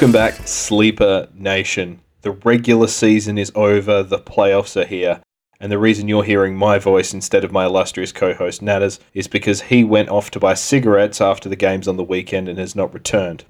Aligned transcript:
Welcome 0.00 0.12
back, 0.12 0.48
Sleeper 0.48 1.28
Nation. 1.34 2.00
The 2.22 2.30
regular 2.30 2.86
season 2.86 3.36
is 3.36 3.52
over, 3.54 4.02
the 4.02 4.18
playoffs 4.18 4.74
are 4.80 4.86
here, 4.86 5.20
and 5.60 5.70
the 5.70 5.78
reason 5.78 6.08
you're 6.08 6.24
hearing 6.24 6.56
my 6.56 6.78
voice 6.78 7.12
instead 7.12 7.44
of 7.44 7.52
my 7.52 7.66
illustrious 7.66 8.10
co 8.10 8.32
host 8.32 8.62
Natters 8.62 8.98
is 9.12 9.28
because 9.28 9.60
he 9.60 9.84
went 9.84 10.08
off 10.08 10.30
to 10.30 10.40
buy 10.40 10.54
cigarettes 10.54 11.20
after 11.20 11.50
the 11.50 11.54
games 11.54 11.86
on 11.86 11.98
the 11.98 12.02
weekend 12.02 12.48
and 12.48 12.58
has 12.58 12.74
not 12.74 12.94
returned. 12.94 13.44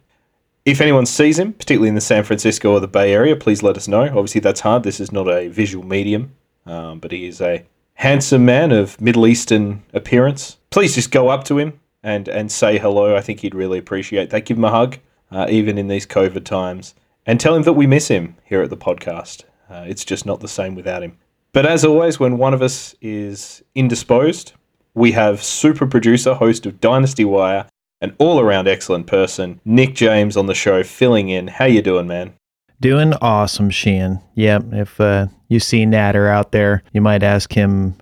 If 0.64 0.80
anyone 0.80 1.06
sees 1.06 1.38
him, 1.38 1.52
particularly 1.52 1.90
in 1.90 1.94
the 1.94 2.00
San 2.00 2.24
Francisco 2.24 2.72
or 2.72 2.80
the 2.80 2.88
Bay 2.88 3.12
Area, 3.12 3.36
please 3.36 3.62
let 3.62 3.76
us 3.76 3.86
know. 3.86 4.06
Obviously, 4.06 4.40
that's 4.40 4.62
hard. 4.62 4.82
This 4.82 4.98
is 4.98 5.12
not 5.12 5.28
a 5.28 5.46
visual 5.46 5.86
medium, 5.86 6.34
um, 6.66 6.98
but 6.98 7.12
he 7.12 7.28
is 7.28 7.40
a 7.40 7.64
handsome 7.94 8.44
man 8.44 8.72
of 8.72 9.00
Middle 9.00 9.28
Eastern 9.28 9.84
appearance. 9.94 10.56
Please 10.70 10.96
just 10.96 11.12
go 11.12 11.28
up 11.28 11.44
to 11.44 11.58
him 11.58 11.78
and, 12.02 12.26
and 12.26 12.50
say 12.50 12.76
hello. 12.76 13.14
I 13.14 13.20
think 13.20 13.38
he'd 13.38 13.54
really 13.54 13.78
appreciate 13.78 14.30
that. 14.30 14.46
Give 14.46 14.56
him 14.56 14.64
a 14.64 14.70
hug 14.70 14.98
uh, 15.30 15.46
even 15.48 15.78
in 15.78 15.88
these 15.88 16.06
COVID 16.06 16.44
times, 16.44 16.94
and 17.26 17.38
tell 17.38 17.54
him 17.54 17.62
that 17.62 17.74
we 17.74 17.86
miss 17.86 18.08
him 18.08 18.36
here 18.44 18.62
at 18.62 18.70
the 18.70 18.76
podcast. 18.76 19.44
Uh, 19.68 19.84
it's 19.86 20.04
just 20.04 20.26
not 20.26 20.40
the 20.40 20.48
same 20.48 20.74
without 20.74 21.02
him. 21.02 21.16
But 21.52 21.66
as 21.66 21.84
always, 21.84 22.20
when 22.20 22.38
one 22.38 22.54
of 22.54 22.62
us 22.62 22.94
is 23.00 23.62
indisposed, 23.74 24.52
we 24.94 25.12
have 25.12 25.42
super 25.42 25.86
producer, 25.86 26.34
host 26.34 26.66
of 26.66 26.80
Dynasty 26.80 27.24
Wire, 27.24 27.66
an 28.00 28.14
all-around 28.18 28.66
excellent 28.66 29.06
person, 29.06 29.60
Nick 29.64 29.94
James, 29.94 30.36
on 30.36 30.46
the 30.46 30.54
show, 30.54 30.82
filling 30.82 31.28
in. 31.28 31.48
How 31.48 31.66
you 31.66 31.82
doing, 31.82 32.06
man? 32.06 32.34
Doing 32.80 33.12
awesome, 33.20 33.70
Sheehan. 33.70 34.20
Yep. 34.36 34.64
If 34.72 35.00
uh, 35.00 35.26
you 35.48 35.60
see 35.60 35.84
Natter 35.84 36.28
out 36.28 36.52
there, 36.52 36.82
you 36.92 37.00
might 37.00 37.22
ask 37.22 37.52
him, 37.52 37.94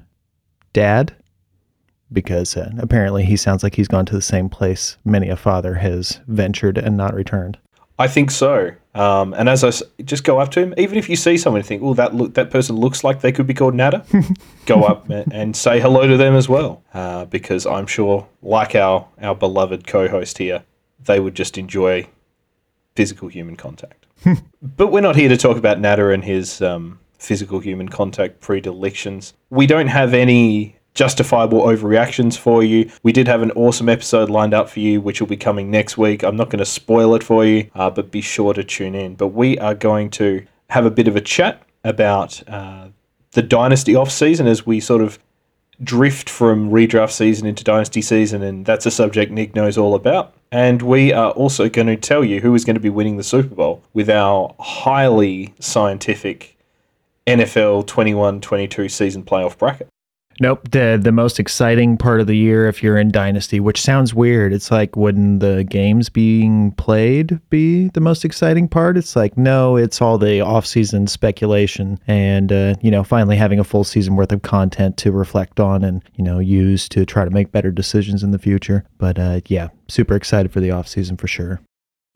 Dad, 0.72 1.14
because 2.12 2.56
uh, 2.56 2.70
apparently 2.78 3.24
he 3.24 3.36
sounds 3.36 3.62
like 3.62 3.74
he's 3.74 3.88
gone 3.88 4.06
to 4.06 4.14
the 4.14 4.22
same 4.22 4.48
place 4.48 4.96
many 5.04 5.28
a 5.28 5.36
father 5.36 5.74
has 5.74 6.20
ventured 6.26 6.78
and 6.78 6.96
not 6.96 7.14
returned. 7.14 7.58
I 7.98 8.06
think 8.06 8.30
so. 8.30 8.70
Um, 8.94 9.34
and 9.34 9.48
as 9.48 9.64
I 9.64 9.68
s- 9.68 9.82
just 10.04 10.24
go 10.24 10.38
up 10.38 10.50
to 10.52 10.60
him, 10.60 10.74
even 10.76 10.96
if 10.98 11.08
you 11.08 11.16
see 11.16 11.36
someone 11.36 11.60
and 11.60 11.66
think, 11.66 11.82
"Oh, 11.82 11.94
that 11.94 12.14
look, 12.14 12.34
that 12.34 12.50
person 12.50 12.76
looks 12.76 13.02
like 13.02 13.20
they 13.20 13.32
could 13.32 13.46
be 13.46 13.54
called 13.54 13.74
Natter," 13.74 14.02
go 14.66 14.84
up 14.84 15.08
and, 15.10 15.32
and 15.32 15.56
say 15.56 15.80
hello 15.80 16.06
to 16.06 16.16
them 16.16 16.34
as 16.34 16.48
well, 16.48 16.82
uh, 16.94 17.24
because 17.24 17.66
I'm 17.66 17.86
sure, 17.86 18.26
like 18.42 18.74
our 18.74 19.06
our 19.20 19.34
beloved 19.34 19.86
co-host 19.86 20.38
here, 20.38 20.62
they 21.04 21.18
would 21.20 21.34
just 21.34 21.58
enjoy 21.58 22.06
physical 22.94 23.28
human 23.28 23.56
contact. 23.56 24.06
but 24.62 24.88
we're 24.88 25.00
not 25.00 25.16
here 25.16 25.28
to 25.28 25.36
talk 25.36 25.56
about 25.56 25.80
Natter 25.80 26.10
and 26.12 26.24
his 26.24 26.60
um, 26.62 26.98
physical 27.18 27.60
human 27.60 27.88
contact 27.88 28.40
predilections. 28.40 29.34
We 29.50 29.66
don't 29.66 29.88
have 29.88 30.14
any 30.14 30.77
justifiable 30.98 31.62
overreactions 31.62 32.36
for 32.36 32.64
you. 32.64 32.90
We 33.04 33.12
did 33.12 33.28
have 33.28 33.40
an 33.40 33.52
awesome 33.52 33.88
episode 33.88 34.28
lined 34.28 34.52
up 34.52 34.68
for 34.68 34.80
you, 34.80 35.00
which 35.00 35.20
will 35.20 35.28
be 35.28 35.36
coming 35.36 35.70
next 35.70 35.96
week. 35.96 36.24
I'm 36.24 36.34
not 36.34 36.50
going 36.50 36.58
to 36.58 36.64
spoil 36.66 37.14
it 37.14 37.22
for 37.22 37.44
you, 37.44 37.70
uh, 37.76 37.88
but 37.88 38.10
be 38.10 38.20
sure 38.20 38.52
to 38.52 38.64
tune 38.64 38.96
in. 38.96 39.14
But 39.14 39.28
we 39.28 39.56
are 39.60 39.76
going 39.76 40.10
to 40.10 40.44
have 40.70 40.84
a 40.84 40.90
bit 40.90 41.06
of 41.06 41.14
a 41.14 41.20
chat 41.20 41.62
about 41.84 42.42
uh, 42.48 42.88
the 43.30 43.42
Dynasty 43.42 43.94
off 43.94 44.10
season 44.10 44.48
as 44.48 44.66
we 44.66 44.80
sort 44.80 45.00
of 45.00 45.20
drift 45.84 46.28
from 46.28 46.72
redraft 46.72 47.12
season 47.12 47.46
into 47.46 47.62
Dynasty 47.62 48.02
season, 48.02 48.42
and 48.42 48.66
that's 48.66 48.84
a 48.84 48.90
subject 48.90 49.30
Nick 49.30 49.54
knows 49.54 49.78
all 49.78 49.94
about. 49.94 50.34
And 50.50 50.82
we 50.82 51.12
are 51.12 51.30
also 51.30 51.68
going 51.68 51.86
to 51.86 51.96
tell 51.96 52.24
you 52.24 52.40
who 52.40 52.56
is 52.56 52.64
going 52.64 52.74
to 52.74 52.80
be 52.80 52.90
winning 52.90 53.18
the 53.18 53.22
Super 53.22 53.54
Bowl 53.54 53.84
with 53.94 54.10
our 54.10 54.52
highly 54.58 55.54
scientific 55.60 56.56
NFL 57.24 57.86
21 57.86 58.40
22 58.40 58.88
season 58.88 59.22
playoff 59.22 59.56
bracket. 59.56 59.88
Nope. 60.40 60.70
The 60.70 60.98
the 61.02 61.12
most 61.12 61.40
exciting 61.40 61.96
part 61.96 62.20
of 62.20 62.26
the 62.26 62.36
year 62.36 62.68
if 62.68 62.82
you're 62.82 62.96
in 62.96 63.10
Dynasty, 63.10 63.58
which 63.58 63.80
sounds 63.80 64.14
weird. 64.14 64.52
It's 64.52 64.70
like 64.70 64.94
wouldn't 64.94 65.40
the 65.40 65.64
games 65.64 66.08
being 66.08 66.72
played 66.72 67.40
be 67.50 67.88
the 67.88 68.00
most 68.00 68.24
exciting 68.24 68.68
part? 68.68 68.96
It's 68.96 69.16
like 69.16 69.36
no, 69.36 69.76
it's 69.76 70.00
all 70.00 70.16
the 70.16 70.40
off-season 70.40 71.08
speculation 71.08 71.98
and 72.06 72.52
uh, 72.52 72.74
you 72.80 72.90
know 72.90 73.02
finally 73.02 73.36
having 73.36 73.58
a 73.58 73.64
full 73.64 73.84
season 73.84 74.14
worth 74.14 74.32
of 74.32 74.42
content 74.42 74.96
to 74.98 75.10
reflect 75.10 75.58
on 75.58 75.82
and 75.82 76.02
you 76.14 76.22
know 76.22 76.38
use 76.38 76.88
to 76.90 77.04
try 77.04 77.24
to 77.24 77.30
make 77.30 77.50
better 77.50 77.72
decisions 77.72 78.22
in 78.22 78.30
the 78.30 78.38
future. 78.38 78.84
But 78.98 79.18
uh, 79.18 79.40
yeah, 79.46 79.68
super 79.88 80.14
excited 80.14 80.52
for 80.52 80.60
the 80.60 80.70
off-season 80.70 81.16
for 81.16 81.26
sure. 81.26 81.60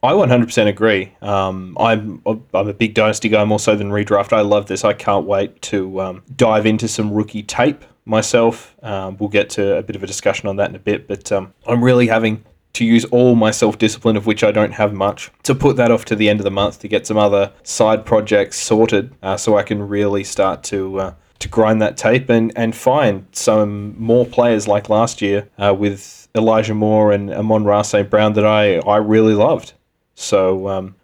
I 0.04 0.12
100% 0.14 0.66
agree. 0.66 1.14
Um, 1.22 1.76
I'm 1.78 2.22
I'm 2.26 2.68
a 2.68 2.74
big 2.74 2.94
dynasty 2.94 3.28
guy 3.28 3.44
more 3.44 3.60
so 3.60 3.76
than 3.76 3.90
redraft. 3.90 4.32
I 4.32 4.40
love 4.40 4.66
this. 4.66 4.84
I 4.84 4.94
can't 4.94 5.26
wait 5.26 5.62
to 5.62 6.00
um, 6.00 6.22
dive 6.34 6.66
into 6.66 6.88
some 6.88 7.12
rookie 7.12 7.44
tape 7.44 7.84
myself. 8.04 8.76
Um, 8.82 9.16
we'll 9.18 9.28
get 9.28 9.50
to 9.50 9.76
a 9.76 9.82
bit 9.82 9.96
of 9.96 10.02
a 10.02 10.06
discussion 10.06 10.48
on 10.48 10.56
that 10.56 10.70
in 10.70 10.76
a 10.76 10.80
bit, 10.80 11.08
but 11.08 11.30
um, 11.32 11.54
I'm 11.66 11.82
really 11.82 12.08
having 12.08 12.44
to 12.74 12.84
use 12.84 13.04
all 13.06 13.34
my 13.34 13.50
self 13.50 13.78
discipline, 13.78 14.16
of 14.16 14.26
which 14.26 14.42
I 14.42 14.50
don't 14.50 14.72
have 14.72 14.92
much, 14.92 15.30
to 15.44 15.54
put 15.54 15.76
that 15.76 15.90
off 15.90 16.04
to 16.06 16.16
the 16.16 16.28
end 16.28 16.40
of 16.40 16.44
the 16.44 16.50
month 16.50 16.80
to 16.80 16.88
get 16.88 17.06
some 17.06 17.18
other 17.18 17.52
side 17.62 18.04
projects 18.06 18.58
sorted 18.58 19.14
uh, 19.22 19.36
so 19.36 19.56
I 19.56 19.62
can 19.62 19.86
really 19.86 20.24
start 20.24 20.62
to. 20.64 21.00
Uh, 21.00 21.14
to 21.38 21.48
grind 21.48 21.82
that 21.82 21.96
tape 21.96 22.30
and, 22.30 22.52
and 22.54 22.72
find 22.72 23.26
some 23.32 23.96
more 23.98 24.24
players 24.24 24.68
like 24.68 24.88
last 24.88 25.20
year 25.20 25.48
uh, 25.58 25.74
with 25.76 26.28
Elijah 26.36 26.72
Moore 26.72 27.10
and 27.10 27.32
Amon-Ra 27.32 27.82
St. 27.82 28.08
Brown 28.08 28.34
that 28.34 28.46
I, 28.46 28.76
I 28.76 28.98
really 28.98 29.34
loved. 29.34 29.72
So 30.14 30.68
um, 30.68 30.94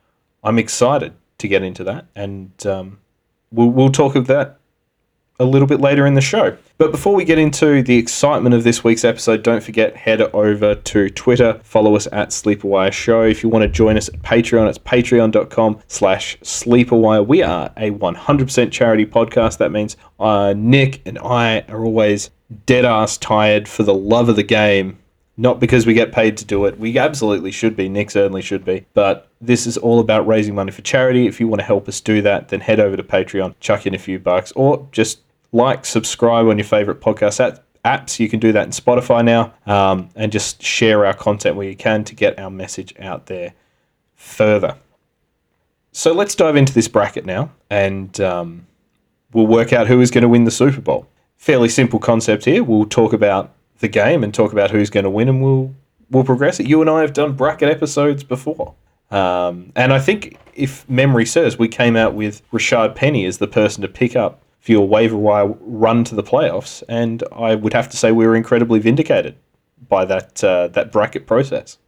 I'm 0.44 0.56
excited 0.60 1.12
to 1.38 1.48
get 1.48 1.64
into 1.64 1.82
that, 1.82 2.06
and 2.14 2.52
um, 2.64 3.00
we'll, 3.50 3.70
we'll 3.70 3.90
talk 3.90 4.14
of 4.14 4.28
that 4.28 4.57
a 5.38 5.44
little 5.44 5.68
bit 5.68 5.80
later 5.80 6.06
in 6.06 6.14
the 6.14 6.20
show. 6.20 6.56
But 6.78 6.90
before 6.90 7.14
we 7.14 7.24
get 7.24 7.38
into 7.38 7.82
the 7.82 7.96
excitement 7.96 8.54
of 8.54 8.64
this 8.64 8.82
week's 8.84 9.04
episode, 9.04 9.42
don't 9.42 9.62
forget 9.62 9.96
head 9.96 10.20
over 10.20 10.74
to 10.74 11.10
Twitter, 11.10 11.60
follow 11.62 11.96
us 11.96 12.06
at 12.12 12.30
Sleeperwire 12.30 12.92
Show. 12.92 13.22
If 13.22 13.42
you 13.42 13.48
want 13.48 13.62
to 13.62 13.68
join 13.68 13.96
us 13.96 14.08
at 14.08 14.20
Patreon, 14.22 14.68
it's 14.68 14.78
patreon.com 14.78 15.80
slash 15.88 16.38
sleeperwire. 16.40 17.26
We 17.26 17.42
are 17.42 17.72
a 17.76 17.90
100% 17.90 18.72
charity 18.72 19.06
podcast. 19.06 19.58
That 19.58 19.72
means 19.72 19.96
uh, 20.18 20.54
Nick 20.56 21.02
and 21.06 21.18
I 21.18 21.60
are 21.68 21.84
always 21.84 22.30
dead 22.66 22.84
ass 22.84 23.18
tired 23.18 23.68
for 23.68 23.82
the 23.82 23.94
love 23.94 24.28
of 24.28 24.36
the 24.36 24.42
game. 24.42 24.98
Not 25.40 25.60
because 25.60 25.86
we 25.86 25.94
get 25.94 26.10
paid 26.10 26.36
to 26.38 26.44
do 26.44 26.64
it. 26.64 26.80
We 26.80 26.98
absolutely 26.98 27.52
should 27.52 27.76
be. 27.76 27.88
Nick 27.88 28.10
certainly 28.10 28.42
should 28.42 28.64
be. 28.64 28.86
But 28.92 29.28
this 29.40 29.68
is 29.68 29.76
all 29.76 30.00
about 30.00 30.26
raising 30.26 30.56
money 30.56 30.72
for 30.72 30.82
charity. 30.82 31.28
If 31.28 31.38
you 31.38 31.46
want 31.46 31.60
to 31.60 31.64
help 31.64 31.88
us 31.88 32.00
do 32.00 32.20
that, 32.22 32.48
then 32.48 32.58
head 32.58 32.80
over 32.80 32.96
to 32.96 33.04
Patreon, 33.04 33.54
chuck 33.60 33.86
in 33.86 33.94
a 33.94 33.98
few 33.98 34.18
bucks, 34.18 34.50
or 34.56 34.88
just 34.90 35.20
like, 35.52 35.86
subscribe 35.86 36.46
on 36.46 36.58
your 36.58 36.66
favorite 36.66 37.00
podcast 37.00 37.60
apps. 37.84 38.18
You 38.18 38.28
can 38.28 38.40
do 38.40 38.52
that 38.52 38.64
in 38.64 38.70
Spotify 38.70 39.24
now, 39.24 39.54
um, 39.66 40.10
and 40.14 40.30
just 40.30 40.62
share 40.62 41.06
our 41.06 41.14
content 41.14 41.56
where 41.56 41.68
you 41.68 41.76
can 41.76 42.04
to 42.04 42.14
get 42.14 42.38
our 42.38 42.50
message 42.50 42.94
out 42.98 43.26
there 43.26 43.54
further. 44.14 44.76
So 45.92 46.12
let's 46.12 46.34
dive 46.34 46.56
into 46.56 46.72
this 46.72 46.88
bracket 46.88 47.24
now, 47.24 47.50
and 47.70 48.20
um, 48.20 48.66
we'll 49.32 49.46
work 49.46 49.72
out 49.72 49.86
who 49.86 50.00
is 50.00 50.10
going 50.10 50.22
to 50.22 50.28
win 50.28 50.44
the 50.44 50.50
Super 50.50 50.80
Bowl. 50.80 51.08
Fairly 51.36 51.68
simple 51.68 51.98
concept 51.98 52.44
here. 52.44 52.62
We'll 52.62 52.86
talk 52.86 53.12
about 53.12 53.54
the 53.80 53.88
game 53.88 54.22
and 54.22 54.34
talk 54.34 54.52
about 54.52 54.70
who's 54.70 54.90
going 54.90 55.04
to 55.04 55.10
win, 55.10 55.28
and 55.28 55.42
we'll 55.42 55.74
we'll 56.10 56.24
progress 56.24 56.60
it. 56.60 56.66
You 56.66 56.80
and 56.80 56.90
I 56.90 57.00
have 57.00 57.12
done 57.12 57.34
bracket 57.34 57.68
episodes 57.68 58.22
before. 58.22 58.74
Um, 59.10 59.72
and 59.74 59.92
I 59.92 59.98
think, 59.98 60.38
if 60.54 60.88
memory 60.88 61.24
serves, 61.24 61.58
we 61.58 61.68
came 61.68 61.96
out 61.96 62.14
with 62.14 62.42
Rashaad 62.50 62.94
Penny 62.94 63.24
as 63.24 63.38
the 63.38 63.48
person 63.48 63.82
to 63.82 63.88
pick 63.88 64.14
up 64.14 64.42
for 64.60 64.72
your 64.72 64.86
waiver 64.86 65.16
wire 65.16 65.46
run 65.60 66.04
to 66.04 66.14
the 66.14 66.22
playoffs, 66.22 66.82
and 66.88 67.22
I 67.32 67.54
would 67.54 67.72
have 67.72 67.88
to 67.90 67.96
say 67.96 68.12
we 68.12 68.26
were 68.26 68.36
incredibly 68.36 68.80
vindicated 68.80 69.36
by 69.88 70.04
that 70.04 70.42
uh, 70.42 70.68
that 70.68 70.92
bracket 70.92 71.26
process. 71.26 71.78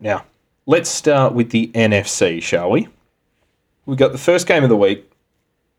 Now, 0.00 0.24
let's 0.66 0.90
start 0.90 1.32
with 1.34 1.50
the 1.50 1.68
NFC, 1.74 2.42
shall 2.42 2.70
we? 2.70 2.88
We 3.86 3.96
got 3.96 4.12
the 4.12 4.18
first 4.18 4.46
game 4.46 4.62
of 4.62 4.68
the 4.68 4.76
week, 4.76 5.10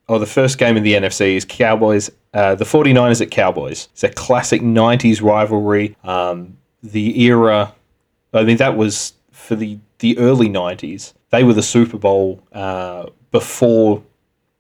or 0.08 0.20
the 0.20 0.26
first 0.26 0.58
game 0.58 0.76
of 0.76 0.84
the 0.84 0.94
NFC 0.94 1.36
is 1.36 1.46
Cowboys, 1.46 2.10
uh, 2.34 2.56
the 2.56 2.66
49ers 2.66 3.22
at 3.22 3.32
Cowboys. 3.32 3.88
It's 3.94 4.04
a 4.04 4.10
classic 4.10 4.62
90s 4.62 5.22
rivalry. 5.22 5.96
Um, 6.04 6.58
the 6.82 7.22
era, 7.24 7.74
I 8.34 8.44
mean, 8.44 8.58
that 8.58 8.76
was 8.76 9.14
for 9.32 9.56
the, 9.56 9.78
the 10.00 10.18
early 10.18 10.50
90s. 10.50 11.14
They 11.30 11.44
were 11.44 11.54
the 11.54 11.64
Super 11.64 12.00
Bowl 12.00 12.42
uh, 12.52 13.08
before 13.32 14.04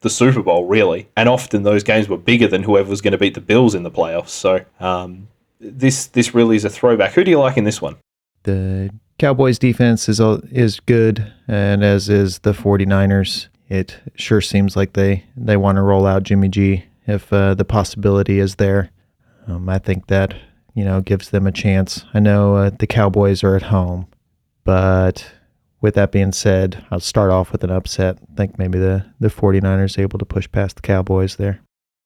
the 0.01 0.09
Super 0.09 0.41
Bowl, 0.41 0.65
really. 0.65 1.09
And 1.15 1.27
often 1.27 1.63
those 1.63 1.83
games 1.83 2.07
were 2.07 2.17
bigger 2.17 2.47
than 2.47 2.63
whoever 2.63 2.89
was 2.89 3.01
going 3.01 3.11
to 3.11 3.17
beat 3.17 3.33
the 3.33 3.41
Bills 3.41 3.75
in 3.75 3.83
the 3.83 3.91
playoffs. 3.91 4.29
So 4.29 4.63
um, 4.79 5.27
this 5.59 6.07
this 6.07 6.33
really 6.33 6.55
is 6.55 6.65
a 6.65 6.69
throwback. 6.69 7.13
Who 7.13 7.23
do 7.23 7.31
you 7.31 7.39
like 7.39 7.57
in 7.57 7.63
this 7.63 7.81
one? 7.81 7.97
The 8.43 8.89
Cowboys 9.17 9.59
defense 9.59 10.07
is 10.07 10.19
is 10.51 10.79
good, 10.79 11.31
and 11.47 11.83
as 11.83 12.09
is 12.09 12.39
the 12.39 12.53
49ers. 12.53 13.47
It 13.67 13.99
sure 14.15 14.41
seems 14.41 14.75
like 14.75 14.93
they, 14.93 15.25
they 15.37 15.55
want 15.55 15.75
to 15.75 15.83
roll 15.83 16.07
out 16.07 16.23
Jimmy 16.23 16.47
G 16.47 16.85
if 17.05 17.31
uh, 17.31 17.53
the 17.53 17.65
possibility 17.65 18.39
is 18.39 18.55
there. 18.55 18.89
Um, 19.47 19.69
I 19.69 19.77
think 19.77 20.07
that 20.07 20.33
you 20.73 20.83
know 20.83 21.01
gives 21.01 21.29
them 21.29 21.45
a 21.45 21.51
chance. 21.51 22.05
I 22.13 22.19
know 22.19 22.55
uh, 22.55 22.71
the 22.77 22.87
Cowboys 22.87 23.43
are 23.43 23.55
at 23.55 23.63
home, 23.63 24.07
but 24.63 25.31
with 25.81 25.95
that 25.95 26.11
being 26.11 26.31
said, 26.31 26.85
I'll 26.91 26.99
start 26.99 27.31
off 27.31 27.51
with 27.51 27.63
an 27.63 27.71
upset. 27.71 28.17
I 28.31 28.35
think 28.35 28.57
maybe 28.57 28.79
the, 28.79 29.05
the 29.19 29.29
49ers 29.29 29.99
able 29.99 30.19
to 30.19 30.25
push 30.25 30.49
past 30.51 30.75
the 30.75 30.81
Cowboys 30.81 31.37
there. 31.37 31.61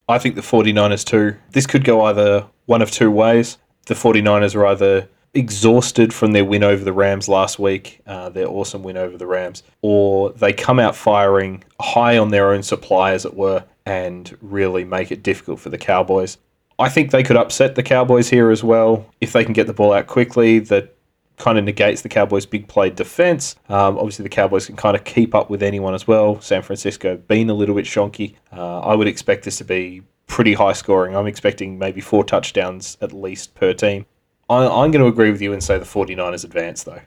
I 0.08 0.20
think 0.20 0.36
the 0.36 0.42
49ers 0.42 1.06
too. 1.06 1.38
This 1.52 1.66
could 1.66 1.84
go 1.84 2.02
either 2.04 2.46
one 2.66 2.82
of 2.82 2.92
two 2.92 3.10
ways. 3.10 3.58
The 3.86 3.94
49ers 3.94 4.56
are 4.56 4.66
either 4.68 5.10
exhausted 5.34 6.14
from 6.14 6.32
their 6.34 6.46
win 6.46 6.64
over 6.64 6.84
the 6.84 6.94
Rams 6.94 7.28
last 7.28 7.58
week, 7.58 8.02
uh, 8.06 8.30
their 8.30 8.48
awesome 8.48 8.84
win 8.84 8.98
over 8.98 9.18
the 9.18 9.26
Rams, 9.26 9.64
or 9.82 10.32
they 10.32 10.54
come 10.54 10.80
out 10.80 10.96
firing 10.96 11.64
high 11.80 12.18
on 12.18 12.30
their 12.30 12.54
own 12.54 12.64
supply, 12.64 13.14
as 13.14 13.26
it 13.26 13.34
were, 13.34 13.64
and 13.86 14.38
really 14.42 14.84
make 14.84 15.12
it 15.12 15.24
difficult 15.24 15.60
for 15.60 15.70
the 15.70 15.78
Cowboys. 15.78 16.38
I 16.80 16.90
think 16.90 17.12
they 17.12 17.24
could 17.24 17.38
upset 17.38 17.76
the 17.76 17.84
Cowboys 17.84 18.30
here 18.30 18.52
as 18.52 18.64
well 18.64 19.06
if 19.22 19.34
they 19.34 19.44
can 19.44 19.54
get 19.54 19.68
the 19.68 19.74
ball 19.74 19.94
out 19.94 20.08
quickly. 20.08 20.60
That 20.60 20.96
kind 21.38 21.58
of 21.58 21.64
negates 21.64 22.02
the 22.02 22.10
Cowboys' 22.10 22.46
big 22.46 22.68
play 22.68 22.90
defense. 22.90 23.56
Um, 23.70 23.98
obviously, 23.98 24.24
the 24.24 24.30
Cowboys 24.30 24.66
can 24.66 24.76
kind 24.76 24.96
of 24.96 25.04
keep 25.04 25.34
up 25.34 25.50
with 25.50 25.64
anyone 25.64 25.94
as 25.94 26.08
well. 26.08 26.40
San 26.42 26.62
Francisco 26.62 27.18
being 27.18 27.50
a 27.50 27.54
little 27.54 27.76
bit 27.76 27.86
shonky. 27.86 28.36
Uh, 28.52 28.80
I 28.80 28.96
would 28.96 29.08
expect 29.08 29.44
this 29.44 29.58
to 29.58 29.66
be 29.66 30.04
pretty 30.28 30.54
high 30.54 30.74
scoring. 30.74 31.16
I'm 31.16 31.28
expecting 31.28 31.78
maybe 31.78 32.02
four 32.02 32.24
touchdowns 32.24 32.98
at 33.02 33.12
least 33.14 33.56
per 33.56 33.74
team. 33.74 34.06
I, 34.50 34.66
I'm 34.66 34.92
going 34.92 35.04
to 35.04 35.08
agree 35.08 35.32
with 35.32 35.42
you 35.42 35.54
and 35.54 35.64
say 35.64 35.78
the 35.78 35.86
49ers 35.86 36.44
advance, 36.44 36.84
though. 36.84 37.02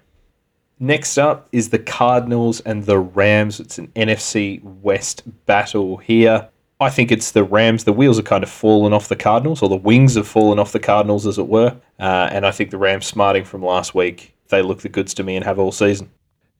Next 0.78 1.16
up 1.16 1.48
is 1.52 1.70
the 1.70 1.78
Cardinals 1.78 2.60
and 2.60 2.84
the 2.84 2.98
Rams. 2.98 3.60
It's 3.60 3.78
an 3.78 3.88
NFC 3.88 4.62
West 4.62 5.22
battle 5.46 5.96
here. 5.96 6.50
I 6.80 6.90
think 6.90 7.10
it's 7.10 7.30
the 7.30 7.44
Rams. 7.44 7.84
The 7.84 7.92
wheels 7.92 8.16
have 8.18 8.26
kind 8.26 8.44
of 8.44 8.50
fallen 8.50 8.92
off 8.92 9.08
the 9.08 9.16
Cardinals, 9.16 9.62
or 9.62 9.68
the 9.68 9.76
wings 9.76 10.14
have 10.14 10.28
fallen 10.28 10.58
off 10.58 10.72
the 10.72 10.78
Cardinals, 10.78 11.26
as 11.26 11.38
it 11.38 11.48
were. 11.48 11.76
Uh, 11.98 12.28
and 12.30 12.46
I 12.46 12.50
think 12.50 12.70
the 12.70 12.78
Rams, 12.78 13.06
smarting 13.06 13.44
from 13.44 13.64
last 13.64 13.94
week, 13.94 14.34
they 14.48 14.62
look 14.62 14.82
the 14.82 14.88
goods 14.88 15.14
to 15.14 15.22
me 15.22 15.36
and 15.36 15.44
have 15.44 15.58
all 15.58 15.72
season. 15.72 16.10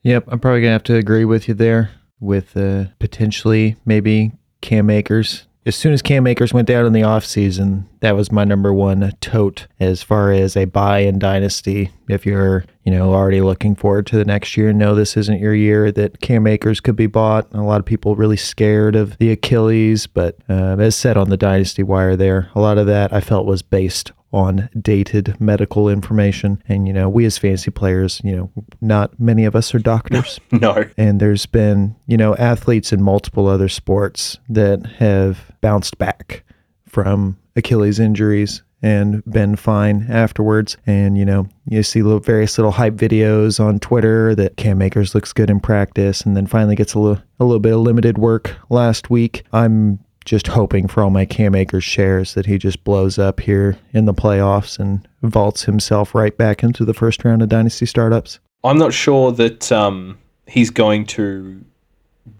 Yep, 0.03 0.25
I'm 0.29 0.41
probably 0.41 0.61
gonna 0.61 0.73
have 0.73 0.85
to 0.85 0.97
agree 0.97 1.25
with 1.25 1.49
you 1.49 1.55
there. 1.55 1.91
With 2.19 2.57
uh, 2.57 2.85
potentially 2.99 3.77
maybe 3.85 4.33
Cam 4.63 4.89
Akers 4.89 5.47
as 5.67 5.75
soon 5.75 5.93
as 5.93 6.01
Cam 6.01 6.29
Akers 6.29 6.55
went 6.55 6.69
down 6.69 6.87
in 6.87 6.93
the 6.93 7.01
offseason, 7.01 7.87
that 7.99 8.15
was 8.15 8.31
my 8.31 8.45
number 8.45 8.73
one 8.73 9.13
tote 9.21 9.67
as 9.81 10.01
far 10.01 10.31
as 10.31 10.57
a 10.57 10.65
buy 10.65 11.01
in 11.01 11.19
dynasty. 11.19 11.91
If 12.09 12.25
you're, 12.25 12.65
you 12.85 12.93
know, 12.93 13.13
already 13.13 13.41
looking 13.41 13.75
forward 13.75 14.07
to 14.07 14.17
the 14.17 14.25
next 14.25 14.57
year 14.57 14.69
and 14.69 14.79
know 14.79 14.95
this 14.95 15.17
isn't 15.17 15.41
your 15.41 15.57
year, 15.57 15.91
that 15.91 16.21
Cam 16.21 16.47
Akers 16.47 16.79
could 16.79 16.95
be 16.95 17.09
bought. 17.09 17.53
A 17.53 17.63
lot 17.63 17.81
of 17.81 17.85
people 17.85 18.15
really 18.15 18.37
scared 18.37 18.95
of 18.95 19.19
the 19.19 19.33
Achilles, 19.33 20.07
but 20.07 20.37
uh, 20.49 20.77
as 20.79 20.95
said 20.95 21.17
on 21.17 21.31
the 21.31 21.37
dynasty 21.37 21.83
wire 21.83 22.15
there, 22.15 22.49
a 22.55 22.61
lot 22.61 22.79
of 22.79 22.87
that 22.87 23.13
I 23.13 23.21
felt 23.21 23.45
was 23.45 23.63
based 23.63 24.13
on 24.33 24.69
dated 24.81 25.41
medical 25.41 25.89
information. 25.89 26.63
And, 26.69 26.87
you 26.87 26.93
know, 26.93 27.09
we 27.09 27.25
as 27.25 27.39
fantasy 27.39 27.71
players, 27.71 28.21
you 28.25 28.37
know, 28.37 28.51
not 28.81 29.19
many 29.19 29.45
of 29.45 29.57
us 29.57 29.75
are 29.75 29.79
doctors. 29.79 30.41
no. 30.51 30.85
And 30.97 31.21
there's 31.21 31.47
been, 31.47 31.97
you 32.07 32.17
know, 32.17 32.35
athletes 32.37 32.93
in 32.93 33.03
multiple 33.03 33.47
other 33.47 33.69
sports 33.69 34.39
that 34.49 34.85
have 34.99 35.53
bounced 35.61 35.99
back 35.99 36.45
from 36.87 37.39
Achilles 37.57 37.99
injuries 37.99 38.63
and 38.83 39.25
been 39.25 39.57
fine 39.57 40.07
afterwards. 40.09 40.77
And, 40.87 41.17
you 41.17 41.25
know, 41.25 41.49
you 41.69 41.83
see 41.83 42.03
little, 42.03 42.21
various 42.21 42.59
little 42.59 42.73
hype 42.73 42.95
videos 42.95 43.59
on 43.59 43.79
Twitter 43.79 44.35
that 44.35 44.57
Cam 44.57 44.83
Akers 44.83 45.15
looks 45.15 45.33
good 45.33 45.51
in 45.51 45.61
practice 45.61 46.21
and 46.23 46.37
then 46.37 46.47
finally 46.47 46.77
gets 46.77 46.95
a 46.95 46.99
little, 46.99 47.23
a 47.41 47.45
little 47.45 47.61
bit 47.61 47.73
of 47.73 47.81
limited 47.81 48.19
work 48.19 48.55
last 48.69 49.09
week. 49.09 49.45
I'm 49.53 49.99
just 50.27 50.49
hoping 50.49 50.89
for 50.89 51.03
all 51.03 51.09
my 51.09 51.25
Cam 51.25 51.55
Akers 51.55 51.85
shares 51.85 52.35
that 52.35 52.45
he 52.45 52.59
just 52.59 52.85
blows 52.85 53.19
up 53.19 53.41
here 53.41 53.79
in 53.95 54.05
the 54.05 54.13
playoffs 54.13 54.79
and 54.79 55.09
vaults 55.23 55.63
himself 55.63 56.15
right 56.15 56.37
back 56.37 56.63
into 56.63 56.85
the 56.85 56.93
first 56.93 57.25
round 57.25 57.41
of 57.41 57.49
dynasty 57.49 57.87
startups. 57.87 58.41
I'm 58.65 58.77
not 58.77 58.93
sure 58.93 59.33
that 59.33 59.71
um, 59.73 60.19
he's 60.47 60.71
going 60.71 61.07
to 61.07 61.65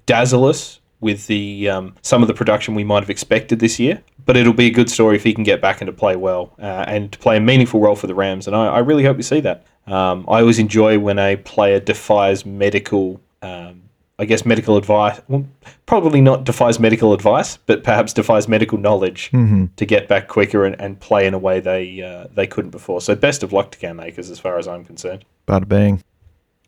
dazzle 0.05 0.45
us 0.45 0.81
with 1.01 1.27
the 1.29 1.69
um, 1.69 1.95
some 2.03 2.23
of 2.23 2.29
the 2.29 2.35
production 2.35 2.75
we 2.75 2.83
might 2.83 3.01
have 3.01 3.11
expected 3.11 3.61
this 3.61 3.79
year, 3.79 4.03
but 4.25 4.37
it'll 4.37 4.53
be 4.53 4.67
a 4.67 4.71
good 4.71 4.91
story 4.91 5.15
if 5.15 5.23
he 5.23 5.33
can 5.33 5.45
get 5.45 5.61
back 5.61 5.81
and 5.81 5.87
to 5.87 5.93
play 5.93 6.17
well 6.17 6.55
uh, 6.59 6.85
and 6.89 7.13
to 7.13 7.19
play 7.19 7.37
a 7.37 7.41
meaningful 7.41 7.81
role 7.81 7.95
for 7.95 8.09
the 8.09 8.15
Rams. 8.15 8.47
And 8.47 8.57
I, 8.57 8.67
I 8.67 8.79
really 8.81 9.05
hope 9.05 9.17
we 9.17 9.23
see 9.23 9.41
that. 9.41 9.65
Um, 9.87 10.25
I 10.29 10.41
always 10.41 10.59
enjoy 10.59 10.99
when 10.99 11.19
a 11.19 11.37
player 11.37 11.79
defies 11.79 12.45
medical 12.45 13.21
um, 13.43 13.83
I 14.19 14.25
guess 14.25 14.47
medical 14.47 14.79
advice, 14.79 15.21
well, 15.29 15.47
probably 15.85 16.23
not 16.23 16.45
defies 16.45 16.81
medical 16.81 17.13
advice, 17.13 17.59
but 17.59 17.85
perhaps 17.85 18.15
defies 18.15 18.49
medical 18.49 18.79
knowledge 18.79 19.31
mm-hmm. 19.31 19.67
to 19.77 19.85
get 19.85 20.09
back 20.09 20.29
quicker 20.29 20.65
and, 20.65 20.81
and 20.81 20.99
play 20.99 21.27
in 21.27 21.35
a 21.35 21.39
way 21.39 21.61
they 21.61 22.01
uh, 22.01 22.27
they 22.35 22.47
couldn't 22.47 22.71
before. 22.71 23.03
So 23.03 23.15
best 23.15 23.43
of 23.43 23.53
luck 23.53 23.73
to 23.73 23.79
Cam 23.79 24.01
Akers 24.01 24.31
as 24.31 24.39
far 24.39 24.59
as 24.59 24.67
I'm 24.67 24.85
concerned. 24.85 25.25
Bada 25.47 25.69
bang. 25.69 26.03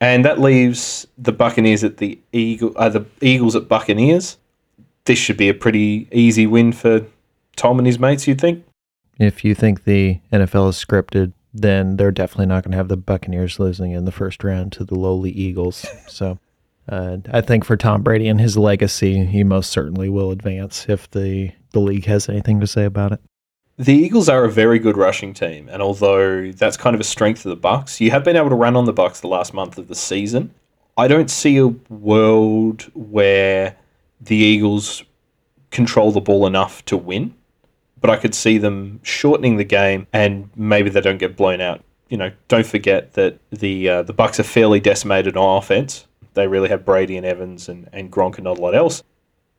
And 0.00 0.24
that 0.24 0.38
leaves 0.38 1.06
the 1.16 1.32
Buccaneers 1.32 1.82
at 1.82 1.96
the 1.96 2.18
Eagle, 2.32 2.72
uh, 2.76 2.90
the 2.90 3.06
Eagles 3.22 3.56
at 3.56 3.66
Buccaneers. 3.66 4.36
This 5.06 5.18
should 5.18 5.38
be 5.38 5.48
a 5.48 5.54
pretty 5.54 6.06
easy 6.12 6.46
win 6.46 6.72
for 6.72 7.06
Tom 7.56 7.78
and 7.78 7.86
his 7.86 7.98
mates. 7.98 8.28
You'd 8.28 8.40
think. 8.40 8.64
If 9.18 9.42
you 9.44 9.54
think 9.54 9.84
the 9.84 10.20
NFL 10.32 10.68
is 10.68 10.76
scripted, 10.76 11.32
then 11.52 11.96
they're 11.96 12.12
definitely 12.12 12.46
not 12.46 12.62
going 12.62 12.72
to 12.72 12.76
have 12.76 12.88
the 12.88 12.96
Buccaneers 12.96 13.58
losing 13.58 13.90
in 13.92 14.04
the 14.04 14.12
first 14.12 14.44
round 14.44 14.70
to 14.72 14.84
the 14.84 14.94
lowly 14.94 15.30
Eagles. 15.30 15.86
So. 16.08 16.38
Uh, 16.88 17.18
I 17.32 17.40
think 17.40 17.64
for 17.64 17.76
Tom 17.76 18.02
Brady 18.02 18.28
and 18.28 18.40
his 18.40 18.56
legacy, 18.56 19.24
he 19.26 19.44
most 19.44 19.70
certainly 19.70 20.08
will 20.08 20.30
advance 20.30 20.86
if 20.88 21.10
the, 21.10 21.52
the 21.72 21.80
league 21.80 22.06
has 22.06 22.28
anything 22.28 22.60
to 22.60 22.66
say 22.66 22.84
about 22.84 23.12
it. 23.12 23.20
The 23.76 23.94
Eagles 23.94 24.28
are 24.28 24.44
a 24.44 24.50
very 24.50 24.78
good 24.78 24.96
rushing 24.96 25.32
team, 25.34 25.68
and 25.68 25.80
although 25.80 26.50
that's 26.50 26.76
kind 26.76 26.94
of 26.94 27.00
a 27.00 27.04
strength 27.04 27.46
of 27.46 27.50
the 27.50 27.56
Bucks, 27.56 28.00
you 28.00 28.10
have 28.10 28.24
been 28.24 28.34
able 28.34 28.48
to 28.48 28.56
run 28.56 28.74
on 28.74 28.86
the 28.86 28.92
Bucks 28.92 29.20
the 29.20 29.28
last 29.28 29.54
month 29.54 29.78
of 29.78 29.86
the 29.86 29.94
season. 29.94 30.52
I 30.96 31.06
don't 31.06 31.30
see 31.30 31.58
a 31.58 31.68
world 31.68 32.90
where 32.94 33.76
the 34.20 34.34
Eagles 34.34 35.04
control 35.70 36.10
the 36.10 36.20
ball 36.20 36.44
enough 36.44 36.84
to 36.86 36.96
win, 36.96 37.34
but 38.00 38.10
I 38.10 38.16
could 38.16 38.34
see 38.34 38.58
them 38.58 38.98
shortening 39.04 39.58
the 39.58 39.64
game 39.64 40.08
and 40.12 40.50
maybe 40.56 40.90
they 40.90 41.00
don't 41.00 41.18
get 41.18 41.36
blown 41.36 41.60
out. 41.60 41.84
You 42.08 42.16
know, 42.16 42.32
don't 42.48 42.66
forget 42.66 43.12
that 43.12 43.38
the 43.50 43.88
uh, 43.88 44.02
the 44.02 44.12
Bucks 44.14 44.40
are 44.40 44.44
fairly 44.44 44.80
decimated 44.80 45.36
on 45.36 45.58
offense 45.58 46.07
they 46.38 46.46
really 46.46 46.68
have 46.68 46.84
Brady 46.84 47.16
and 47.16 47.26
Evans 47.26 47.68
and, 47.68 47.88
and 47.92 48.10
Gronk 48.10 48.36
and 48.36 48.44
not 48.44 48.58
a 48.58 48.60
lot 48.60 48.74
else. 48.74 49.02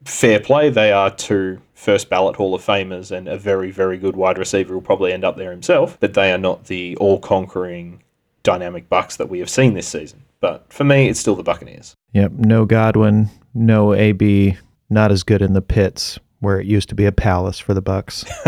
Fair 0.04 0.40
play, 0.40 0.70
they 0.70 0.92
are 0.92 1.10
two 1.10 1.60
first 1.74 2.08
ballot 2.08 2.36
Hall 2.36 2.54
of 2.54 2.64
Famers 2.64 3.10
and 3.10 3.28
a 3.28 3.36
very, 3.36 3.70
very 3.70 3.98
good 3.98 4.16
wide 4.16 4.38
receiver 4.38 4.74
will 4.74 4.80
probably 4.80 5.12
end 5.12 5.24
up 5.24 5.36
there 5.36 5.50
himself, 5.50 5.98
but 6.00 6.14
they 6.14 6.32
are 6.32 6.38
not 6.38 6.64
the 6.64 6.96
all 6.96 7.18
conquering 7.18 8.02
dynamic 8.42 8.88
Bucks 8.88 9.16
that 9.16 9.28
we 9.28 9.38
have 9.38 9.50
seen 9.50 9.74
this 9.74 9.88
season. 9.88 10.24
But 10.40 10.72
for 10.72 10.84
me, 10.84 11.08
it's 11.08 11.20
still 11.20 11.36
the 11.36 11.42
Buccaneers. 11.42 11.94
Yep, 12.14 12.32
no 12.32 12.64
Godwin, 12.64 13.28
no 13.52 13.92
AB, 13.92 14.56
not 14.88 15.12
as 15.12 15.22
good 15.22 15.42
in 15.42 15.52
the 15.52 15.62
pits 15.62 16.18
where 16.40 16.58
it 16.58 16.66
used 16.66 16.88
to 16.88 16.94
be 16.94 17.04
a 17.04 17.12
palace 17.12 17.58
for 17.58 17.74
the 17.74 17.82
Bucks. 17.82 18.24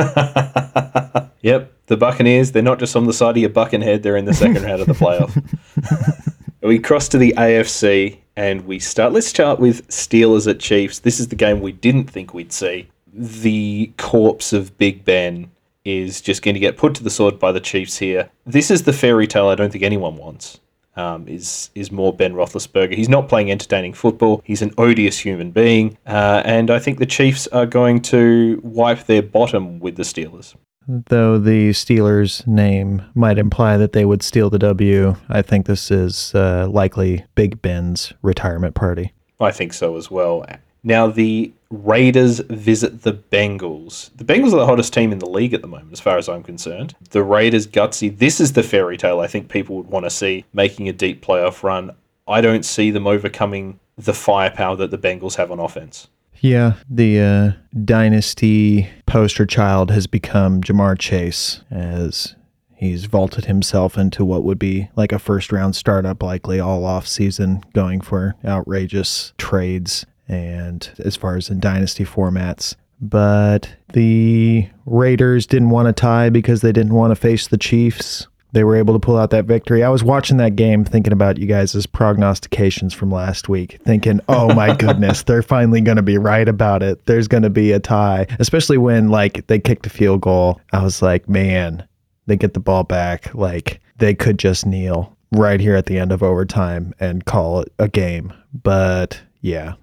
yep, 1.43 1.73
the 1.87 1.97
Buccaneers, 1.99 2.53
they're 2.53 2.63
not 2.63 2.79
just 2.79 2.97
on 2.97 3.05
the 3.05 3.13
side 3.13 3.33
of 3.33 3.37
your 3.37 3.51
bucking 3.51 3.83
head, 3.83 4.03
they're 4.03 4.17
in 4.17 4.25
the 4.25 4.33
second 4.33 4.63
round 4.63 4.81
of 4.81 4.87
the 4.87 4.95
playoff. 4.95 6.33
we 6.63 6.79
cross 6.79 7.09
to 7.09 7.19
the 7.19 7.35
AFC 7.37 8.19
and 8.37 8.67
we 8.67 8.79
start. 8.79 9.13
Let's 9.13 9.27
start 9.27 9.61
with 9.61 9.87
Steelers 9.89 10.49
at 10.49 10.61
Chiefs. 10.61 11.01
This 11.01 11.21
is 11.21 11.29
the 11.29 11.37
game 11.37 11.61
we 11.61 11.73
didn't 11.73 12.11
think 12.11 12.35
we'd 12.35 12.53
see. 12.53 12.89
The 13.13 13.93
corpse 13.99 14.53
of 14.53 14.77
Big 14.79 15.05
Ben 15.05 15.51
is 15.85 16.21
just 16.21 16.43
going 16.43 16.55
to 16.55 16.61
get 16.61 16.77
put 16.77 16.95
to 16.95 17.05
the 17.05 17.11
sword 17.11 17.39
by 17.39 17.53
the 17.53 17.61
Chiefs 17.61 17.99
here. 17.99 18.31
This 18.47 18.71
is 18.71 18.85
the 18.85 18.93
fairy 18.93 19.27
tale 19.27 19.49
I 19.49 19.55
don't 19.55 19.71
think 19.71 19.85
anyone 19.85 20.17
wants. 20.17 20.61
Um, 20.95 21.27
is 21.27 21.71
is 21.75 21.91
more 21.91 22.13
Ben 22.13 22.35
Roethlisberger. 22.35 22.95
He's 22.95 23.09
not 23.09 23.27
playing 23.27 23.51
entertaining 23.51 23.95
football. 23.95 24.43
He's 24.45 24.61
an 24.61 24.75
odious 24.77 25.19
human 25.19 25.51
being, 25.51 25.97
uh, 26.07 26.43
and 26.45 26.71
I 26.71 26.79
think 26.79 26.99
the 26.99 27.07
Chiefs 27.07 27.47
are 27.47 27.65
going 27.65 28.03
to 28.03 28.61
wipe 28.63 29.07
their 29.07 29.23
bottom 29.23 29.81
with 29.81 29.97
the 29.97 30.03
Steelers. 30.03 30.55
Though 30.89 31.39
the 31.39 31.71
Steelers' 31.71 32.47
name 32.47 33.03
might 33.15 33.39
imply 33.39 33.77
that 33.77 33.93
they 33.93 34.05
would 34.05 34.23
steal 34.23 34.51
the 34.51 34.59
W, 34.59 35.17
I 35.29 35.43
think 35.43 35.67
this 35.67 35.91
is 35.91 36.35
uh, 36.35 36.69
likely 36.69 37.25
Big 37.35 37.63
Ben's 37.63 38.13
retirement 38.23 38.75
party. 38.75 39.13
I 39.41 39.53
think 39.53 39.73
so 39.73 39.97
as 39.97 40.11
well. 40.11 40.45
Now, 40.85 41.07
the 41.07 41.53
Raiders 41.71 42.41
visit 42.41 43.03
the 43.03 43.13
Bengals. 43.13 44.11
The 44.17 44.25
Bengals 44.25 44.53
are 44.53 44.59
the 44.59 44.67
hottest 44.67 44.93
team 44.93 45.13
in 45.13 45.21
the 45.21 45.29
league 45.29 45.55
at 45.55 45.63
the 45.63 45.69
moment, 45.69 45.93
as 45.93 46.01
far 46.01 46.19
as 46.19 46.29
I'm 46.29 46.43
concerned. 46.43 46.95
The 47.11 47.23
Raiders, 47.23 47.67
gutsy. 47.67 48.17
This 48.17 48.41
is 48.41 48.53
the 48.53 48.63
fairy 48.63 48.97
tale 48.97 49.21
I 49.21 49.29
think 49.29 49.49
people 49.49 49.77
would 49.77 49.87
want 49.87 50.05
to 50.05 50.11
see 50.11 50.45
making 50.53 50.89
a 50.89 50.93
deep 50.93 51.25
playoff 51.25 51.63
run. 51.63 51.93
I 52.27 52.41
don't 52.41 52.65
see 52.65 52.91
them 52.91 53.07
overcoming 53.07 53.79
the 53.97 54.13
firepower 54.13 54.77
that 54.77 54.91
the 54.91 54.99
Bengals 54.99 55.37
have 55.37 55.51
on 55.51 55.61
offense. 55.61 56.09
Yeah, 56.43 56.75
the 56.91 57.21
uh, 57.21 57.53
dynasty 57.85 58.91
poster 59.07 59.47
child 59.47 59.93
has 59.93 60.09
become 60.09 60.61
Ja'Marr 60.61 60.99
Chase 60.99 61.63
as 61.71 62.35
he's 62.75 63.05
vaulted 63.05 63.45
himself 63.45 63.97
into 63.97 64.25
what 64.25 64.43
would 64.43 64.59
be 64.59 64.89
like 64.97 65.13
a 65.13 65.21
first 65.21 65.53
round 65.53 65.77
startup, 65.77 66.21
likely 66.21 66.59
all 66.59 66.85
off 66.85 67.07
season, 67.07 67.63
going 67.75 68.01
for 68.01 68.35
outrageous 68.45 69.33
trades 69.39 70.05
and 70.27 70.91
as 70.99 71.15
far 71.15 71.37
as 71.37 71.49
in 71.49 71.61
dynasty 71.61 72.05
formats. 72.05 72.75
But 73.01 73.77
the 73.93 74.69
Raiders 74.85 75.47
didn't 75.47 75.71
want 75.71 75.87
to 75.87 75.93
tie 75.93 76.29
because 76.29 76.61
they 76.61 76.73
didn't 76.73 76.95
want 76.95 77.13
to 77.13 77.17
face 77.17 77.47
the 77.47 77.59
Chiefs. 77.59 78.27
They 78.53 78.65
were 78.65 78.77
able 78.77 78.95
to 78.95 79.01
pull 79.01 79.17
out 79.17 79.31
that 79.31 79.47
victory. 79.47 79.83
I 79.83 79.89
was 79.89 80.05
watching 80.05 80.37
that 80.37 80.57
game 80.57 80.85
thinking 80.85 81.13
about 81.13 81.39
you 81.39 81.47
guys' 81.47 81.87
prognostications 81.87 82.93
from 82.93 83.11
last 83.11 83.49
week, 83.49 83.81
thinking, 83.85 84.21
oh 84.29 84.53
my 84.55 84.77
goodness, 84.77 85.23
they're 85.23 85.43
finally 85.43 85.81
going 85.81 85.97
to 85.97 86.03
be 86.03 86.19
right 86.19 86.49
about 86.49 86.83
it. 86.83 87.05
There's 87.07 87.29
going 87.29 87.43
to 87.45 87.51
be 87.51 87.73
a 87.73 87.81
tie, 87.81 88.27
especially 88.39 88.79
when 88.79 89.09
like 89.09 89.47
they 89.47 89.59
kicked 89.59 89.87
a 89.87 89.91
field 89.91 90.21
goal. 90.21 90.61
I 90.73 90.83
was 90.83 91.03
like, 91.03 91.29
man, 91.29 91.87
they 92.27 92.37
get 92.37 92.55
the 92.55 92.61
ball 92.61 92.85
back. 92.85 93.35
Like 93.35 93.81
they 93.99 94.15
could 94.15 94.39
just 94.39 94.67
kneel 94.67 95.17
right 95.33 95.61
here 95.61 95.75
at 95.75 95.87
the 95.87 95.99
end 95.99 96.13
of 96.13 96.23
overtime 96.23 96.93
and 97.01 97.25
call 97.25 97.61
it 97.61 97.73
a 97.79 97.89
game. 97.89 98.33
But 98.63 99.21
yeah, 99.41 99.75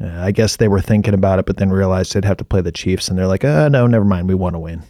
I 0.00 0.30
guess 0.32 0.56
they 0.56 0.68
were 0.68 0.80
thinking 0.80 1.14
about 1.14 1.38
it, 1.38 1.46
but 1.46 1.56
then 1.56 1.70
realized 1.70 2.12
they'd 2.12 2.24
have 2.24 2.36
to 2.38 2.44
play 2.44 2.60
the 2.60 2.72
Chiefs, 2.72 3.08
and 3.08 3.18
they're 3.18 3.26
like, 3.26 3.44
uh, 3.44 3.68
no, 3.68 3.86
never 3.86 4.04
mind. 4.04 4.28
We 4.28 4.34
want 4.34 4.54
to 4.54 4.58
win. 4.58 4.82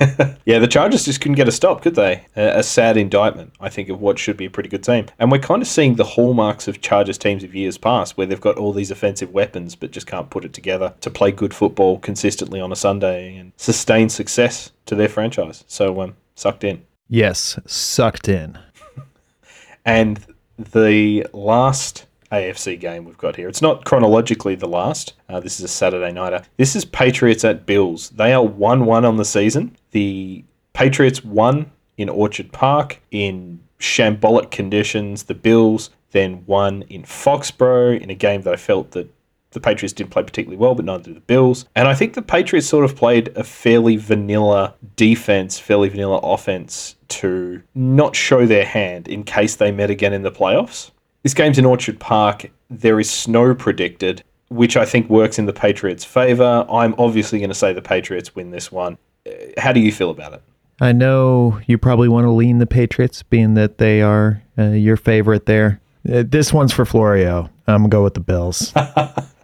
yeah, 0.44 0.58
the 0.58 0.68
Chargers 0.68 1.04
just 1.04 1.20
couldn't 1.20 1.36
get 1.36 1.48
a 1.48 1.52
stop, 1.52 1.82
could 1.82 1.94
they? 1.94 2.24
A, 2.36 2.58
a, 2.58 2.62
sad 2.62 2.96
indictment, 2.96 3.52
I 3.60 3.68
think, 3.68 3.88
of 3.88 4.00
what 4.00 4.18
should 4.18 4.36
be 4.36 4.44
a 4.44 4.50
pretty 4.50 4.68
good 4.68 4.84
team. 4.84 5.06
And 5.18 5.30
we're 5.30 5.38
kind 5.38 5.60
of 5.62 5.68
seeing 5.68 5.96
the 5.96 6.04
hallmarks 6.04 6.68
of 6.68 6.80
Chargers 6.80 7.18
teams 7.18 7.42
of 7.42 7.54
years 7.54 7.78
past, 7.78 8.16
where 8.16 8.26
they've 8.26 8.40
got 8.40 8.56
all 8.56 8.72
these 8.72 8.90
offensive 8.90 9.32
weapons, 9.32 9.74
but 9.74 9.90
just 9.90 10.06
can't 10.06 10.30
put 10.30 10.44
it 10.44 10.52
together 10.52 10.94
to 11.00 11.10
play 11.10 11.32
good 11.32 11.52
football 11.52 11.98
consistently 11.98 12.60
on 12.60 12.72
a 12.72 12.76
Sunday 12.76 13.36
and 13.36 13.52
sustain 13.56 14.08
success 14.08 14.70
to 14.86 14.94
their 14.94 15.08
franchise. 15.08 15.64
So, 15.66 16.00
um, 16.00 16.16
sucked 16.34 16.64
in. 16.64 16.84
Yes, 17.08 17.58
sucked 17.66 18.28
in. 18.28 18.58
and 19.84 20.24
the 20.58 21.26
last 21.32 22.06
AFC 22.30 22.78
game 22.78 23.04
we've 23.04 23.18
got 23.18 23.36
here. 23.36 23.48
It's 23.48 23.62
not 23.62 23.84
chronologically 23.84 24.54
the 24.54 24.68
last. 24.68 25.14
Uh, 25.28 25.40
this 25.40 25.58
is 25.58 25.64
a 25.64 25.68
Saturday 25.68 26.12
nighter. 26.12 26.42
This 26.56 26.76
is 26.76 26.84
Patriots 26.84 27.44
at 27.44 27.66
Bills. 27.66 28.10
They 28.10 28.32
are 28.32 28.44
1 28.44 28.84
1 28.84 29.04
on 29.04 29.16
the 29.16 29.24
season. 29.24 29.76
The 29.92 30.44
Patriots 30.72 31.24
won 31.24 31.70
in 31.96 32.08
Orchard 32.08 32.52
Park 32.52 33.00
in 33.10 33.60
shambolic 33.80 34.50
conditions. 34.50 35.24
The 35.24 35.34
Bills 35.34 35.90
then 36.12 36.44
won 36.46 36.82
in 36.82 37.02
Foxborough 37.02 38.00
in 38.00 38.10
a 38.10 38.14
game 38.14 38.42
that 38.42 38.54
I 38.54 38.56
felt 38.56 38.92
that 38.92 39.12
the 39.52 39.60
Patriots 39.60 39.94
didn't 39.94 40.10
play 40.10 40.22
particularly 40.22 40.58
well, 40.58 40.74
but 40.74 40.84
neither 40.84 41.04
did 41.04 41.16
the 41.16 41.20
Bills. 41.20 41.64
And 41.74 41.88
I 41.88 41.94
think 41.94 42.14
the 42.14 42.22
Patriots 42.22 42.66
sort 42.68 42.84
of 42.84 42.94
played 42.94 43.28
a 43.36 43.44
fairly 43.44 43.96
vanilla 43.96 44.74
defense, 44.96 45.58
fairly 45.58 45.88
vanilla 45.88 46.18
offense 46.18 46.96
to 47.08 47.62
not 47.74 48.14
show 48.14 48.46
their 48.46 48.66
hand 48.66 49.08
in 49.08 49.24
case 49.24 49.56
they 49.56 49.72
met 49.72 49.90
again 49.90 50.12
in 50.12 50.22
the 50.22 50.30
playoffs. 50.30 50.90
This 51.22 51.34
game's 51.34 51.58
in 51.58 51.64
Orchard 51.64 51.98
Park. 51.98 52.50
There 52.70 53.00
is 53.00 53.10
snow 53.10 53.54
predicted, 53.54 54.22
which 54.48 54.76
I 54.76 54.84
think 54.84 55.08
works 55.10 55.38
in 55.38 55.46
the 55.46 55.52
Patriots' 55.52 56.04
favour. 56.04 56.66
I'm 56.70 56.94
obviously 56.98 57.38
going 57.38 57.50
to 57.50 57.54
say 57.54 57.72
the 57.72 57.82
Patriots 57.82 58.34
win 58.34 58.50
this 58.50 58.70
one. 58.70 58.98
Uh, 59.26 59.32
how 59.58 59.72
do 59.72 59.80
you 59.80 59.92
feel 59.92 60.10
about 60.10 60.34
it? 60.34 60.42
I 60.80 60.92
know 60.92 61.60
you 61.66 61.76
probably 61.76 62.08
want 62.08 62.24
to 62.24 62.30
lean 62.30 62.58
the 62.58 62.66
Patriots, 62.66 63.22
being 63.22 63.54
that 63.54 63.78
they 63.78 64.00
are 64.00 64.42
uh, 64.56 64.70
your 64.70 64.96
favorite 64.96 65.46
there. 65.46 65.80
Uh, 66.10 66.22
this 66.26 66.52
one's 66.52 66.72
for 66.72 66.84
Florio. 66.84 67.50
I'm 67.66 67.82
gonna 67.82 67.88
go 67.88 68.04
with 68.04 68.14
the 68.14 68.20
Bills. 68.20 68.72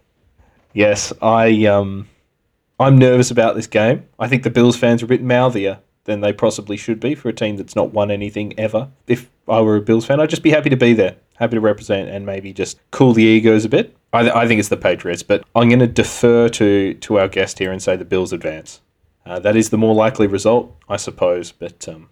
yes, 0.73 1.11
I 1.21 1.65
um, 1.65 2.07
I'm 2.79 2.97
nervous 2.97 3.31
about 3.31 3.55
this 3.55 3.67
game. 3.67 4.07
I 4.17 4.29
think 4.29 4.43
the 4.43 4.49
Bills 4.49 4.77
fans 4.77 5.01
are 5.01 5.05
a 5.05 5.09
bit 5.09 5.21
mouthier 5.21 5.79
than 6.05 6.21
they 6.21 6.31
possibly 6.31 6.77
should 6.77 6.99
be 6.99 7.15
for 7.15 7.29
a 7.29 7.33
team 7.33 7.57
that's 7.57 7.75
not 7.75 7.91
won 7.91 8.11
anything 8.11 8.57
ever. 8.57 8.89
If 9.07 9.29
I 9.47 9.59
were 9.61 9.75
a 9.75 9.81
Bills 9.81 10.05
fan, 10.05 10.19
I'd 10.19 10.29
just 10.29 10.43
be 10.43 10.51
happy 10.51 10.69
to 10.69 10.77
be 10.77 10.93
there, 10.93 11.17
happy 11.35 11.55
to 11.55 11.61
represent, 11.61 12.09
and 12.09 12.25
maybe 12.25 12.53
just 12.53 12.79
cool 12.91 13.13
the 13.13 13.23
egos 13.23 13.65
a 13.65 13.69
bit. 13.69 13.95
I, 14.13 14.21
th- 14.23 14.33
I 14.33 14.47
think 14.47 14.59
it's 14.59 14.69
the 14.69 14.77
Patriots, 14.77 15.23
but 15.23 15.43
I'm 15.55 15.69
going 15.69 15.79
to 15.79 15.87
defer 15.87 16.49
to 16.49 16.93
to 16.93 17.19
our 17.19 17.27
guest 17.27 17.59
here 17.59 17.71
and 17.71 17.81
say 17.81 17.95
the 17.95 18.05
Bills 18.05 18.33
advance. 18.33 18.81
Uh, 19.25 19.39
that 19.39 19.55
is 19.55 19.69
the 19.69 19.77
more 19.77 19.95
likely 19.95 20.27
result, 20.27 20.75
I 20.87 20.97
suppose, 20.97 21.51
but 21.51 21.87
um, 21.87 22.09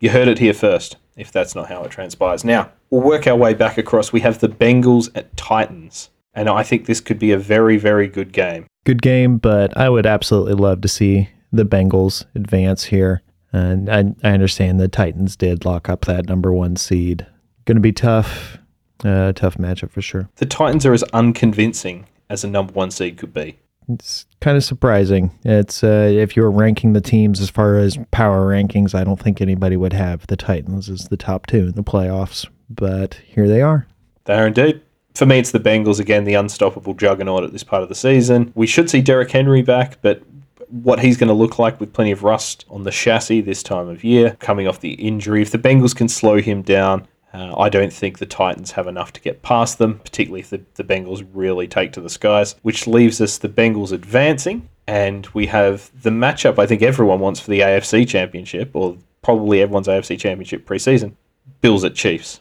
you 0.00 0.10
heard 0.10 0.28
it 0.28 0.38
here 0.38 0.54
first. 0.54 0.96
If 1.16 1.30
that's 1.30 1.54
not 1.54 1.68
how 1.68 1.84
it 1.84 1.90
transpires, 1.90 2.44
now 2.44 2.72
we'll 2.90 3.02
work 3.02 3.26
our 3.26 3.36
way 3.36 3.54
back 3.54 3.78
across. 3.78 4.12
We 4.12 4.20
have 4.20 4.40
the 4.40 4.48
Bengals 4.48 5.10
at 5.14 5.36
Titans, 5.36 6.10
and 6.34 6.48
I 6.48 6.64
think 6.64 6.86
this 6.86 7.00
could 7.00 7.18
be 7.18 7.30
a 7.30 7.38
very, 7.38 7.76
very 7.76 8.08
good 8.08 8.32
game. 8.32 8.66
Good 8.84 9.00
game, 9.00 9.38
but 9.38 9.76
I 9.76 9.88
would 9.88 10.06
absolutely 10.06 10.54
love 10.54 10.80
to 10.80 10.88
see 10.88 11.28
the 11.52 11.64
Bengals 11.64 12.24
advance 12.34 12.84
here. 12.84 13.22
And 13.52 13.88
I, 13.88 13.98
I 14.24 14.32
understand 14.32 14.80
the 14.80 14.88
Titans 14.88 15.36
did 15.36 15.64
lock 15.64 15.88
up 15.88 16.06
that 16.06 16.26
number 16.26 16.52
one 16.52 16.74
seed. 16.74 17.24
Going 17.66 17.76
to 17.76 17.80
be 17.80 17.92
tough. 17.92 18.58
Uh, 19.04 19.32
tough 19.32 19.58
matchup 19.58 19.90
for 19.90 20.00
sure. 20.00 20.28
The 20.36 20.46
Titans 20.46 20.86
are 20.86 20.94
as 20.94 21.02
unconvincing 21.12 22.06
as 22.30 22.42
a 22.42 22.48
number 22.48 22.72
one 22.72 22.90
seed 22.90 23.18
could 23.18 23.34
be. 23.34 23.58
It's 23.88 24.24
kind 24.40 24.56
of 24.56 24.64
surprising. 24.64 25.30
It's 25.44 25.84
uh, 25.84 26.10
if 26.10 26.36
you're 26.36 26.50
ranking 26.50 26.94
the 26.94 27.02
teams 27.02 27.40
as 27.40 27.50
far 27.50 27.76
as 27.76 27.98
power 28.12 28.48
rankings, 28.48 28.94
I 28.94 29.04
don't 29.04 29.20
think 29.20 29.40
anybody 29.40 29.76
would 29.76 29.92
have 29.92 30.26
the 30.26 30.36
Titans 30.36 30.88
as 30.88 31.08
the 31.08 31.18
top 31.18 31.46
two 31.46 31.66
in 31.66 31.72
the 31.72 31.84
playoffs. 31.84 32.48
But 32.70 33.14
here 33.26 33.46
they 33.46 33.60
are. 33.60 33.86
They 34.24 34.34
are 34.34 34.46
indeed. 34.46 34.80
For 35.14 35.26
me, 35.26 35.38
it's 35.38 35.52
the 35.52 35.60
Bengals 35.60 36.00
again, 36.00 36.24
the 36.24 36.34
unstoppable 36.34 36.94
juggernaut 36.94 37.44
at 37.44 37.52
this 37.52 37.62
part 37.62 37.82
of 37.82 37.88
the 37.88 37.94
season. 37.94 38.52
We 38.54 38.66
should 38.66 38.90
see 38.90 39.02
Derrick 39.02 39.30
Henry 39.30 39.62
back, 39.62 39.98
but 40.00 40.22
what 40.70 40.98
he's 40.98 41.16
going 41.16 41.28
to 41.28 41.34
look 41.34 41.58
like 41.58 41.78
with 41.78 41.92
plenty 41.92 42.10
of 42.10 42.24
rust 42.24 42.64
on 42.68 42.82
the 42.82 42.90
chassis 42.90 43.42
this 43.42 43.62
time 43.62 43.88
of 43.88 44.02
year, 44.02 44.36
coming 44.40 44.66
off 44.66 44.80
the 44.80 44.94
injury. 44.94 45.42
If 45.42 45.52
the 45.52 45.58
Bengals 45.58 45.94
can 45.94 46.08
slow 46.08 46.38
him 46.40 46.62
down, 46.62 47.06
uh, 47.34 47.52
I 47.58 47.68
don't 47.68 47.92
think 47.92 48.18
the 48.18 48.26
Titans 48.26 48.70
have 48.72 48.86
enough 48.86 49.12
to 49.14 49.20
get 49.20 49.42
past 49.42 49.78
them, 49.78 49.98
particularly 49.98 50.40
if 50.40 50.50
the, 50.50 50.62
the 50.74 50.84
Bengals 50.84 51.26
really 51.34 51.66
take 51.66 51.92
to 51.94 52.00
the 52.00 52.08
skies, 52.08 52.54
which 52.62 52.86
leaves 52.86 53.20
us 53.20 53.38
the 53.38 53.48
Bengals 53.48 53.90
advancing. 53.90 54.68
And 54.86 55.26
we 55.28 55.46
have 55.46 55.90
the 56.00 56.10
matchup 56.10 56.58
I 56.58 56.66
think 56.66 56.82
everyone 56.82 57.18
wants 57.18 57.40
for 57.40 57.50
the 57.50 57.60
AFC 57.60 58.06
Championship, 58.06 58.70
or 58.74 58.96
probably 59.22 59.60
everyone's 59.60 59.88
AFC 59.88 60.18
Championship 60.18 60.64
preseason 60.64 61.14
Bills 61.60 61.82
at 61.82 61.96
Chiefs. 61.96 62.40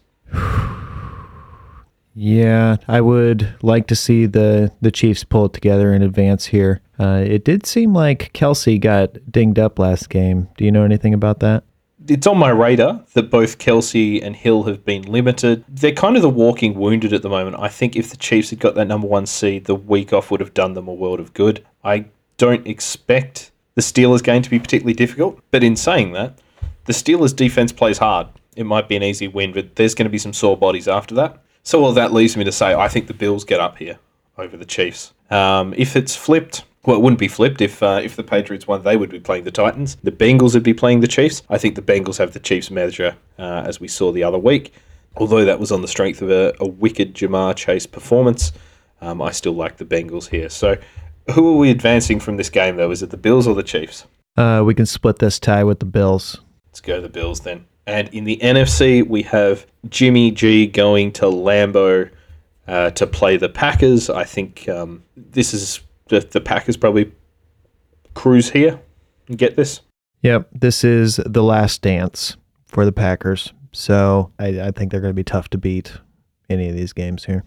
Yeah, 2.15 2.75
I 2.88 3.01
would 3.01 3.55
like 3.63 3.88
to 3.88 3.95
see 3.95 4.27
the 4.27 4.71
the 4.81 4.91
Chiefs 4.91 5.23
pull 5.23 5.45
it 5.45 5.53
together 5.53 5.93
in 5.93 6.03
advance 6.03 6.45
here. 6.45 6.81
Uh, 7.00 7.23
it 7.25 7.43
did 7.43 7.65
seem 7.65 7.93
like 7.93 8.31
Kelce 8.33 8.79
got 8.79 9.17
dinged 9.31 9.57
up 9.57 9.79
last 9.79 10.09
game. 10.09 10.50
Do 10.57 10.65
you 10.65 10.71
know 10.71 10.83
anything 10.83 11.15
about 11.15 11.39
that? 11.39 11.63
It's 12.07 12.27
on 12.27 12.38
my 12.38 12.50
radar 12.50 13.03
that 13.13 13.29
both 13.29 13.60
Kelce 13.60 14.22
and 14.22 14.36
Hill 14.36 14.63
have 14.63 14.83
been 14.83 15.03
limited. 15.03 15.63
They're 15.69 15.93
kind 15.93 16.15
of 16.15 16.22
the 16.22 16.29
walking 16.29 16.74
wounded 16.75 17.13
at 17.13 17.22
the 17.22 17.29
moment. 17.29 17.55
I 17.60 17.69
think 17.69 17.95
if 17.95 18.10
the 18.10 18.17
Chiefs 18.17 18.50
had 18.50 18.60
got 18.60 18.75
that 18.75 18.86
number 18.86 19.07
one 19.07 19.25
seed, 19.25 19.65
the 19.65 19.75
week 19.75 20.12
off 20.12 20.29
would 20.29 20.39
have 20.39 20.53
done 20.53 20.74
them 20.74 20.88
a 20.88 20.93
world 20.93 21.19
of 21.19 21.33
good. 21.33 21.65
I 21.83 22.05
don't 22.38 22.67
expect 22.67 23.51
the 23.75 23.81
Steelers 23.81 24.24
game 24.24 24.41
to 24.41 24.50
be 24.50 24.60
particularly 24.60 24.93
difficult, 24.93 25.39
but 25.51 25.63
in 25.63 25.75
saying 25.75 26.12
that, 26.13 26.39
the 26.86 26.93
Steelers 26.93 27.36
defense 27.36 27.72
plays 27.72 27.98
hard. 27.98 28.27
It 28.55 28.65
might 28.65 28.88
be 28.88 28.95
an 28.95 29.03
easy 29.03 29.27
win, 29.27 29.53
but 29.53 29.75
there's 29.75 29.95
going 29.95 30.05
to 30.05 30.12
be 30.12 30.17
some 30.17 30.33
sore 30.33 30.57
bodies 30.57 30.88
after 30.88 31.15
that. 31.15 31.41
So, 31.63 31.81
well, 31.81 31.93
that 31.93 32.13
leaves 32.13 32.36
me 32.36 32.43
to 32.43 32.51
say 32.51 32.74
I 32.74 32.88
think 32.88 33.07
the 33.07 33.13
Bills 33.13 33.45
get 33.45 33.60
up 33.60 33.77
here 33.77 33.98
over 34.38 34.57
the 34.57 34.65
Chiefs. 34.65 35.13
Um, 35.29 35.74
if 35.77 35.95
it's 35.95 36.15
flipped, 36.15 36.65
well, 36.85 36.97
it 36.97 37.01
wouldn't 37.01 37.19
be 37.19 37.27
flipped 37.27 37.61
if 37.61 37.81
uh, 37.81 38.01
if 38.03 38.15
the 38.15 38.23
Patriots 38.23 38.67
won. 38.67 38.83
They 38.83 38.97
would 38.97 39.09
be 39.09 39.19
playing 39.19 39.45
the 39.45 39.51
Titans. 39.51 39.97
The 40.03 40.11
Bengals 40.11 40.53
would 40.53 40.63
be 40.63 40.73
playing 40.73 40.99
the 40.99 41.07
Chiefs. 41.07 41.41
I 41.49 41.57
think 41.57 41.75
the 41.75 41.81
Bengals 41.81 42.17
have 42.17 42.33
the 42.33 42.39
Chiefs 42.39 42.69
measure, 42.69 43.15
uh, 43.39 43.63
as 43.65 43.79
we 43.79 43.87
saw 43.87 44.11
the 44.11 44.23
other 44.23 44.39
week. 44.39 44.73
Although 45.15 45.45
that 45.45 45.59
was 45.59 45.71
on 45.71 45.81
the 45.81 45.87
strength 45.87 46.21
of 46.21 46.31
a, 46.31 46.53
a 46.59 46.67
wicked 46.67 47.13
Ja'Marr 47.13 47.55
Chase 47.55 47.85
performance, 47.85 48.51
um, 48.99 49.21
I 49.21 49.31
still 49.31 49.53
like 49.53 49.77
the 49.77 49.85
Bengals 49.85 50.29
here. 50.29 50.49
So, 50.49 50.75
who 51.33 51.53
are 51.53 51.57
we 51.57 51.69
advancing 51.69 52.19
from 52.19 52.37
this 52.37 52.49
game, 52.49 52.77
though? 52.77 52.91
Is 52.91 53.03
it 53.03 53.11
the 53.11 53.17
Bills 53.17 53.47
or 53.47 53.55
the 53.55 53.63
Chiefs? 53.63 54.05
Uh, 54.35 54.63
we 54.65 54.73
can 54.73 54.85
split 54.85 55.19
this 55.19 55.39
tie 55.39 55.63
with 55.63 55.79
the 55.79 55.85
Bills. 55.85 56.41
Let's 56.67 56.81
go 56.81 56.99
the 56.99 57.09
Bills 57.09 57.41
then. 57.41 57.65
And 57.85 58.09
in 58.09 58.23
the 58.23 58.37
NFC, 58.37 59.07
we 59.07 59.21
have 59.23 59.67
Jimmy 59.89 60.31
G 60.31 60.65
going 60.65 61.11
to 61.13 61.25
Lambeau 61.25 62.09
uh, 62.67 62.89
to 62.91 63.05
play 63.05 63.37
the 63.37 63.49
Packers. 63.49 64.09
I 64.09 64.23
think 64.23 64.67
um, 64.69 65.03
this 65.15 65.53
is 65.53 65.81
the, 66.13 66.27
the 66.27 66.41
Packers 66.41 66.77
probably 66.77 67.12
cruise 68.13 68.51
here 68.51 68.79
and 69.27 69.38
get 69.38 69.55
this. 69.55 69.82
Yep, 70.22 70.50
this 70.53 70.84
is 70.84 71.20
the 71.25 71.43
last 71.43 71.82
dance 71.82 72.38
for 72.65 72.86
the 72.86 72.91
Packers. 72.91 73.53
So 73.72 74.32
I, 74.39 74.62
I 74.62 74.72
think 74.72 74.91
they're 74.91 75.01
going 75.01 75.10
to 75.10 75.15
be 75.15 75.24
tough 75.24 75.50
to 75.50 75.58
beat 75.58 75.98
any 76.50 76.70
of 76.70 76.75
these 76.75 76.93
games 76.93 77.25
here. 77.25 77.43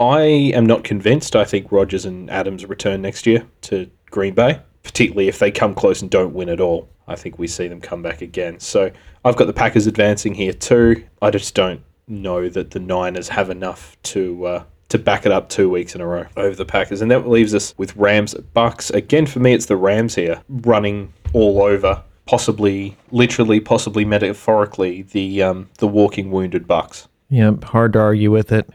I 0.00 0.22
am 0.54 0.66
not 0.66 0.84
convinced. 0.84 1.36
I 1.36 1.44
think 1.44 1.70
Rodgers 1.70 2.04
and 2.04 2.28
Adams 2.30 2.66
return 2.66 3.02
next 3.02 3.26
year 3.26 3.46
to 3.62 3.88
Green 4.10 4.34
Bay, 4.34 4.60
particularly 4.82 5.28
if 5.28 5.38
they 5.38 5.50
come 5.50 5.74
close 5.74 6.02
and 6.02 6.10
don't 6.10 6.34
win 6.34 6.48
at 6.48 6.60
all. 6.60 6.88
I 7.06 7.14
think 7.14 7.38
we 7.38 7.46
see 7.46 7.68
them 7.68 7.80
come 7.80 8.02
back 8.02 8.20
again. 8.20 8.58
So 8.58 8.90
I've 9.24 9.36
got 9.36 9.46
the 9.46 9.52
Packers 9.52 9.86
advancing 9.86 10.34
here 10.34 10.52
too. 10.52 11.04
I 11.20 11.30
just 11.30 11.54
don't 11.54 11.82
know 12.08 12.48
that 12.48 12.72
the 12.72 12.80
Niners 12.80 13.28
have 13.28 13.48
enough 13.48 13.96
to 14.02 14.44
uh, 14.46 14.64
to 14.92 14.98
back 14.98 15.26
it 15.26 15.32
up 15.32 15.48
two 15.48 15.68
weeks 15.68 15.94
in 15.94 16.00
a 16.00 16.06
row 16.06 16.26
over 16.36 16.54
the 16.54 16.64
Packers, 16.64 17.02
and 17.02 17.10
that 17.10 17.28
leaves 17.28 17.54
us 17.54 17.74
with 17.76 17.94
Rams 17.96 18.34
Bucks. 18.54 18.90
Again, 18.90 19.26
for 19.26 19.40
me, 19.40 19.52
it's 19.52 19.66
the 19.66 19.76
Rams 19.76 20.14
here 20.14 20.40
running 20.48 21.12
all 21.32 21.62
over, 21.62 22.02
possibly 22.26 22.96
literally, 23.10 23.60
possibly 23.60 24.04
metaphorically, 24.04 25.02
the 25.02 25.42
um, 25.42 25.68
the 25.78 25.88
walking 25.88 26.30
wounded 26.30 26.66
Bucks. 26.66 27.08
Yep, 27.30 27.64
hard 27.64 27.94
to 27.94 27.98
argue 27.98 28.30
with 28.30 28.52
it. 28.52 28.68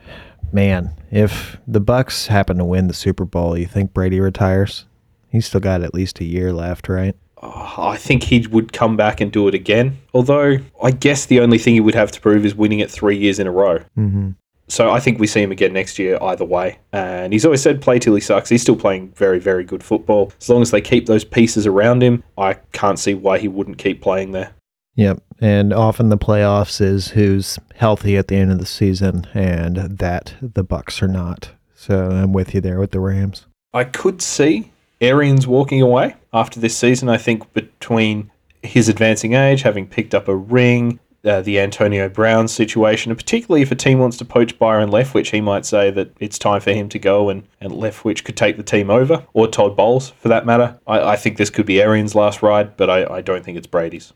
Man, 0.51 0.93
if 1.11 1.57
the 1.67 1.79
Bucks 1.79 2.27
happen 2.27 2.57
to 2.57 2.65
win 2.65 2.87
the 2.87 2.93
Super 2.93 3.25
Bowl, 3.25 3.57
you 3.57 3.67
think 3.67 3.93
Brady 3.93 4.19
retires? 4.19 4.85
He's 5.29 5.45
still 5.45 5.59
got 5.59 5.83
at 5.83 5.93
least 5.93 6.19
a 6.19 6.25
year 6.25 6.53
left, 6.53 6.89
right? 6.89 7.15
oh, 7.41 7.75
I 7.77 7.97
think 7.97 8.23
he 8.23 8.45
would 8.47 8.73
come 8.73 8.97
back 8.97 9.21
and 9.21 9.31
do 9.31 9.47
it 9.47 9.53
again. 9.53 9.97
Although, 10.13 10.57
I 10.81 10.91
guess 10.91 11.27
the 11.27 11.39
only 11.39 11.57
thing 11.57 11.75
he 11.75 11.79
would 11.79 11.95
have 11.95 12.11
to 12.13 12.21
prove 12.21 12.45
is 12.45 12.55
winning 12.55 12.79
it 12.79 12.89
three 12.89 13.17
years 13.17 13.39
in 13.39 13.47
a 13.47 13.51
row. 13.51 13.79
hmm 13.95 14.31
So 14.69 14.91
I 14.91 14.99
think 14.99 15.19
we 15.19 15.27
see 15.27 15.41
him 15.41 15.51
again 15.51 15.73
next 15.73 15.97
year 15.97 16.17
either 16.21 16.43
way. 16.43 16.79
And 16.91 17.31
he's 17.31 17.45
always 17.45 17.61
said 17.61 17.81
play 17.81 17.99
till 17.99 18.15
he 18.15 18.21
sucks. 18.21 18.49
He's 18.49 18.61
still 18.61 18.75
playing 18.75 19.13
very, 19.15 19.39
very 19.39 19.63
good 19.63 19.83
football. 19.83 20.31
As 20.41 20.49
long 20.49 20.61
as 20.61 20.71
they 20.71 20.81
keep 20.81 21.05
those 21.05 21.23
pieces 21.23 21.65
around 21.65 22.03
him, 22.03 22.23
I 22.37 22.55
can't 22.73 22.99
see 22.99 23.13
why 23.13 23.39
he 23.39 23.47
wouldn't 23.47 23.77
keep 23.77 24.01
playing 24.01 24.33
there. 24.33 24.53
Yep. 24.95 25.21
And 25.39 25.71
often 25.71 26.09
the 26.09 26.17
playoffs 26.17 26.81
is 26.81 27.09
who's 27.09 27.59
healthy 27.75 28.17
at 28.17 28.27
the 28.27 28.35
end 28.35 28.51
of 28.51 28.59
the 28.59 28.65
season, 28.65 29.27
and 29.33 29.75
that 29.99 30.35
the 30.41 30.63
Bucks 30.63 31.01
are 31.03 31.07
not. 31.07 31.51
So 31.75 32.09
I'm 32.09 32.33
with 32.33 32.55
you 32.55 32.61
there 32.61 32.79
with 32.79 32.91
the 32.91 32.99
Rams. 32.99 33.45
I 33.73 33.83
could 33.83 34.21
see 34.21 34.71
Arians 34.99 35.45
walking 35.45 35.81
away 35.81 36.15
after 36.33 36.59
this 36.59 36.75
season. 36.75 37.07
I 37.07 37.17
think 37.17 37.53
between 37.53 38.31
his 38.63 38.89
advancing 38.89 39.33
age, 39.33 39.61
having 39.61 39.85
picked 39.85 40.15
up 40.15 40.27
a 40.27 40.35
ring, 40.35 40.99
uh, 41.25 41.41
the 41.41 41.59
Antonio 41.59 42.07
Brown 42.09 42.47
situation, 42.47 43.11
and 43.11 43.17
particularly 43.17 43.61
if 43.61 43.71
a 43.71 43.75
team 43.75 43.99
wants 43.99 44.17
to 44.17 44.25
poach 44.25 44.57
Byron 44.57 44.89
Leftwich, 44.89 45.31
he 45.31 45.41
might 45.41 45.65
say 45.65 45.91
that 45.91 46.11
it's 46.19 46.39
time 46.39 46.61
for 46.61 46.71
him 46.71 46.89
to 46.89 46.99
go 46.99 47.29
and, 47.29 47.47
and 47.59 47.73
Leftwich 47.73 48.23
could 48.23 48.37
take 48.37 48.57
the 48.57 48.63
team 48.63 48.89
over, 48.89 49.25
or 49.33 49.47
Todd 49.47 49.75
Bowles 49.75 50.09
for 50.11 50.29
that 50.29 50.45
matter. 50.45 50.79
I, 50.87 50.99
I 50.99 51.15
think 51.15 51.37
this 51.37 51.49
could 51.49 51.65
be 51.65 51.81
Arians' 51.81 52.15
last 52.15 52.41
ride, 52.41 52.77
but 52.77 52.89
I, 52.89 53.05
I 53.15 53.21
don't 53.21 53.43
think 53.43 53.57
it's 53.57 53.67
Brady's. 53.67 54.13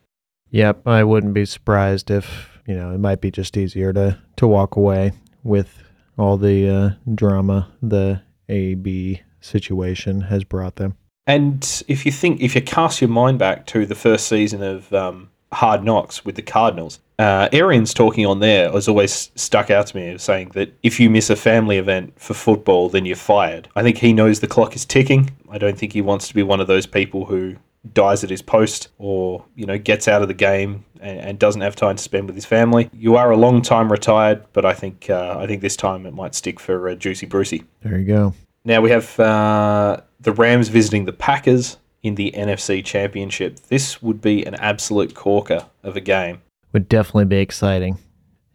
Yep. 0.52 0.88
I 0.88 1.04
wouldn't 1.04 1.34
be 1.34 1.46
surprised 1.46 2.12
if, 2.12 2.60
you 2.68 2.76
know, 2.76 2.92
it 2.94 3.00
might 3.00 3.22
be 3.22 3.32
just 3.32 3.58
easier 3.58 3.94
to, 3.94 4.20
to 4.36 4.48
walk 4.48 4.76
away 4.76 5.14
with 5.44 5.82
all 6.18 6.38
the 6.38 6.70
uh, 6.70 6.90
drama 7.16 7.72
the 7.82 8.22
AB 8.50 9.22
situation 9.40 10.22
has 10.22 10.44
brought 10.44 10.76
them. 10.76 10.98
And 11.26 11.84
if 11.88 12.06
you 12.06 12.12
think, 12.12 12.42
if 12.42 12.56
you 12.56 12.62
cast 12.62 13.02
your 13.02 13.10
mind 13.10 13.40
back 13.40 13.66
to 13.68 13.86
the 13.86 13.96
first 13.96 14.28
season 14.28 14.62
of 14.62 14.92
um, 14.94 15.30
Hard 15.54 15.84
Knocks 15.84 16.24
with 16.24 16.36
the 16.36 16.42
Cardinals, 16.42 17.00
uh, 17.20 17.50
Arians 17.52 17.94
talking 17.94 18.26
on 18.26 18.40
there 18.40 18.72
has 18.72 18.88
always 18.88 19.32
stuck 19.36 19.70
out 19.70 19.88
to 19.88 19.98
me 19.98 20.18
saying 20.18 20.50
that 20.54 20.74
if 20.82 21.00
you 21.00 21.10
miss 21.10 21.30
a 21.30 21.36
family 21.36 21.78
event 21.78 22.14
for 22.20 22.34
football, 22.34 22.90
then 22.90 23.06
you're 23.06 23.16
fired. 23.16 23.68
I 23.76 23.84
think 23.84 23.98
he 23.98 24.12
knows 24.12 24.40
the 24.40 24.48
clock 24.48 24.76
is 24.76 24.86
ticking. 24.86 25.30
I 25.50 25.58
don't 25.58 25.78
think 25.78 25.94
he 25.94 26.02
wants 26.02 26.28
to 26.30 26.34
be 26.34 26.42
one 26.42 26.60
of 26.60 26.68
those 26.68 26.88
people 26.88 27.26
who 27.26 27.58
dies 27.94 28.24
at 28.24 28.30
his 28.30 28.42
post 28.42 28.90
or 28.98 29.44
you 29.56 29.66
know 29.66 29.78
gets 29.78 30.08
out 30.08 30.22
of 30.22 30.28
the 30.28 30.34
game 30.34 30.86
and, 31.00 31.20
and 31.20 31.40
doesn't 31.40 31.62
have 31.62 31.76
time 31.76 31.96
to 31.96 32.02
spend 32.02 32.28
with 32.28 32.36
his 32.36 32.46
family. 32.46 32.90
You 32.94 33.16
are 33.16 33.32
a 33.32 33.38
long 33.38 33.62
time 33.62 33.92
retired, 33.92 34.44
but 34.54 34.66
I 34.66 34.74
think 34.74 35.10
uh, 35.10 35.38
I 35.40 35.48
think 35.48 35.62
this 35.62 35.76
time 35.76 36.06
it 36.06 36.14
might 36.14 36.34
stick 36.34 36.60
for 36.60 36.90
uh, 36.90 36.96
Juicy 36.96 37.26
Brucey. 37.26 37.64
There 37.82 38.00
you 38.00 38.06
go. 38.06 38.34
Now 38.64 38.82
we 38.82 38.90
have 38.92 39.20
uh, 39.20 40.02
the 40.20 40.32
Rams 40.32 40.70
visiting 40.70 41.06
the 41.06 41.14
Packers 41.14 41.78
in 42.04 42.16
the 42.16 42.32
NFC 42.36 42.84
Championship. 42.84 43.60
This 43.68 44.02
would 44.02 44.22
be 44.22 44.44
an 44.46 44.56
absolute 44.56 45.14
corker 45.14 45.66
of 45.84 45.96
a 45.96 46.02
game. 46.02 46.42
Would 46.74 46.90
definitely 46.90 47.26
be 47.26 47.38
exciting. 47.38 47.98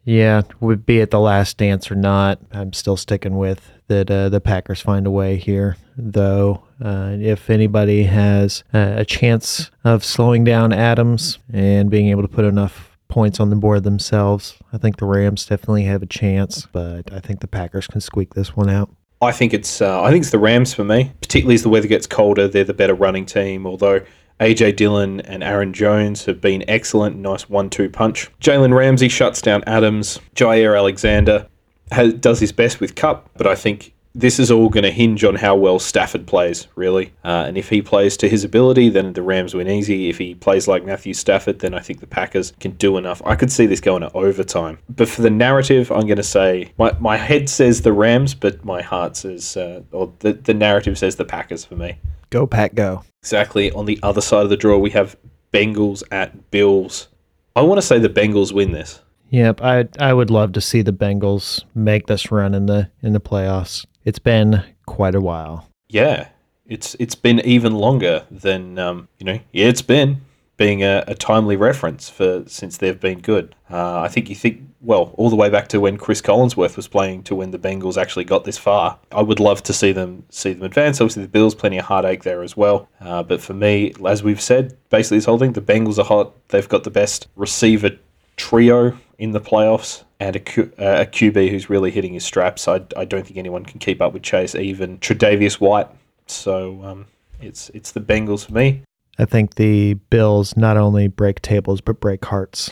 Yeah, 0.05 0.43
would 0.61 0.87
be 0.87 1.01
at 1.01 1.11
the 1.11 1.19
last 1.19 1.59
dance 1.59 1.91
or 1.91 1.97
not. 1.97 2.39
I'm 2.53 2.73
still 2.73 2.97
sticking 2.97 3.37
with 3.37 3.73
that. 3.89 4.09
Uh, 4.09 4.29
the 4.29 4.41
Packers 4.41 4.81
find 4.81 5.05
a 5.05 5.11
way 5.11 5.37
here, 5.37 5.77
though. 5.97 6.63
Uh, 6.83 7.17
if 7.19 7.51
anybody 7.51 8.05
has 8.05 8.63
uh, 8.73 8.95
a 8.97 9.05
chance 9.05 9.71
of 9.83 10.05
slowing 10.05 10.45
down 10.45 10.73
Adams 10.73 11.41
and 11.53 11.91
being 11.91 12.09
able 12.09 12.23
to 12.23 12.29
put 12.29 12.45
enough 12.45 12.97
points 13.09 13.41
on 13.41 13.51
the 13.51 13.57
board 13.57 13.83
themselves, 13.83 14.55
I 14.73 14.79
think 14.79 14.99
the 14.99 15.07
Rams 15.07 15.45
definitely 15.45 15.85
have 15.85 16.05
a 16.05 16.07
chance. 16.07 16.67
But 16.67 17.13
I 17.13 17.19
think 17.19 17.41
the 17.41 17.49
Packers 17.49 17.89
can 17.89 18.01
squeak 18.01 18.35
this 18.35 18.55
one 18.55 18.71
out. 18.71 18.91
I 19.23 19.33
think 19.33 19.55
it's 19.55 19.81
uh, 19.81 20.03
I 20.03 20.11
think 20.11 20.23
it's 20.23 20.31
the 20.31 20.39
Rams 20.39 20.75
for 20.75 20.85
me, 20.85 21.13
particularly 21.21 21.55
as 21.55 21.63
the 21.63 21.69
weather 21.69 21.89
gets 21.89 22.07
colder. 22.07 22.49
They're 22.49 22.65
the 22.65 22.75
better 22.75 22.95
running 22.95 23.25
team, 23.25 23.67
although 23.67 24.01
AJ 24.41 24.77
Dillon 24.77 25.21
and 25.23 25.43
Aaron 25.43 25.73
Jones 25.73 26.27
have 26.27 26.41
been 26.41 26.63
excellent. 26.69 27.17
Nice 27.17 27.49
one-two 27.49 27.89
punch. 27.89 28.31
Jalen 28.41 28.77
Ramsey 28.77 29.09
shuts 29.09 29.41
down 29.41 29.65
Adams. 29.67 30.21
Jaire 30.35 30.77
Alexander 30.77 31.47
has, 31.91 32.13
does 32.15 32.41
his 32.41 32.53
best 32.53 32.81
with 32.81 32.95
Kupp, 32.95 33.31
but 33.37 33.47
I 33.47 33.55
think 33.55 33.95
this 34.17 34.39
is 34.39 34.51
all 34.51 34.71
going 34.71 34.85
to 34.85 34.91
hinge 34.91 35.23
on 35.25 35.35
how 35.35 35.55
well 35.55 35.79
Stafford 35.79 36.27
plays, 36.27 36.69
really. 36.75 37.13
Uh, 37.23 37.45
and 37.47 37.59
if 37.59 37.69
he 37.69 37.83
plays 37.83 38.17
to 38.17 38.29
his 38.31 38.45
ability, 38.45 38.89
then 38.89 39.13
the 39.13 39.23
Rams 39.23 39.55
win 39.55 39.69
easy. 39.69 40.09
If 40.09 40.17
he 40.17 40.35
plays 40.35 40.67
like 40.67 40.87
Matthew 40.87 41.13
Stafford, 41.13 41.59
then 41.59 41.75
I 41.75 41.81
think 41.81 42.01
the 42.01 42.07
Packers 42.07 42.55
can 42.59 42.73
do 42.73 42.97
enough. 42.97 43.21
I 43.27 43.37
could 43.37 43.53
see 43.53 43.67
this 43.67 43.81
going 43.81 44.01
to 44.01 44.13
overtime. 44.15 44.79
But 44.89 45.11
for 45.11 45.21
the 45.21 45.31
narrative, 45.31 45.93
I'm 45.93 46.07
going 46.07 46.17
to 46.17 46.23
say 46.23 46.73
my, 46.79 46.97
my 46.99 47.19
head 47.19 47.51
says 47.51 47.83
the 47.83 47.93
Rams, 47.93 48.35
but 48.35 48.65
my 48.65 48.81
heart 48.81 49.17
says, 49.17 49.55
uh, 49.55 49.83
or 49.93 50.11
the, 50.21 50.33
the 50.33 50.55
narrative 50.55 50.97
says 50.97 51.17
the 51.17 51.27
Packers 51.27 51.67
for 51.67 51.77
me. 51.77 51.99
Go, 52.31 52.47
Pack, 52.47 52.75
go. 52.75 53.05
Exactly. 53.23 53.71
On 53.73 53.85
the 53.85 54.01
other 54.03 54.23
side 54.23 54.45
of 54.45 54.51
the 54.51 54.57
draw, 54.57 54.79
we 54.79 54.91
have 54.91 55.15
Bengals 55.53 56.03
at 56.11 56.51
Bills. 56.51 57.09
I 57.55 57.61
want 57.61 57.79
to 57.79 57.87
say 57.87 57.99
the 57.99 58.09
Bengals 58.09 58.53
win 58.53 58.73
this. 58.73 59.01
Yep, 59.31 59.61
I 59.61 59.89
I 59.99 60.13
would 60.13 60.31
love 60.31 60.53
to 60.53 60.61
see 60.61 60.83
the 60.83 60.93
Bengals 60.93 61.65
make 61.75 62.07
this 62.07 62.31
run 62.31 62.55
in 62.55 62.67
the 62.67 62.91
in 63.03 63.13
the 63.13 63.21
playoffs. 63.21 63.85
It's 64.07 64.21
been 64.21 64.63
quite 64.87 65.17
a 65.17 65.21
while. 65.21 65.69
Yeah, 65.89 66.29
it's 66.65 66.95
it's 67.01 67.17
been 67.17 67.41
even 67.41 67.75
longer 67.75 68.25
than 68.31 68.79
um, 68.79 69.09
you 69.19 69.27
know. 69.27 69.41
Yeah, 69.53 69.67
it's 69.67 69.83
been 69.83 70.21
being 70.57 70.85
a, 70.85 71.03
a 71.09 71.15
timely 71.17 71.57
reference 71.57 72.09
for 72.09 72.45
since 72.47 72.79
they've 72.79 73.01
been 73.01 73.21
good. 73.21 73.57
Uh, 73.69 74.01
I 74.01 74.09
think 74.09 74.31
you 74.31 74.37
think 74.37 74.63
well 74.81 75.13
all 75.17 75.29
the 75.29 75.35
way 75.35 75.51
back 75.51 75.67
to 75.69 75.81
when 75.81 75.97
Cris 75.97 76.23
Collinsworth 76.23 76.77
was 76.77 76.87
playing 76.87 77.25
to 77.25 77.35
when 77.35 77.51
the 77.51 77.59
Bengals 77.59 78.01
actually 78.01 78.25
got 78.25 78.45
this 78.45 78.57
far. 78.57 78.97
I 79.11 79.23
would 79.23 79.41
love 79.41 79.65
to 79.65 79.73
see 79.73 79.91
them 79.91 80.23
see 80.31 80.53
them 80.53 80.63
advance. 80.63 81.01
Obviously, 81.01 81.23
the 81.23 81.29
Bills 81.29 81.57
plenty 81.57 81.79
of 81.79 81.87
heartache 81.87 82.23
there 82.23 82.45
as 82.45 82.57
well. 82.57 82.89
Uh, 83.01 83.25
but 83.25 83.41
for 83.41 83.55
me, 83.55 83.93
as 84.07 84.23
we've 84.23 84.41
said, 84.41 84.77
basically 84.89 85.19
this 85.19 85.25
whole 85.25 85.39
thing, 85.39 85.55
the 85.55 85.61
Bengals 85.61 85.99
are 85.99 86.05
hot. 86.05 86.33
They've 86.51 86.69
got 86.69 86.85
the 86.85 86.91
best 86.91 87.27
receiver 87.35 87.99
trio 88.37 88.97
in 89.19 89.33
the 89.33 89.41
playoffs 89.41 90.05
and 90.21 90.37
a, 90.37 90.41
Q, 90.41 90.73
uh, 90.79 91.05
a 91.05 91.07
QB 91.07 91.51
who's 91.51 91.69
really 91.69 91.91
hitting 91.91 92.15
his 92.15 92.25
straps. 92.25 92.69
I, 92.69 92.83
I 92.97 93.05
don't 93.05 93.27
think 93.27 93.37
anyone 93.37 93.65
can 93.65 93.79
keep 93.79 94.01
up 94.01 94.13
with 94.13 94.23
Chase, 94.23 94.55
even 94.55 94.99
Tre'Davious 94.99 95.61
White. 95.61 95.89
So 96.27 96.83
um, 96.83 97.07
it's 97.41 97.71
it's 97.71 97.93
the 97.93 98.01
Bengals 98.01 98.47
for 98.47 98.53
me. 98.53 98.83
I 99.19 99.25
think 99.25 99.55
the 99.55 99.95
Bills 99.95 100.57
not 100.57 100.77
only 100.77 101.09
break 101.09 101.41
tables 101.43 101.81
but 101.81 102.01
break 102.01 102.25
hearts. 102.25 102.71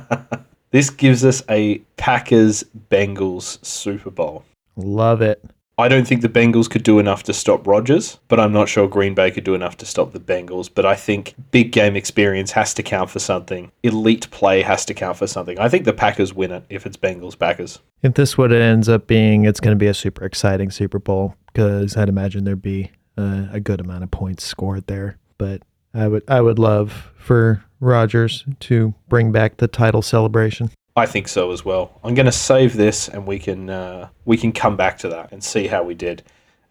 this 0.70 0.90
gives 0.90 1.24
us 1.24 1.42
a 1.48 1.78
Packers 1.96 2.64
Bengals 2.90 3.64
Super 3.64 4.10
Bowl. 4.10 4.44
Love 4.76 5.22
it. 5.22 5.44
I 5.76 5.88
don't 5.88 6.06
think 6.06 6.22
the 6.22 6.28
Bengals 6.28 6.70
could 6.70 6.84
do 6.84 7.00
enough 7.00 7.24
to 7.24 7.32
stop 7.32 7.66
Rodgers, 7.66 8.18
but 8.28 8.38
I'm 8.38 8.52
not 8.52 8.68
sure 8.68 8.86
Green 8.86 9.14
Bay 9.14 9.32
could 9.32 9.42
do 9.42 9.54
enough 9.54 9.76
to 9.78 9.86
stop 9.86 10.12
the 10.12 10.20
Bengals. 10.20 10.70
But 10.72 10.86
I 10.86 10.94
think 10.94 11.34
big 11.50 11.72
game 11.72 11.96
experience 11.96 12.52
has 12.52 12.74
to 12.74 12.82
count 12.82 13.10
for 13.10 13.18
something. 13.18 13.72
Elite 13.82 14.30
play 14.30 14.62
has 14.62 14.84
to 14.86 14.94
count 14.94 15.16
for 15.16 15.26
something. 15.26 15.58
I 15.58 15.68
think 15.68 15.84
the 15.84 15.92
Packers 15.92 16.32
win 16.32 16.52
it 16.52 16.64
if 16.68 16.86
it's 16.86 16.96
Bengals 16.96 17.36
Packers. 17.36 17.80
If 18.02 18.14
this 18.14 18.38
what 18.38 18.52
it 18.52 18.62
ends 18.62 18.88
up 18.88 19.08
being, 19.08 19.44
it's 19.46 19.60
going 19.60 19.76
to 19.76 19.78
be 19.78 19.88
a 19.88 19.94
super 19.94 20.24
exciting 20.24 20.70
Super 20.70 21.00
Bowl 21.00 21.34
because 21.52 21.96
I'd 21.96 22.08
imagine 22.08 22.44
there'd 22.44 22.62
be 22.62 22.92
a 23.16 23.60
good 23.60 23.80
amount 23.80 24.04
of 24.04 24.10
points 24.10 24.44
scored 24.44 24.86
there. 24.86 25.18
But 25.38 25.62
I 25.92 26.06
would 26.06 26.22
I 26.28 26.40
would 26.40 26.58
love 26.58 27.12
for 27.16 27.64
Rodgers 27.80 28.44
to 28.60 28.94
bring 29.08 29.32
back 29.32 29.56
the 29.56 29.68
title 29.68 30.02
celebration. 30.02 30.70
I 30.96 31.06
think 31.06 31.26
so 31.26 31.50
as 31.50 31.64
well. 31.64 31.98
I'm 32.04 32.14
going 32.14 32.26
to 32.26 32.32
save 32.32 32.76
this, 32.76 33.08
and 33.08 33.26
we 33.26 33.38
can 33.40 33.68
uh, 33.68 34.08
we 34.24 34.36
can 34.36 34.52
come 34.52 34.76
back 34.76 34.98
to 34.98 35.08
that 35.08 35.32
and 35.32 35.42
see 35.42 35.66
how 35.66 35.82
we 35.82 35.94
did. 35.94 36.22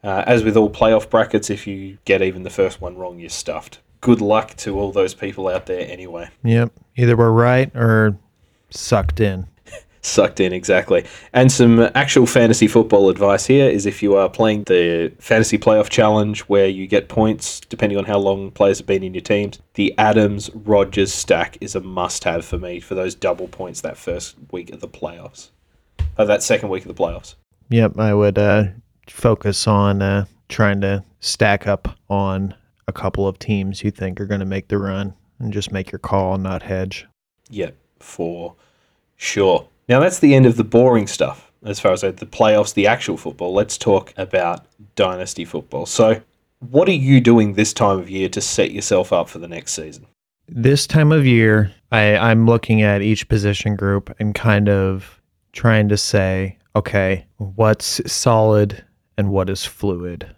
Uh, 0.01 0.23
as 0.25 0.43
with 0.43 0.55
all 0.55 0.69
playoff 0.69 1.09
brackets, 1.09 1.49
if 1.49 1.67
you 1.67 1.97
get 2.05 2.21
even 2.21 2.43
the 2.43 2.49
first 2.49 2.79
one 2.79 2.97
wrong, 2.97 3.19
you're 3.19 3.29
stuffed. 3.29 3.79
Good 3.99 4.21
luck 4.21 4.55
to 4.57 4.79
all 4.79 4.91
those 4.91 5.13
people 5.13 5.47
out 5.47 5.65
there, 5.65 5.89
anyway. 5.89 6.29
Yep, 6.43 6.71
either 6.95 7.17
we're 7.17 7.31
right 7.31 7.73
or 7.75 8.17
sucked 8.69 9.19
in. 9.19 9.47
Sucked 10.05 10.41
in, 10.41 10.51
exactly. 10.51 11.05
And 11.31 11.49
some 11.49 11.79
actual 11.95 12.25
fantasy 12.25 12.67
football 12.67 13.09
advice 13.09 13.45
here 13.45 13.69
is 13.69 13.85
if 13.85 14.03
you 14.03 14.17
are 14.17 14.29
playing 14.29 14.65
the 14.65 15.13
fantasy 15.17 15.57
playoff 15.57 15.87
challenge 15.87 16.41
where 16.41 16.67
you 16.67 16.87
get 16.87 17.07
points 17.07 17.61
depending 17.61 17.97
on 17.97 18.03
how 18.03 18.17
long 18.17 18.51
players 18.51 18.79
have 18.79 18.87
been 18.87 19.01
in 19.01 19.13
your 19.13 19.21
teams, 19.21 19.59
the 19.75 19.97
Adams 19.97 20.49
Rodgers 20.53 21.13
stack 21.13 21.57
is 21.61 21.73
a 21.73 21.79
must 21.79 22.25
have 22.25 22.43
for 22.43 22.57
me 22.57 22.81
for 22.81 22.95
those 22.95 23.15
double 23.15 23.47
points 23.47 23.79
that 23.81 23.95
first 23.95 24.35
week 24.51 24.71
of 24.71 24.81
the 24.81 24.89
playoffs. 24.89 25.51
Oh, 26.17 26.25
that 26.25 26.43
second 26.43 26.67
week 26.67 26.85
of 26.85 26.93
the 26.93 27.01
playoffs. 27.01 27.35
Yep, 27.69 27.97
I 27.97 28.13
would 28.13 28.37
uh, 28.37 28.65
focus 29.07 29.67
on 29.67 30.01
uh, 30.01 30.25
trying 30.49 30.81
to 30.81 31.05
stack 31.21 31.65
up 31.65 31.97
on 32.09 32.53
a 32.89 32.91
couple 32.91 33.25
of 33.25 33.39
teams 33.39 33.83
you 33.83 33.89
think 33.89 34.19
are 34.19 34.25
going 34.25 34.41
to 34.41 34.45
make 34.45 34.67
the 34.67 34.77
run 34.77 35.13
and 35.39 35.53
just 35.53 35.71
make 35.71 35.93
your 35.93 35.99
call, 35.99 36.37
not 36.37 36.61
hedge. 36.61 37.07
Yep, 37.49 37.77
for 37.99 38.55
sure. 39.15 39.69
Now 39.87 39.99
that's 39.99 40.19
the 40.19 40.33
end 40.33 40.45
of 40.45 40.57
the 40.57 40.63
boring 40.63 41.07
stuff 41.07 41.51
as 41.65 41.79
far 41.79 41.93
as 41.93 42.01
the 42.01 42.11
playoffs, 42.11 42.73
the 42.73 42.87
actual 42.87 43.17
football. 43.17 43.53
Let's 43.53 43.77
talk 43.77 44.13
about 44.17 44.65
dynasty 44.95 45.45
football. 45.45 45.85
So, 45.85 46.21
what 46.59 46.87
are 46.87 46.93
you 46.93 47.19
doing 47.19 47.53
this 47.53 47.73
time 47.73 47.99
of 47.99 48.09
year 48.09 48.29
to 48.29 48.41
set 48.41 48.71
yourself 48.71 49.11
up 49.11 49.27
for 49.29 49.39
the 49.39 49.47
next 49.47 49.73
season? 49.73 50.07
This 50.47 50.87
time 50.87 51.11
of 51.11 51.25
year, 51.25 51.73
I, 51.91 52.15
I'm 52.15 52.45
looking 52.45 52.81
at 52.81 53.01
each 53.01 53.27
position 53.27 53.75
group 53.75 54.13
and 54.19 54.33
kind 54.33 54.69
of 54.69 55.21
trying 55.51 55.89
to 55.89 55.97
say, 55.97 56.57
okay, 56.75 57.25
what's 57.37 58.01
solid 58.11 58.83
and 59.17 59.29
what 59.29 59.49
is 59.49 59.65
fluid. 59.65 60.33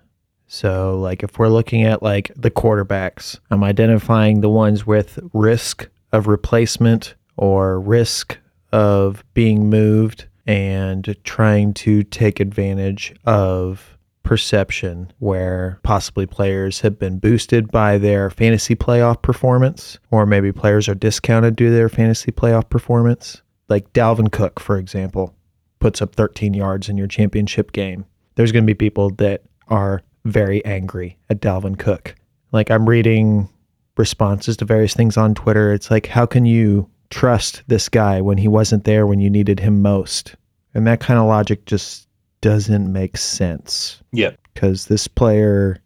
So, 0.48 1.00
like, 1.00 1.24
if 1.24 1.38
we're 1.38 1.50
looking 1.50 1.84
at 1.84 2.04
like 2.04 2.32
the 2.36 2.52
quarterbacks, 2.52 3.40
I'm 3.50 3.64
identifying 3.64 4.42
the 4.42 4.50
ones 4.50 4.86
with 4.86 5.20
risk 5.34 5.90
of 6.12 6.28
replacement 6.28 7.16
or 7.38 7.80
risk 7.80 8.38
of 8.76 9.24
being 9.34 9.70
moved 9.70 10.26
and 10.46 11.16
trying 11.24 11.74
to 11.74 12.04
take 12.04 12.42
advantage 12.42 13.16
of 13.24 13.98
perception 14.22 15.14
where 15.20 15.80
possibly 15.82 16.26
players 16.26 16.82
have 16.82 17.00
been 17.00 17.18
boosted 17.18 17.72
by 17.72 17.98
their 17.98 18.30
fantasy 18.30 18.76
playoff 18.76 19.22
performance, 19.22 19.98
or 20.12 20.26
maybe 20.26 20.52
players 20.52 20.90
are 20.90 20.96
discounted 20.96 21.56
due 21.56 21.68
to 21.68 21.74
their 21.74 21.88
fantasy 21.88 22.34
playoff 22.34 22.70
performance. 22.70 23.42
Like 23.70 23.94
Dalvin 23.94 24.30
Cook, 24.30 24.60
for 24.60 24.78
example, 24.78 25.34
puts 25.80 26.02
up 26.02 26.14
13 26.14 26.54
yards 26.54 26.90
in 26.90 26.98
your 26.98 27.08
championship 27.08 27.72
game. 27.72 28.04
There's 28.36 28.52
going 28.52 28.66
to 28.66 28.74
be 28.74 28.74
people 28.74 29.12
that 29.12 29.44
are 29.70 30.02
very 30.26 30.66
angry 30.66 31.18
at 31.30 31.40
Dalvin 31.40 31.80
Cook. 31.80 32.14
Like 32.52 32.70
I'm 32.70 32.90
reading 32.90 33.48
responses 33.96 34.58
to 34.58 34.66
various 34.66 34.94
things 34.94 35.16
on 35.16 35.34
Twitter. 35.34 35.72
It's 35.72 35.90
like, 35.90 36.08
how 36.08 36.26
can 36.26 36.46
you 36.46 36.90
trust 37.10 37.64
this 37.68 37.90
guy 37.90 38.22
when 38.22 38.38
he 38.38 38.48
wasn't 38.48 38.84
there 38.84 39.08
when 39.08 39.20
you 39.20 39.30
needed 39.30 39.60
him 39.60 39.82
most? 39.82 40.36
And 40.74 40.86
that 40.88 41.00
kind 41.00 41.20
of 41.20 41.26
logic 41.26 41.66
just 41.66 42.08
doesn't 42.42 42.92
make 42.92 43.18
sense. 43.18 44.02
Yeah. 44.12 44.32
Because 44.54 44.86
this 44.86 45.08
player, 45.08 45.78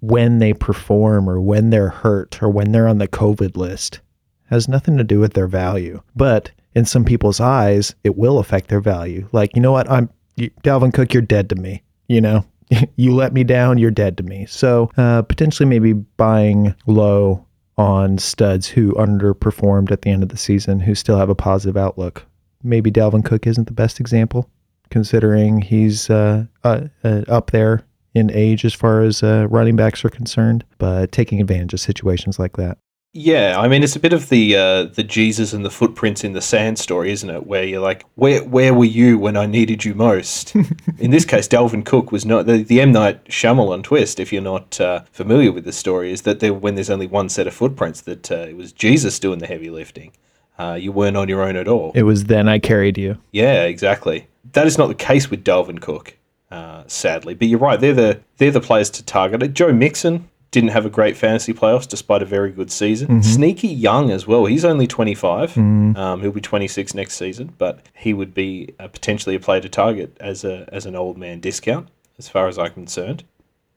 when 0.00 0.38
they 0.38 0.52
perform 0.52 1.28
or 1.28 1.40
when 1.40 1.70
they're 1.70 1.88
hurt 1.88 2.42
or 2.42 2.48
when 2.48 2.72
they're 2.72 2.88
on 2.88 2.98
the 2.98 3.08
COVID 3.08 3.56
list, 3.56 4.00
has 4.46 4.68
nothing 4.68 4.96
to 4.98 5.04
do 5.04 5.18
with 5.18 5.34
their 5.34 5.46
value. 5.46 6.02
But 6.16 6.50
in 6.74 6.84
some 6.84 7.04
people's 7.04 7.40
eyes, 7.40 7.94
it 8.04 8.16
will 8.16 8.38
affect 8.38 8.68
their 8.68 8.80
value. 8.80 9.28
Like, 9.32 9.54
you 9.54 9.62
know 9.62 9.72
what? 9.72 9.90
I'm 9.90 10.10
you, 10.36 10.50
Dalvin 10.62 10.92
Cook, 10.92 11.12
you're 11.12 11.22
dead 11.22 11.48
to 11.50 11.56
me. 11.56 11.82
You 12.08 12.20
know, 12.20 12.44
you 12.96 13.14
let 13.14 13.32
me 13.32 13.44
down, 13.44 13.78
you're 13.78 13.90
dead 13.90 14.16
to 14.18 14.22
me. 14.22 14.46
So 14.46 14.90
uh, 14.96 15.22
potentially 15.22 15.68
maybe 15.68 15.92
buying 15.92 16.74
low 16.86 17.46
on 17.78 18.18
studs 18.18 18.68
who 18.68 18.92
underperformed 18.94 19.90
at 19.90 20.02
the 20.02 20.10
end 20.10 20.22
of 20.22 20.28
the 20.28 20.36
season, 20.36 20.80
who 20.80 20.94
still 20.94 21.18
have 21.18 21.30
a 21.30 21.34
positive 21.34 21.76
outlook. 21.76 22.24
Maybe 22.62 22.90
Dalvin 22.90 23.24
Cook 23.24 23.46
isn't 23.46 23.66
the 23.66 23.72
best 23.72 23.98
example, 23.98 24.48
considering 24.90 25.60
he's 25.60 26.10
uh, 26.10 26.44
uh, 26.64 26.82
uh 27.04 27.22
up 27.28 27.50
there 27.50 27.84
in 28.14 28.30
age 28.30 28.64
as 28.64 28.74
far 28.74 29.02
as 29.02 29.22
uh, 29.22 29.46
running 29.50 29.76
backs 29.76 30.04
are 30.04 30.10
concerned, 30.10 30.64
but 30.78 31.12
taking 31.12 31.40
advantage 31.40 31.72
of 31.72 31.80
situations 31.80 32.38
like 32.38 32.56
that. 32.56 32.78
Yeah, 33.14 33.60
I 33.60 33.68
mean 33.68 33.82
it's 33.82 33.94
a 33.94 34.00
bit 34.00 34.14
of 34.14 34.30
the 34.30 34.56
uh, 34.56 34.84
the 34.84 35.02
Jesus 35.02 35.52
and 35.52 35.66
the 35.66 35.70
footprints 35.70 36.24
in 36.24 36.32
the 36.32 36.40
sand 36.40 36.78
story, 36.78 37.12
isn't 37.12 37.28
it? 37.28 37.46
Where 37.46 37.62
you're 37.62 37.82
like, 37.82 38.06
where 38.14 38.42
where 38.42 38.72
were 38.72 38.86
you 38.86 39.18
when 39.18 39.36
I 39.36 39.44
needed 39.44 39.84
you 39.84 39.94
most? 39.94 40.54
in 40.98 41.10
this 41.10 41.26
case, 41.26 41.46
Dalvin 41.46 41.84
Cook 41.84 42.10
was 42.10 42.24
not 42.24 42.46
the, 42.46 42.62
the 42.62 42.80
M 42.80 42.90
Night 42.90 43.22
Shyamalan 43.26 43.82
twist. 43.82 44.18
If 44.18 44.32
you're 44.32 44.40
not 44.40 44.80
uh, 44.80 45.02
familiar 45.12 45.52
with 45.52 45.64
the 45.64 45.72
story, 45.72 46.10
is 46.10 46.22
that 46.22 46.40
there, 46.40 46.54
when 46.54 46.74
there's 46.74 46.88
only 46.88 47.06
one 47.06 47.28
set 47.28 47.46
of 47.46 47.52
footprints, 47.52 48.00
that 48.02 48.32
uh, 48.32 48.46
it 48.48 48.56
was 48.56 48.72
Jesus 48.72 49.18
doing 49.18 49.40
the 49.40 49.46
heavy 49.46 49.68
lifting. 49.68 50.12
Uh, 50.58 50.78
you 50.80 50.90
weren't 50.90 51.16
on 51.16 51.28
your 51.28 51.42
own 51.42 51.56
at 51.56 51.68
all. 51.68 51.92
It 51.94 52.04
was 52.04 52.24
then 52.24 52.48
I 52.48 52.58
carried 52.58 52.96
you. 52.96 53.18
Yeah, 53.30 53.64
exactly. 53.64 54.26
That 54.52 54.66
is 54.66 54.78
not 54.78 54.86
the 54.86 54.94
case 54.94 55.30
with 55.30 55.44
Dalvin 55.44 55.82
Cook, 55.82 56.16
uh, 56.50 56.84
sadly. 56.86 57.34
But 57.34 57.48
you're 57.48 57.58
right; 57.58 57.78
they're 57.78 57.92
the 57.92 58.20
they're 58.38 58.50
the 58.50 58.60
players 58.62 58.88
to 58.90 59.04
target. 59.04 59.52
Joe 59.52 59.74
Mixon 59.74 60.30
didn't 60.52 60.70
have 60.70 60.86
a 60.86 60.90
great 60.90 61.16
fantasy 61.16 61.52
playoffs 61.52 61.88
despite 61.88 62.22
a 62.22 62.26
very 62.26 62.52
good 62.52 62.70
season. 62.70 63.08
Mm-hmm. 63.08 63.20
Sneaky 63.22 63.68
young 63.68 64.10
as 64.10 64.26
well. 64.26 64.44
He's 64.44 64.64
only 64.64 64.86
25. 64.86 65.52
Mm-hmm. 65.52 65.96
Um, 65.96 66.20
he'll 66.20 66.30
be 66.30 66.40
26 66.40 66.94
next 66.94 67.16
season, 67.16 67.54
but 67.58 67.80
he 67.94 68.14
would 68.14 68.34
be 68.34 68.72
uh, 68.78 68.86
potentially 68.88 69.34
a 69.34 69.40
player 69.40 69.60
to 69.60 69.68
target 69.68 70.16
as 70.20 70.44
a 70.44 70.68
as 70.72 70.86
an 70.86 70.94
old 70.94 71.18
man 71.18 71.40
discount, 71.40 71.88
as 72.18 72.28
far 72.28 72.46
as 72.46 72.58
I'm 72.58 72.72
concerned. 72.72 73.24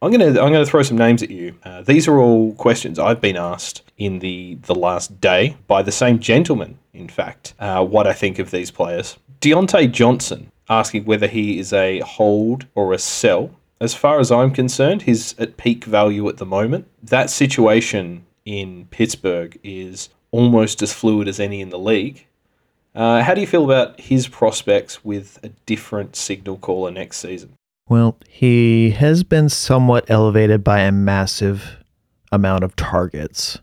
I'm 0.02 0.12
gonna 0.12 0.28
I'm 0.28 0.52
gonna 0.52 0.66
throw 0.66 0.84
some 0.84 0.98
names 0.98 1.24
at 1.24 1.32
you. 1.32 1.56
Uh, 1.64 1.82
these 1.82 2.08
are 2.08 2.20
all 2.20 2.54
questions 2.56 3.00
I've 3.00 3.22
been 3.22 3.38
asked 3.38 3.82
in 3.98 4.20
the 4.20 4.60
the 4.64 4.76
last 4.76 5.20
day 5.22 5.56
by 5.68 5.82
the 5.82 5.94
same 5.94 6.20
gentleman. 6.20 6.78
In 6.94 7.08
fact, 7.08 7.54
uh, 7.58 7.84
what 7.84 8.06
I 8.06 8.14
think 8.14 8.38
of 8.38 8.52
these 8.52 8.70
players. 8.70 9.18
Diontae 9.40 9.92
Johnson 9.92 10.52
asking 10.70 11.06
whether 11.06 11.28
he 11.28 11.60
is 11.60 11.72
a 11.72 12.00
hold 12.00 12.66
or 12.76 12.94
a 12.94 13.00
sell 13.00 13.52
as 13.80 13.94
far 13.94 14.20
as 14.20 14.32
I'm 14.32 14.52
concerned, 14.52 15.04
he's 15.04 15.38
at 15.38 15.58
peak 15.58 15.84
value 15.84 16.28
at 16.30 16.38
the 16.38 16.46
moment. 16.46 16.88
That 17.04 17.30
situation 17.30 18.26
in 18.46 18.88
Pittsburgh 18.92 19.60
is 19.64 20.10
almost 20.32 20.82
as 20.82 20.94
fluid 20.94 21.28
as 21.28 21.40
any 21.40 21.62
in 21.62 21.70
the 21.70 21.80
league. 21.80 22.26
Uh, 22.94 23.22
how 23.22 23.34
do 23.34 23.42
you 23.42 23.48
feel 23.48 23.66
about 23.66 24.00
his 24.00 24.28
prospects 24.28 25.04
with 25.04 25.40
a 25.44 25.50
different 25.66 26.16
signal 26.16 26.58
caller 26.58 26.92
next 26.92 27.18
season? 27.18 27.54
Well, 27.90 28.18
he 28.28 28.92
has 28.92 29.24
been 29.24 29.50
somewhat 29.50 30.10
elevated 30.10 30.64
by 30.64 30.80
a 30.80 30.92
massive 30.92 31.84
amount 32.32 32.64
of 32.64 32.76
targets 32.76 33.60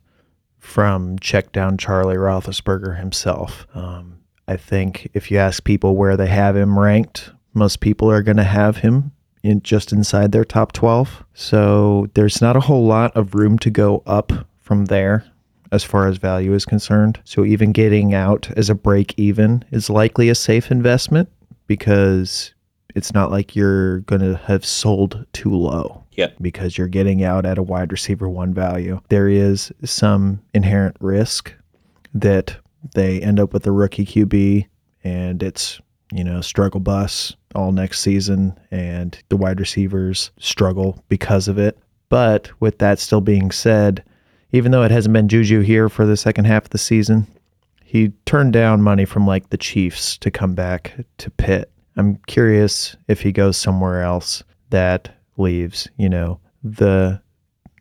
from 0.59 1.19
check 1.19 1.51
down 1.53 1.79
Charlie 1.79 2.17
Roethlisberger 2.17 2.99
himself. 2.99 3.67
Um, 3.75 4.19
I 4.47 4.57
think 4.57 5.11
if 5.15 5.31
you 5.31 5.39
ask 5.39 5.65
people 5.65 5.97
where 5.97 6.17
they 6.17 6.29
have 6.29 6.57
him 6.57 6.79
ranked, 6.79 7.31
most 7.55 7.81
people 7.81 8.11
are 8.11 8.23
going 8.23 8.37
to 8.37 8.45
have 8.45 8.79
him 8.79 9.13
in 9.43 9.63
just 9.63 9.93
inside 9.93 10.33
their 10.33 10.45
top 10.45 10.73
12. 10.73 11.25
So 11.35 12.09
there's 12.15 12.41
not 12.41 12.57
a 12.57 12.61
whole 12.61 12.87
lot 12.87 13.17
of 13.17 13.35
room 13.35 13.59
to 13.61 13.71
go 13.71 14.03
up 14.07 14.33
from 14.61 14.87
there 14.87 15.25
as 15.73 15.83
far 15.83 16.07
as 16.07 16.19
value 16.19 16.55
is 16.55 16.65
concerned. 16.65 17.19
So 17.25 17.45
even 17.45 17.73
getting 17.73 18.15
out 18.15 18.51
as 18.57 18.71
a 18.71 18.75
break 18.75 19.15
even 19.17 19.65
is 19.71 19.91
likely 19.91 20.29
a 20.29 20.35
safe 20.35 20.71
investment 20.71 21.29
because 21.67 22.55
it's 22.95 23.15
not 23.15 23.31
like 23.31 23.57
you're 23.57 24.01
going 24.01 24.21
to 24.21 24.37
have 24.37 24.65
sold 24.65 25.27
too 25.33 25.51
low. 25.51 26.05
Yeah. 26.13 26.29
Because 26.41 26.77
you're 26.77 26.89
getting 26.89 27.25
out 27.25 27.47
at 27.47 27.57
a 27.57 27.63
wide 27.63 27.91
receiver 27.91 28.29
one 28.29 28.53
value. 28.53 29.01
There 29.09 29.29
is 29.29 29.73
some 29.83 30.43
inherent 30.53 30.97
risk 31.01 31.55
that 32.13 32.57
they 32.95 33.21
end 33.23 33.41
up 33.41 33.55
with 33.55 33.67
a 33.67 33.73
rookie 33.73 34.05
QB 34.05 34.67
and 35.05 35.43
it's 35.43 35.81
you 36.13 36.23
know, 36.25 36.41
struggle 36.41 36.81
bus 36.81 37.35
all 37.55 37.73
next 37.73 38.01
season 38.01 38.59
and 38.71 39.19
the 39.29 39.37
wide 39.37 39.61
receivers 39.61 40.31
struggle 40.39 41.03
because 41.09 41.49
of 41.49 41.59
it. 41.59 41.79
But 42.09 42.51
with 42.61 42.79
that 42.79 42.99
still 42.99 43.21
being 43.21 43.51
said, 43.51 44.05
even 44.53 44.71
though 44.71 44.83
it 44.83 44.91
hasn't 44.91 45.15
been 45.15 45.29
Juju 45.29 45.61
here 45.61 45.89
for 45.89 46.05
the 46.05 46.17
second 46.17 46.45
half 46.45 46.65
of 46.65 46.71
the 46.71 46.79
season, 46.79 47.27
he 47.85 48.13
turned 48.27 48.53
down 48.53 48.83
money 48.83 49.05
from 49.05 49.27
like 49.27 49.51
the 49.51 49.57
Chiefs 49.57 50.19
to 50.19 50.31
come 50.31 50.55
back 50.55 50.95
to 51.19 51.31
Pitt. 51.31 51.71
I'm 51.97 52.17
curious 52.27 52.97
if 53.09 53.21
he 53.21 53.33
goes 53.33 53.57
somewhere 53.57 54.03
else 54.03 54.43
that 54.71 55.15
leaves, 55.37 55.89
you 55.97 56.09
know, 56.09 56.41
the 56.63 57.21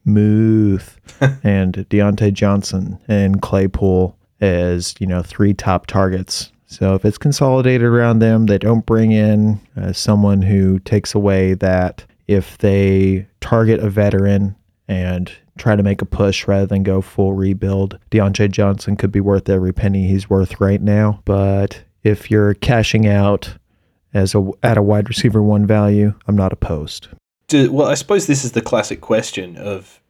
Muth 0.05 0.99
and 1.43 1.73
Diontae 1.89 2.33
Johnson 2.33 2.99
and 3.07 3.41
Claypool 3.41 4.17
as, 4.39 4.95
you 4.99 5.07
know, 5.07 5.21
three 5.21 5.53
top 5.53 5.87
targets 5.87 6.51
so 6.71 6.95
if 6.95 7.03
it's 7.03 7.17
consolidated 7.17 7.85
around 7.85 8.19
them, 8.19 8.45
they 8.45 8.57
don't 8.57 8.85
bring 8.85 9.11
in 9.11 9.59
uh, 9.75 9.91
someone 9.91 10.41
who 10.41 10.79
takes 10.79 11.13
away 11.13 11.53
that. 11.55 12.05
If 12.27 12.57
they 12.59 13.27
target 13.41 13.81
a 13.81 13.89
veteran 13.89 14.55
and 14.87 15.29
try 15.57 15.75
to 15.75 15.83
make 15.83 16.01
a 16.01 16.05
push 16.05 16.47
rather 16.47 16.65
than 16.65 16.83
go 16.83 17.01
full 17.01 17.33
rebuild, 17.33 17.99
Diontae 18.09 18.49
Johnson 18.49 18.95
could 18.95 19.11
be 19.11 19.19
worth 19.19 19.49
every 19.49 19.73
penny 19.73 20.07
he's 20.07 20.29
worth 20.29 20.61
right 20.61 20.81
now. 20.81 21.21
But 21.25 21.83
if 22.03 22.31
you're 22.31 22.53
cashing 22.53 23.05
out 23.05 23.57
as 24.13 24.33
a 24.33 24.49
at 24.63 24.77
a 24.77 24.81
wide 24.81 25.09
receiver 25.09 25.43
one 25.43 25.67
value, 25.67 26.13
I'm 26.25 26.37
not 26.37 26.53
opposed. 26.53 27.09
Do, 27.47 27.69
well, 27.69 27.87
I 27.87 27.95
suppose 27.95 28.27
this 28.27 28.45
is 28.45 28.53
the 28.53 28.61
classic 28.61 29.01
question 29.01 29.57
of 29.57 30.00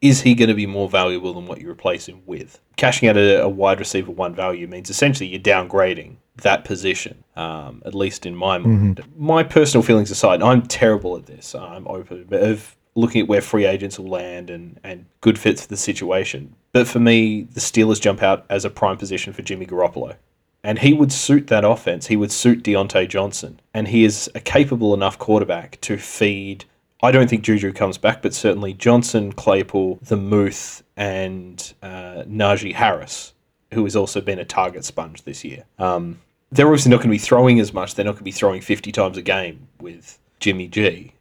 is 0.00 0.22
he 0.22 0.34
going 0.34 0.48
to 0.48 0.54
be 0.54 0.66
more 0.66 0.88
valuable 0.88 1.32
than 1.32 1.46
what 1.46 1.60
you 1.60 1.70
replace 1.70 2.06
him 2.06 2.22
with? 2.26 2.60
Cashing 2.76 3.08
out 3.08 3.16
a, 3.16 3.42
a 3.42 3.48
wide 3.48 3.78
receiver 3.78 4.12
one 4.12 4.34
value 4.34 4.68
means 4.68 4.90
essentially 4.90 5.28
you're 5.28 5.40
downgrading 5.40 6.16
that 6.36 6.64
position, 6.64 7.24
um, 7.34 7.82
at 7.86 7.94
least 7.94 8.26
in 8.26 8.34
my 8.34 8.58
mind. 8.58 8.96
Mm-hmm. 8.96 9.24
My 9.26 9.42
personal 9.42 9.82
feelings 9.82 10.10
aside, 10.10 10.42
I'm 10.42 10.62
terrible 10.62 11.16
at 11.16 11.26
this. 11.26 11.54
I'm 11.54 11.88
open 11.88 12.26
of 12.32 12.76
looking 12.94 13.22
at 13.22 13.28
where 13.28 13.40
free 13.40 13.64
agents 13.64 13.98
will 13.98 14.08
land 14.08 14.50
and, 14.50 14.78
and 14.84 15.06
good 15.20 15.38
fits 15.38 15.62
for 15.62 15.68
the 15.68 15.76
situation. 15.76 16.54
But 16.72 16.86
for 16.86 16.98
me, 16.98 17.42
the 17.42 17.60
Steelers 17.60 18.00
jump 18.00 18.22
out 18.22 18.44
as 18.50 18.64
a 18.64 18.70
prime 18.70 18.98
position 18.98 19.32
for 19.32 19.42
Jimmy 19.42 19.66
Garoppolo. 19.66 20.16
And 20.62 20.78
he 20.78 20.92
would 20.92 21.12
suit 21.12 21.46
that 21.46 21.64
offense. 21.64 22.08
He 22.08 22.16
would 22.16 22.32
suit 22.32 22.62
Diontae 22.62 23.08
Johnson. 23.08 23.60
And 23.72 23.88
he 23.88 24.04
is 24.04 24.28
a 24.34 24.40
capable 24.40 24.92
enough 24.92 25.18
quarterback 25.18 25.80
to 25.82 25.96
feed– 25.96 26.66
I 27.02 27.10
don't 27.10 27.28
think 27.28 27.42
Juju 27.42 27.72
comes 27.72 27.98
back, 27.98 28.22
but 28.22 28.32
certainly 28.34 28.72
Johnson, 28.72 29.32
Claypool, 29.32 29.98
the 30.02 30.16
Muth, 30.16 30.82
and 30.96 31.74
uh, 31.82 32.24
Najee 32.26 32.72
Harris, 32.72 33.34
who 33.72 33.84
has 33.84 33.94
also 33.94 34.20
been 34.20 34.38
a 34.38 34.44
target 34.44 34.84
sponge 34.84 35.22
this 35.22 35.44
year. 35.44 35.64
Um, 35.78 36.20
they're 36.50 36.66
obviously 36.66 36.90
not 36.90 36.98
going 36.98 37.08
to 37.08 37.14
be 37.14 37.18
throwing 37.18 37.60
as 37.60 37.74
much. 37.74 37.94
They're 37.94 38.04
not 38.04 38.12
going 38.12 38.20
to 38.20 38.24
be 38.24 38.32
throwing 38.32 38.62
50 38.62 38.92
times 38.92 39.18
a 39.18 39.22
game 39.22 39.68
with 39.80 40.18
Jimmy 40.40 40.68
G. 40.68 41.12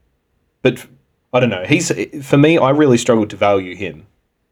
But 0.62 0.86
I 1.34 1.40
don't 1.40 1.50
know. 1.50 1.66
He's 1.66 1.92
for 2.26 2.38
me. 2.38 2.58
I 2.58 2.70
really 2.70 2.98
struggled 2.98 3.30
to 3.32 3.36
value 3.36 3.76
him 3.76 4.08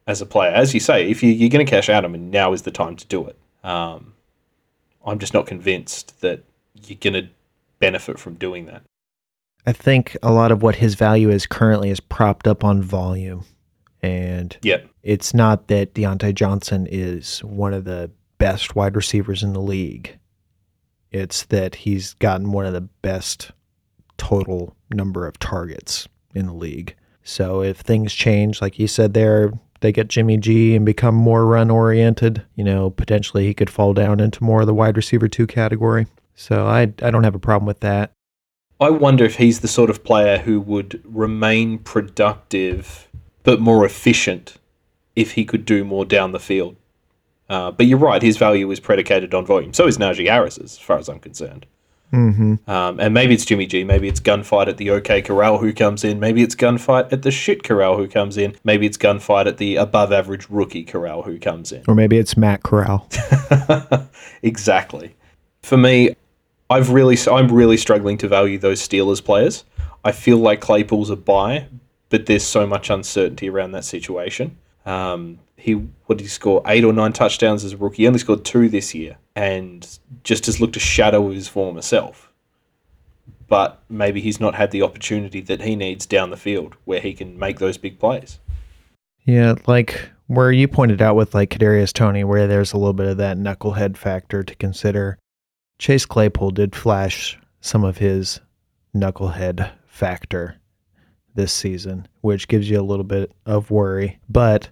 as 0.05 0.21
a 0.21 0.25
player. 0.25 0.51
As 0.51 0.73
you 0.73 0.79
say, 0.79 1.09
if 1.09 1.23
you, 1.23 1.33
are 1.47 1.49
going 1.49 1.65
to 1.65 1.69
cash 1.69 1.89
out 1.89 2.03
him, 2.03 2.13
and 2.13 2.31
now 2.31 2.53
is 2.53 2.63
the 2.63 2.71
time 2.71 2.95
to 2.97 3.05
do 3.07 3.25
it. 3.27 3.38
Um, 3.63 4.13
I'm 5.05 5.19
just 5.19 5.33
not 5.33 5.47
convinced 5.47 6.19
that 6.21 6.43
you're 6.86 6.97
going 6.99 7.13
to 7.13 7.29
benefit 7.79 8.19
from 8.19 8.36
doing 8.36 8.65
that. 8.65 8.83
I 9.65 9.71
think 9.71 10.17
a 10.21 10.32
lot 10.32 10.52
of 10.52 10.62
what 10.62 10.76
his 10.76 10.95
value 10.95 11.30
is 11.30 11.45
currently 11.45 11.89
is 11.89 11.99
propped 11.99 12.47
up 12.47 12.63
on 12.63 12.82
volume. 12.82 13.45
And 14.02 14.58
Yep. 14.62 14.89
it's 15.04 15.34
not 15.34 15.67
that 15.69 15.93
Diontae 15.93 16.36
Johnson 16.36 16.88
is 16.89 17.39
one 17.39 17.73
of 17.73 17.86
the 17.86 18.12
best 18.38 18.76
wide 18.76 18.95
receivers 18.95 19.41
in 19.43 19.54
the 19.54 19.62
league. 19.62 20.17
It's 21.12 21.43
that 21.45 21.76
he's 21.76 22.13
gotten 22.15 22.52
one 22.52 22.65
of 22.65 22.73
the 22.73 22.82
best 22.82 23.52
total 24.17 24.76
number 24.93 25.26
of 25.28 25.39
targets 25.39 26.08
in 26.36 26.47
the 26.47 26.54
league. 26.54 26.95
So 27.23 27.62
if 27.62 27.78
things 27.78 28.13
change, 28.13 28.62
like 28.62 28.78
you 28.80 28.88
said 28.88 29.13
there, 29.13 29.54
they 29.80 29.91
get 29.93 30.10
Jimmy 30.10 30.38
G 30.38 30.76
and 30.76 30.86
become 30.86 31.15
more 31.15 31.45
run 31.45 31.69
oriented, 31.71 32.43
you 32.56 32.63
know, 32.63 32.89
potentially 32.89 33.45
he 33.45 33.54
could 33.54 33.69
fall 33.69 33.93
down 33.93 34.19
into 34.19 34.43
more 34.43 34.62
of 34.62 34.67
the 34.67 34.73
wide 34.73 34.97
receiver 34.97 35.28
two 35.30 35.47
category. 35.47 36.08
So 36.36 36.67
I 36.67 36.82
I 37.02 37.12
don't 37.12 37.23
have 37.23 37.36
a 37.36 37.39
problem 37.39 37.65
with 37.65 37.80
that. 37.82 38.12
I 38.79 38.89
wonder 38.89 39.23
if 39.23 39.36
he's 39.36 39.62
the 39.62 39.67
sort 39.67 39.89
of 39.89 40.03
player 40.03 40.39
who 40.39 40.59
would 40.59 41.01
remain 41.05 41.79
productive 41.79 43.07
but 43.43 43.59
more 43.59 43.86
efficient 43.86 44.57
if 45.15 45.33
he 45.33 45.45
could 45.45 45.65
do 45.65 45.83
more 45.83 46.05
down 46.05 46.31
the 46.31 46.39
field. 46.39 46.75
Uh, 47.49 47.71
but 47.71 47.86
you're 47.86 47.99
right, 47.99 48.21
his 48.21 48.38
value 48.38 48.69
is 48.71 48.79
predicated 48.79 49.33
on 49.33 49.45
volume. 49.45 49.73
So 49.73 49.86
is 49.86 49.97
Najee 49.97 50.27
Harris's, 50.27 50.73
as 50.73 50.79
far 50.79 50.97
as 50.97 51.09
I'm 51.09 51.19
concerned. 51.19 51.65
Mm-hmm. 52.13 52.69
Um, 52.69 52.99
and 52.99 53.13
maybe 53.13 53.33
it's 53.33 53.43
Jimmy 53.43 53.65
G, 53.65 53.83
maybe 53.83 54.07
it's 54.07 54.19
Gunfight 54.19 54.67
at 54.67 54.77
the 54.77 54.91
OK 54.91 55.23
Corral 55.23 55.57
who 55.57 55.73
comes 55.73 56.03
in, 56.03 56.19
maybe 56.19 56.43
it's 56.43 56.55
Gunfight 56.55 57.12
at 57.12 57.23
the 57.23 57.31
shit 57.31 57.63
Corral 57.63 57.97
who 57.97 58.07
comes 58.07 58.38
in, 58.38 58.55
maybe 58.63 58.86
it's 58.86 58.97
Gunfight 58.97 59.47
at 59.47 59.57
the 59.57 59.77
above 59.77 60.12
average 60.12 60.47
rookie 60.49 60.83
Corral 60.83 61.23
who 61.23 61.39
comes 61.39 61.71
in. 61.71 61.83
Or 61.88 61.95
maybe 61.95 62.17
it's 62.17 62.38
Matt 62.38 62.62
Corral. 62.62 63.09
exactly. 64.43 65.15
For 65.63 65.77
me, 65.77 66.15
I've 66.69 66.89
really 66.89 67.17
I'm 67.30 67.52
really 67.52 67.78
struggling 67.78 68.17
to 68.19 68.28
value 68.28 68.58
those 68.58 68.86
Steelers 68.86 69.23
players. 69.23 69.63
I 70.04 70.12
feel 70.12 70.38
like 70.38 70.62
Claypool's 70.62 71.10
a 71.10 71.15
buy, 71.15 71.67
but 72.10 72.26
there's 72.26 72.43
so 72.43 72.67
much 72.67 72.89
uncertainty 72.89 73.49
around 73.49 73.71
that 73.71 73.86
situation. 73.86 74.58
Um, 74.86 75.39
he 75.56 75.73
what 75.73 76.17
did 76.17 76.23
he 76.23 76.30
score? 76.30 76.62
Eight 76.67 76.84
or 76.84 76.93
nine 76.93 77.13
touchdowns 77.13 77.63
as 77.63 77.73
a 77.73 77.78
rookie. 77.78 78.04
He 78.04 78.08
only 78.08 78.19
scored 78.19 78.43
two 78.43 78.69
this 78.69 78.93
year, 78.93 79.17
and 79.36 79.88
just 80.23 80.45
has 80.47 80.60
looked 80.60 80.76
a 80.76 80.82
shadow 80.82 81.28
of 81.28 81.34
his 81.34 81.47
former 81.47 81.82
self. 81.82 82.32
But 83.47 83.82
maybe 83.89 84.19
he's 84.19 84.39
not 84.39 84.56
had 84.56 84.71
the 84.71 84.82
opportunity 84.82 85.41
that 85.41 85.62
he 85.62 85.76
needs 85.76 86.06
down 86.06 86.32
the 86.32 86.38
field 86.38 86.76
where 86.86 86.99
he 86.99 87.13
can 87.13 87.38
make 87.38 87.60
those 87.60 87.78
big 87.78 87.99
plays. 87.99 88.39
Yeah, 89.26 89.56
like 89.67 90.10
where 90.28 90.52
you 90.52 90.67
pointed 90.67 91.02
out 91.02 91.15
with 91.15 91.34
like 91.34 91.49
Kadarius 91.49 91.93
Toney, 91.93 92.23
where 92.23 92.47
there's 92.47 92.73
a 92.73 92.78
little 92.78 92.93
bit 92.93 93.08
of 93.08 93.17
that 93.17 93.38
knucklehead 93.38 93.95
factor 93.95 94.43
to 94.43 94.56
consider. 94.56 95.17
Chase 95.79 96.05
Claypool 96.05 96.51
did 96.51 96.75
flash 96.75 97.38
some 97.62 97.83
of 97.83 97.97
his 97.97 98.39
knucklehead 98.95 99.71
factor 99.88 100.55
this 101.36 101.51
season, 101.51 102.07
which 102.21 102.47
gives 102.47 102.69
you 102.69 102.79
a 102.79 102.83
little 102.83 103.03
bit 103.03 103.31
of 103.45 103.71
worry. 103.71 104.19
But 104.29 104.69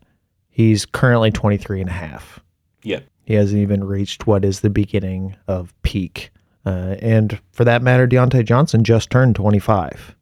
he's 0.50 0.86
currently 0.86 1.32
23 1.32 1.82
and 1.82 1.90
a 1.90 1.94
half. 1.94 2.40
Yep. 2.84 3.06
He 3.26 3.34
hasn't 3.34 3.62
even 3.62 3.84
reached 3.84 4.28
what 4.28 4.46
is 4.46 4.60
the 4.60 4.70
beginning 4.70 5.36
of 5.48 5.74
peak. 5.84 6.32
Uh, 6.66 6.96
and 7.00 7.40
for 7.52 7.64
that 7.66 7.82
matter, 7.82 8.08
Diontae 8.08 8.46
Johnson 8.46 8.84
just 8.84 9.10
turned 9.10 9.36
25. 9.36 10.16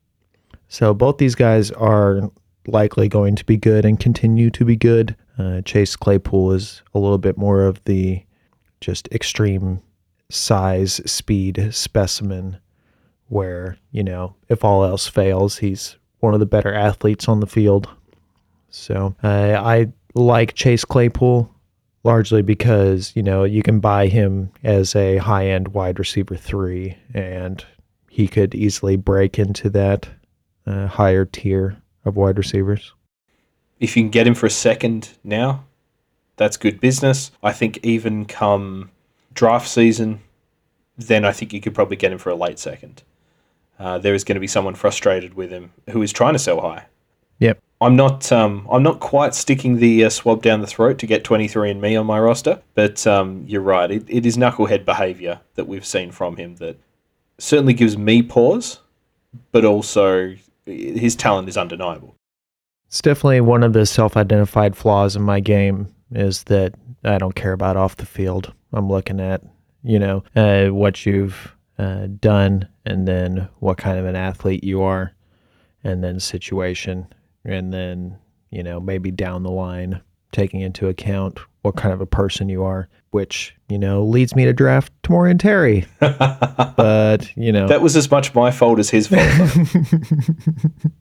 So 0.67 0.93
both 0.93 1.17
these 1.17 1.35
guys 1.35 1.71
are 1.71 2.29
likely 2.67 3.07
going 3.07 3.35
to 3.35 3.45
be 3.45 3.57
good 3.57 3.85
and 3.85 3.99
continue 3.99 4.49
to 4.51 4.63
be 4.63 4.75
good. 4.75 5.15
Uh, 5.37 5.61
Chase 5.61 5.95
Claypool 5.95 6.51
is 6.53 6.81
a 6.93 6.99
little 6.99 7.17
bit 7.17 7.37
more 7.37 7.63
of 7.63 7.83
the 7.85 8.23
just 8.79 9.07
extreme 9.11 9.81
size, 10.29 11.01
speed 11.09 11.69
specimen 11.71 12.57
where, 13.27 13.77
you 13.91 14.03
know, 14.03 14.35
if 14.47 14.63
all 14.63 14.83
else 14.83 15.07
fails, 15.07 15.57
he's 15.57 15.97
one 16.19 16.33
of 16.33 16.39
the 16.39 16.45
better 16.45 16.73
athletes 16.73 17.27
on 17.27 17.39
the 17.39 17.47
field. 17.47 17.87
So 18.69 19.15
uh, 19.23 19.61
I 19.63 19.87
like 20.13 20.53
Chase 20.53 20.85
Claypool 20.85 21.53
largely 22.03 22.41
because, 22.41 23.11
you 23.15 23.23
know, 23.23 23.43
you 23.43 23.61
can 23.61 23.79
buy 23.79 24.07
him 24.07 24.51
as 24.63 24.95
a 24.95 25.17
high 25.17 25.47
end 25.47 25.69
wide 25.69 25.99
receiver 25.99 26.35
three 26.35 26.97
and 27.13 27.63
he 28.09 28.27
could 28.27 28.55
easily 28.55 28.95
break 28.95 29.37
into 29.37 29.69
that 29.69 30.07
uh, 30.65 30.87
higher 30.87 31.25
tier 31.25 31.77
of 32.05 32.15
wide 32.15 32.37
receivers. 32.37 32.93
If 33.79 33.95
you 33.95 34.03
can 34.03 34.09
get 34.09 34.27
him 34.27 34.35
for 34.35 34.45
a 34.45 34.51
second 34.51 35.09
now, 35.23 35.65
that's 36.35 36.57
good 36.57 36.79
business. 36.79 37.31
I 37.43 37.53
think 37.53 37.79
even 37.83 38.25
come 38.25 38.91
draft 39.39 39.69
season, 39.69 40.19
then 40.97 41.23
I 41.23 41.31
think 41.31 41.53
you 41.53 41.61
could 41.61 41.73
probably 41.73 41.95
get 41.95 42.11
him 42.11 42.17
for 42.17 42.29
a 42.29 42.35
late 42.35 42.59
second. 42.59 43.03
Uh, 43.79 43.97
there 43.97 44.13
is 44.13 44.25
going 44.25 44.35
to 44.35 44.41
be 44.41 44.47
someone 44.47 44.75
frustrated 44.75 45.33
with 45.35 45.49
him 45.49 45.71
who 45.91 46.01
is 46.01 46.11
trying 46.11 46.33
to 46.33 46.39
sell 46.39 46.59
high. 46.59 46.87
Yep. 47.39 47.57
I'm 47.79 47.95
not. 47.95 48.29
Um, 48.33 48.67
I'm 48.69 48.83
not 48.83 48.99
quite 48.99 49.33
sticking 49.33 49.77
the 49.77 50.03
uh, 50.03 50.09
swab 50.09 50.43
down 50.43 50.59
the 50.59 50.67
throat 50.67 50.99
to 50.99 51.07
get 51.07 51.23
23andMe 51.23 51.97
on 51.97 52.05
my 52.05 52.19
roster, 52.19 52.61
but 52.73 53.07
um, 53.07 53.45
you're 53.47 53.61
right. 53.61 53.89
It, 53.89 54.03
it 54.09 54.25
is 54.25 54.35
knucklehead 54.35 54.83
behaviour 54.83 55.39
that 55.55 55.69
we've 55.69 55.85
seen 55.85 56.11
from 56.11 56.35
him 56.35 56.57
that 56.57 56.77
certainly 57.37 57.73
gives 57.73 57.97
me 57.97 58.21
pause, 58.21 58.81
but 59.53 59.63
also 59.63 60.35
his 60.65 61.15
talent 61.15 61.47
is 61.47 61.55
undeniable. 61.55 62.13
It's 62.87 63.01
definitely 63.01 63.39
one 63.39 63.63
of 63.63 63.71
the 63.71 63.85
self-identified 63.85 64.75
flaws 64.75 65.15
in 65.15 65.21
my 65.21 65.39
game 65.39 65.87
is 66.11 66.43
that 66.43 66.73
I 67.03 67.17
don't 67.17 67.35
care 67.35 67.53
about 67.53 67.77
off 67.77 67.97
the 67.97 68.05
field. 68.05 68.53
I'm 68.73 68.89
looking 68.89 69.19
at 69.19 69.41
you 69.83 69.99
know 69.99 70.23
uh, 70.35 70.67
what 70.67 71.05
you've 71.05 71.55
uh, 71.77 72.07
done, 72.19 72.67
and 72.85 73.07
then 73.07 73.47
what 73.59 73.77
kind 73.77 73.99
of 73.99 74.05
an 74.05 74.15
athlete 74.15 74.63
you 74.63 74.81
are, 74.81 75.13
and 75.83 76.03
then 76.03 76.19
situation, 76.19 77.07
and 77.45 77.73
then 77.73 78.17
you 78.51 78.63
know 78.63 78.79
maybe 78.79 79.11
down 79.11 79.43
the 79.43 79.51
line 79.51 80.01
taking 80.31 80.61
into 80.61 80.87
account 80.87 81.39
what 81.61 81.75
kind 81.75 81.93
of 81.93 82.01
a 82.01 82.05
person 82.05 82.49
you 82.49 82.63
are, 82.63 82.87
which 83.11 83.55
you 83.69 83.77
know 83.77 84.03
leads 84.03 84.35
me 84.35 84.45
to 84.45 84.53
draft 84.53 84.91
Tamorrion 85.03 85.39
Terry. 85.39 85.85
but 85.99 87.35
you 87.35 87.51
know 87.51 87.67
That 87.67 87.81
was 87.81 87.95
as 87.95 88.09
much 88.09 88.33
my 88.33 88.51
fault 88.51 88.79
as 88.79 88.89
his 88.89 89.07
fault. 89.07 89.21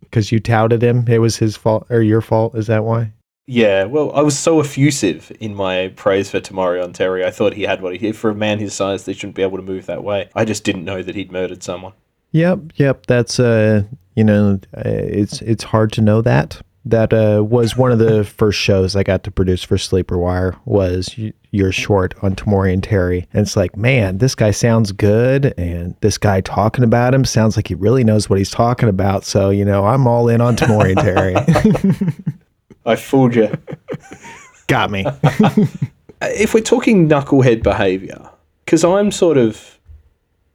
because 0.00 0.32
you 0.32 0.40
touted 0.40 0.82
him, 0.82 1.04
it 1.06 1.18
was 1.18 1.36
his 1.36 1.56
fault 1.56 1.86
or 1.90 2.00
your 2.00 2.20
fault. 2.20 2.54
Is 2.54 2.66
that 2.68 2.84
why? 2.84 3.12
Yeah, 3.50 3.84
well, 3.84 4.12
I 4.12 4.20
was 4.20 4.38
so 4.38 4.60
effusive 4.60 5.32
in 5.40 5.54
my 5.54 5.90
praise 5.96 6.30
for 6.30 6.38
Tamorrion 6.38 6.92
Terry. 6.92 7.24
I 7.24 7.30
thought 7.30 7.54
he 7.54 7.62
had 7.62 7.80
what 7.80 7.96
he 7.96 8.12
for 8.12 8.28
a 8.28 8.34
man 8.34 8.58
his 8.58 8.74
size, 8.74 9.06
they 9.06 9.14
shouldn't 9.14 9.36
be 9.36 9.42
able 9.42 9.56
to 9.56 9.62
move 9.62 9.86
that 9.86 10.04
way. 10.04 10.28
I 10.34 10.44
just 10.44 10.64
didn't 10.64 10.84
know 10.84 11.02
that 11.02 11.14
he'd 11.14 11.32
murdered 11.32 11.62
someone. 11.62 11.94
Yep, 12.32 12.72
yep. 12.76 13.06
That's 13.06 13.40
uh, 13.40 13.84
you 14.14 14.22
know, 14.22 14.60
uh, 14.76 14.82
it's 14.84 15.40
it's 15.40 15.64
hard 15.64 15.92
to 15.92 16.02
know 16.02 16.20
that. 16.20 16.60
That 16.84 17.14
uh, 17.14 17.42
was 17.42 17.74
one 17.74 17.90
of 17.90 17.98
the 17.98 18.22
first 18.36 18.58
shows 18.58 18.94
I 18.94 19.02
got 19.02 19.24
to 19.24 19.30
produce 19.30 19.64
for 19.64 19.78
Sleeper 19.78 20.18
Wire. 20.18 20.54
Was 20.66 21.18
your 21.50 21.72
short 21.72 22.14
on 22.22 22.36
Tamorrion 22.36 22.82
Terry, 22.82 23.26
and 23.32 23.46
it's 23.46 23.56
like, 23.56 23.78
man, 23.78 24.18
this 24.18 24.34
guy 24.34 24.50
sounds 24.50 24.92
good, 24.92 25.54
and 25.56 25.96
this 26.02 26.18
guy 26.18 26.42
talking 26.42 26.84
about 26.84 27.14
him 27.14 27.24
sounds 27.24 27.56
like 27.56 27.68
he 27.68 27.74
really 27.74 28.04
knows 28.04 28.28
what 28.28 28.38
he's 28.38 28.50
talking 28.50 28.90
about. 28.90 29.24
So 29.24 29.48
you 29.48 29.64
know, 29.64 29.86
I'm 29.86 30.06
all 30.06 30.28
in 30.28 30.42
on 30.42 30.54
Tamorrion 30.54 31.00
Terry. 31.00 32.44
I 32.88 32.96
fooled 32.96 33.34
you. 33.34 33.52
Got 34.66 34.90
me. 34.90 35.04
if 36.22 36.54
we're 36.54 36.60
talking 36.60 37.08
knucklehead 37.08 37.62
behavior, 37.62 38.30
because 38.64 38.82
I'm 38.82 39.10
sort 39.10 39.36
of, 39.36 39.78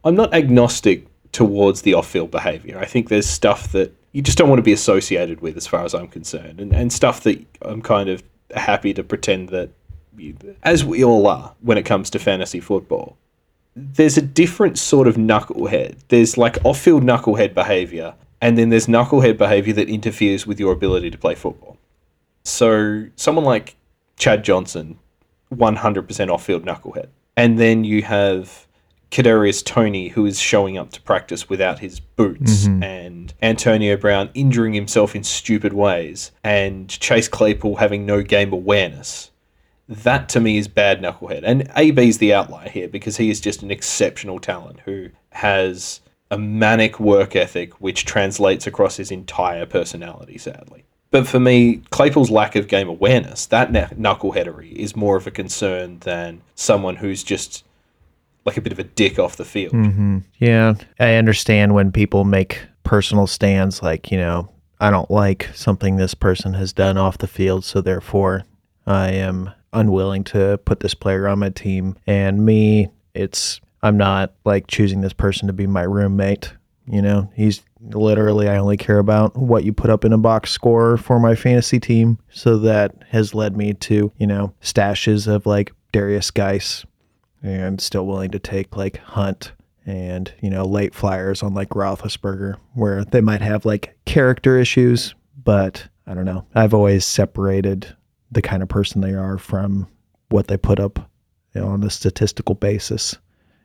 I'm 0.04 0.16
not 0.16 0.34
agnostic 0.34 1.06
towards 1.32 1.84
the 1.84 1.94
off-field 1.94 2.32
behavior. 2.32 2.80
I 2.80 2.86
think 2.86 3.10
there's 3.10 3.28
stuff 3.28 3.72
that 3.74 3.94
you 4.14 4.22
just 4.22 4.38
don't 4.38 4.50
want 4.50 4.60
to 4.60 4.64
be 4.64 4.74
associated 4.74 5.42
with, 5.42 5.58
as 5.58 5.68
far 5.68 5.86
as 5.86 5.94
I'm 5.94 6.08
concerned, 6.08 6.60
and 6.60 6.74
and 6.74 6.92
stuff 6.92 7.22
that 7.22 7.44
I'm 7.62 7.82
kind 7.82 8.10
of 8.10 8.24
happy 8.56 8.94
to 8.94 9.04
pretend 9.04 9.50
that, 9.50 9.70
you, 10.18 10.36
as 10.64 10.84
we 10.84 11.04
all 11.04 11.26
are 11.28 11.54
when 11.62 11.78
it 11.78 11.84
comes 11.84 12.10
to 12.12 12.20
fantasy 12.20 12.60
football. 12.60 13.18
There's 13.76 14.18
a 14.18 14.22
different 14.22 14.78
sort 14.78 15.08
of 15.08 15.16
knucklehead. 15.16 15.98
There's 16.10 16.38
like 16.38 16.64
off-field 16.64 17.04
knucklehead 17.04 17.56
behavior, 17.56 18.14
and 18.40 18.56
then 18.56 18.70
there's 18.70 18.86
knucklehead 18.86 19.38
behavior 19.40 19.74
that 19.74 19.90
interferes 19.90 20.46
with 20.46 20.60
your 20.60 20.72
ability 20.74 21.10
to 21.10 21.18
play 21.18 21.34
football. 21.34 21.73
So 22.44 23.08
someone 23.16 23.46
like 23.46 23.76
Chad 24.18 24.44
Johnson, 24.44 25.00
100% 25.54 26.30
off-field 26.30 26.66
knucklehead, 26.66 27.08
and 27.38 27.58
then 27.60 27.84
you 27.84 28.04
have 28.04 28.68
Kadarius 29.12 29.64
Toney, 29.64 30.10
who 30.10 30.26
is 30.26 30.40
showing 30.40 30.78
up 30.78 30.92
to 30.92 31.02
practice 31.02 31.48
without 31.48 31.80
his 31.80 32.00
boots, 32.00 32.66
mm-hmm. 32.66 32.82
and 32.82 33.34
Antonio 33.44 33.96
Brown 33.96 34.32
injuring 34.34 34.74
himself 34.74 35.16
in 35.16 35.24
stupid 35.24 35.72
ways, 35.72 36.32
and 36.44 36.90
Chase 36.90 37.28
Claypool 37.28 37.76
having 37.76 38.06
no 38.06 38.24
game 38.24 38.52
awareness. 38.52 39.30
That 39.88 40.30
to 40.30 40.40
me 40.40 40.58
is 40.58 40.68
bad 40.68 41.02
knucklehead. 41.02 41.42
And 41.44 41.70
AB 41.76 42.08
is 42.08 42.18
the 42.18 42.34
outlier 42.34 42.70
here 42.70 42.88
because 42.88 43.18
he 43.18 43.30
is 43.30 43.40
just 43.40 43.62
an 43.62 43.70
exceptional 43.70 44.40
talent 44.40 44.80
who 44.86 45.10
has 45.32 46.02
a 46.32 46.38
manic 46.40 47.00
work 47.00 47.36
ethic 47.36 47.74
which 47.74 48.06
translates 48.06 48.66
across 48.66 48.98
his 48.98 49.12
entire 49.12 49.68
personality, 49.68 50.38
sadly. 50.40 50.86
But 51.14 51.28
for 51.28 51.40
me, 51.40 51.84
Claypool's 51.92 52.32
lack 52.32 52.56
of 52.56 52.68
game 52.68 52.90
awareness, 52.90 53.46
that 53.46 53.72
knuckleheadery, 53.72 54.72
is 54.72 54.96
more 54.96 55.16
of 55.16 55.28
a 55.28 55.32
concern 55.32 56.00
than 56.00 56.42
someone 56.56 56.96
who's 56.96 57.24
just 57.24 57.64
like 58.46 58.58
a 58.58 58.62
bit 58.62 58.74
of 58.74 58.80
a 58.80 58.84
dick 58.84 59.20
off 59.20 59.38
the 59.38 59.46
field. 59.46 59.74
hmm 59.74 60.18
Yeah, 60.40 60.74
I 61.00 61.14
understand 61.14 61.76
when 61.76 61.92
people 61.92 62.24
make 62.24 62.66
personal 62.82 63.28
stands 63.28 63.84
like, 63.84 64.12
you 64.12 64.18
know, 64.18 64.50
I 64.80 64.90
don't 64.90 65.12
like 65.12 65.52
something 65.54 65.98
this 65.98 66.16
person 66.16 66.56
has 66.56 66.74
done 66.74 66.98
off 66.98 67.20
the 67.20 67.28
field, 67.28 67.64
so 67.64 67.80
therefore 67.80 68.46
I 68.88 69.12
am 69.12 69.52
unwilling 69.72 70.24
to 70.24 70.58
put 70.66 70.80
this 70.80 70.96
player 70.96 71.28
on 71.28 71.38
my 71.38 71.50
team. 71.50 71.96
And 72.08 72.44
me, 72.44 72.90
it's 73.14 73.62
I'm 73.84 73.98
not 73.98 74.34
like 74.46 74.66
choosing 74.66 75.02
this 75.02 75.14
person 75.14 75.46
to 75.46 75.54
be 75.54 75.68
my 75.68 75.84
roommate. 75.84 76.54
You 76.86 77.02
know, 77.02 77.32
he's 77.34 77.62
literally 77.80 78.50
I 78.50 78.58
only 78.58 78.78
care 78.78 79.00
about 79.00 79.38
what 79.38 79.64
you 79.64 79.74
put 79.74 79.90
up 79.90 80.04
in 80.04 80.14
a 80.14 80.18
box 80.18 80.52
score 80.52 80.98
for 80.98 81.20
my 81.20 81.36
fantasy 81.36 81.80
team. 81.80 82.20
So 82.30 82.58
that 82.60 83.04
has 83.10 83.34
led 83.34 83.56
me 83.56 83.74
to, 83.74 84.12
you 84.18 84.28
know, 84.28 84.54
stashes 84.62 85.28
of 85.28 85.46
like 85.46 85.72
Derrius 85.94 86.34
Guice 86.34 86.86
and 87.42 87.80
still 87.80 88.06
willing 88.06 88.32
to 88.32 88.40
take 88.40 88.76
like 88.76 88.98
Hunt 88.98 89.54
and 89.86 90.34
you 90.42 90.50
know 90.50 90.64
late 90.64 90.96
flyers 90.96 91.44
on 91.44 91.54
like 91.54 91.70
Roethlisberger, 91.70 92.56
where 92.74 93.04
they 93.06 93.22
might 93.22 93.42
have 93.42 93.66
like 93.66 93.96
character 94.06 94.58
issues, 94.58 95.14
but 95.44 95.88
I 96.08 96.14
don't 96.14 96.26
know. 96.26 96.46
I've 96.56 96.74
always 96.74 97.06
separated 97.06 97.96
the 98.32 98.42
kind 98.42 98.64
of 98.64 98.70
person 98.70 99.02
they 99.02 99.14
are 99.14 99.38
from 99.38 99.88
what 100.30 100.48
they 100.48 100.58
put 100.58 100.80
up 100.80 101.10
you 101.54 101.62
know, 101.62 101.68
on 101.68 101.84
a 101.84 101.90
statistical 101.90 102.56
basis, 102.56 103.18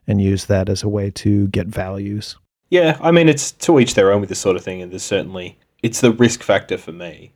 and 0.07 0.21
use 0.21 0.47
that 0.47 0.69
as 0.69 0.83
a 0.83 0.89
way 0.89 1.11
to 1.11 1.47
get 1.49 1.67
values. 1.67 2.37
Yeah, 2.71 2.99
I 3.01 3.11
mean, 3.11 3.29
it's 3.29 3.53
to 3.53 3.79
each 3.81 3.95
their 3.95 4.13
own 4.13 4.21
with 4.21 4.29
this 4.29 4.39
sort 4.39 4.57
of 4.57 4.63
thing, 4.63 4.83
and 4.83 4.93
there's 4.93 5.03
certainly 5.03 5.59
it's 5.83 6.01
the 6.01 6.13
risk 6.13 6.43
factor 6.43 6.77
for 6.77 6.93
me. 6.93 7.33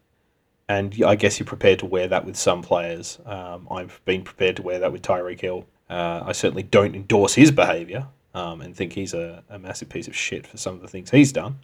And 0.68 1.02
I 1.04 1.16
guess 1.16 1.38
you're 1.38 1.46
prepared 1.46 1.80
to 1.80 1.86
wear 1.86 2.08
that 2.08 2.24
with 2.24 2.36
some 2.36 2.62
players. 2.62 3.18
Um, 3.26 3.68
I've 3.70 4.00
been 4.04 4.22
prepared 4.22 4.56
to 4.56 4.62
wear 4.62 4.78
that 4.78 4.92
with 4.92 5.02
Tyreek 5.02 5.40
Hill. 5.40 5.66
Uh, 5.90 6.22
I 6.24 6.32
certainly 6.32 6.62
don't 6.62 6.94
endorse 6.94 7.34
his 7.34 7.50
behaviour 7.50 8.06
um, 8.34 8.60
and 8.62 8.74
think 8.74 8.94
he's 8.94 9.12
a, 9.12 9.42
a, 9.50 9.58
massive 9.58 9.90
piece 9.90 10.08
of 10.08 10.16
shit 10.16 10.46
for 10.46 10.56
some 10.56 10.74
of 10.74 10.80
the 10.80 10.88
things 10.88 11.10
he's 11.10 11.32
done. 11.32 11.58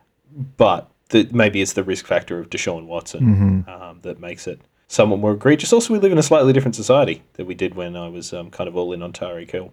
But 0.58 0.90
the, 1.08 1.26
maybe 1.32 1.62
it's 1.62 1.72
the 1.72 1.84
risk 1.84 2.06
factor 2.06 2.38
of 2.38 2.50
Deshaun 2.50 2.84
Watson 2.84 3.64
mm-hmm. 3.64 3.70
um, 3.70 4.00
that 4.02 4.20
makes 4.20 4.46
it 4.46 4.60
somewhat 4.88 5.20
more 5.20 5.32
egregious. 5.32 5.72
Also, 5.72 5.94
we 5.94 5.98
live 5.98 6.12
in 6.12 6.18
a 6.18 6.22
slightly 6.22 6.52
different 6.52 6.74
society 6.74 7.22
than 7.34 7.46
we 7.46 7.54
did 7.54 7.74
when 7.74 7.96
I 7.96 8.08
was 8.08 8.34
um, 8.34 8.50
kind 8.50 8.68
of 8.68 8.76
all 8.76 8.92
in 8.92 9.02
on 9.02 9.12
Tyreek 9.12 9.50
Hill. 9.50 9.72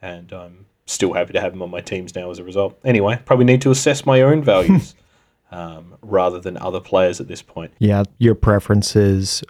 And 0.00 0.32
I'm 0.32 0.66
still 0.86 1.12
happy 1.12 1.32
to 1.32 1.40
have 1.40 1.52
him 1.52 1.62
on 1.62 1.70
my 1.70 1.80
teams 1.80 2.14
now 2.14 2.30
as 2.30 2.38
a 2.38 2.44
result. 2.44 2.78
Anyway, 2.84 3.20
probably 3.24 3.44
need 3.44 3.62
to 3.62 3.70
assess 3.70 4.04
my 4.04 4.22
own 4.22 4.42
values 4.42 4.94
um, 5.50 5.94
rather 6.02 6.40
than 6.40 6.56
other 6.56 6.80
players 6.80 7.20
at 7.20 7.28
this 7.28 7.42
point. 7.42 7.72
Yeah, 7.78 8.04
your 8.18 8.34
preferences 8.34 9.42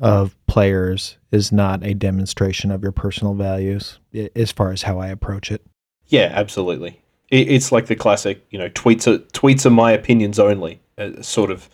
of 0.00 0.36
players 0.46 1.16
is 1.32 1.52
not 1.52 1.84
a 1.84 1.94
demonstration 1.94 2.70
of 2.70 2.82
your 2.82 2.92
personal 2.92 3.34
values 3.34 3.98
as 4.34 4.52
far 4.52 4.70
as 4.70 4.82
how 4.82 4.98
I 4.98 5.08
approach 5.08 5.50
it. 5.50 5.62
Yeah, 6.06 6.30
absolutely. 6.32 7.00
It's 7.28 7.72
like 7.72 7.86
the 7.86 7.96
classic, 7.96 8.44
you 8.50 8.58
know, 8.58 8.68
tweets 8.68 9.12
are 9.12 9.18
tweets 9.18 9.66
are 9.66 9.70
my 9.70 9.90
opinions 9.90 10.38
only 10.38 10.80
uh, 10.96 11.22
sort 11.22 11.50
of 11.50 11.68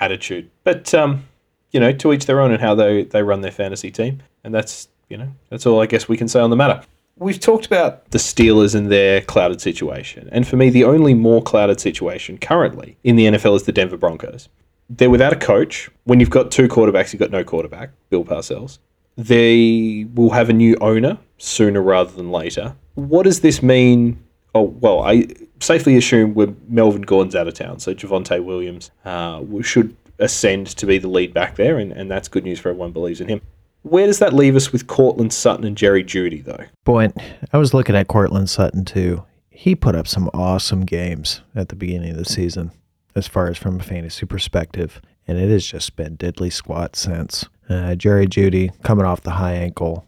attitude. 0.00 0.50
But 0.64 0.94
um, 0.94 1.26
you 1.70 1.80
know, 1.80 1.92
to 1.92 2.12
each 2.12 2.26
their 2.26 2.40
own 2.40 2.52
and 2.52 2.60
how 2.60 2.74
they 2.74 3.04
they 3.04 3.22
run 3.22 3.42
their 3.42 3.52
fantasy 3.52 3.90
team, 3.90 4.22
and 4.42 4.54
that's 4.54 4.88
you 5.10 5.18
know 5.18 5.30
that's 5.50 5.66
all 5.66 5.82
I 5.82 5.86
guess 5.86 6.08
we 6.08 6.16
can 6.16 6.28
say 6.28 6.40
on 6.40 6.48
the 6.48 6.56
matter. 6.56 6.82
We've 7.18 7.40
talked 7.40 7.66
about 7.66 8.10
the 8.10 8.18
Steelers 8.18 8.74
and 8.74 8.90
their 8.90 9.22
clouded 9.22 9.60
situation, 9.60 10.28
and 10.32 10.46
for 10.46 10.56
me, 10.56 10.70
the 10.70 10.84
only 10.84 11.14
more 11.14 11.42
clouded 11.42 11.80
situation 11.80 12.36
currently 12.38 12.98
in 13.04 13.16
the 13.16 13.26
NFL 13.26 13.56
is 13.56 13.62
the 13.62 13.72
Denver 13.72 13.96
Broncos. 13.96 14.48
They're 14.90 15.10
without 15.10 15.32
a 15.32 15.36
coach. 15.36 15.90
When 16.04 16.20
you've 16.20 16.30
got 16.30 16.50
two 16.50 16.68
quarterbacks, 16.68 17.12
you've 17.12 17.20
got 17.20 17.30
no 17.30 17.42
quarterback. 17.42 17.90
Bill 18.10 18.24
Parcells. 18.24 18.78
They 19.16 20.06
will 20.14 20.30
have 20.30 20.50
a 20.50 20.52
new 20.52 20.76
owner 20.80 21.18
sooner 21.38 21.80
rather 21.80 22.12
than 22.12 22.30
later 22.30 22.76
what 22.96 23.24
does 23.24 23.40
this 23.40 23.62
mean? 23.62 24.22
Oh, 24.54 24.62
well, 24.62 25.02
I 25.02 25.28
safely 25.60 25.96
assume 25.96 26.34
we're 26.34 26.54
Melvin 26.66 27.02
Gordon's 27.02 27.36
out 27.36 27.46
of 27.46 27.54
town, 27.54 27.78
so 27.78 27.94
Javonte 27.94 28.42
Williams 28.42 28.90
uh, 29.04 29.42
should 29.62 29.94
ascend 30.18 30.66
to 30.68 30.86
be 30.86 30.98
the 30.98 31.08
lead 31.08 31.32
back 31.32 31.56
there, 31.56 31.78
and, 31.78 31.92
and 31.92 32.10
that's 32.10 32.26
good 32.26 32.44
news 32.44 32.58
for 32.58 32.70
everyone 32.70 32.92
believes 32.92 33.20
in 33.20 33.28
him. 33.28 33.42
Where 33.86 34.06
does 34.08 34.18
that 34.18 34.32
leave 34.32 34.56
us 34.56 34.72
with 34.72 34.88
Courtland 34.88 35.32
Sutton 35.32 35.64
and 35.64 35.76
Jerry 35.76 36.02
Jeudy, 36.02 36.42
though? 36.42 36.64
Boy, 36.82 37.12
I 37.52 37.56
was 37.56 37.72
looking 37.72 37.94
at 37.94 38.08
Courtland 38.08 38.50
Sutton 38.50 38.84
too. 38.84 39.24
He 39.48 39.76
put 39.76 39.94
up 39.94 40.08
some 40.08 40.28
awesome 40.34 40.84
games 40.84 41.42
at 41.54 41.68
the 41.68 41.76
beginning 41.76 42.10
of 42.10 42.16
the 42.16 42.24
season, 42.24 42.72
as 43.14 43.28
far 43.28 43.46
as 43.46 43.56
from 43.56 43.78
a 43.78 43.84
fantasy 43.84 44.26
perspective, 44.26 45.00
and 45.28 45.38
it 45.38 45.50
has 45.50 45.64
just 45.64 45.94
been 45.94 46.16
diddly 46.16 46.52
squat 46.52 46.96
since. 46.96 47.44
Uh, 47.68 47.94
Jerry 47.94 48.26
Jeudy 48.26 48.72
coming 48.82 49.06
off 49.06 49.20
the 49.20 49.30
high 49.30 49.54
ankle, 49.54 50.04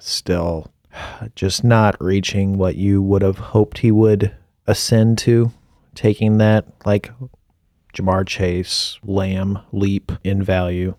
still 0.00 0.72
just 1.36 1.62
not 1.62 1.96
reaching 2.00 2.58
what 2.58 2.74
you 2.74 3.00
would 3.00 3.22
have 3.22 3.38
hoped 3.38 3.78
he 3.78 3.92
would 3.92 4.34
ascend 4.66 5.18
to, 5.18 5.52
taking 5.94 6.38
that 6.38 6.66
like 6.84 7.12
Ja'Marr 7.94 8.26
Chase, 8.26 8.98
Lamb 9.04 9.60
leap 9.70 10.10
in 10.24 10.42
value 10.42 10.96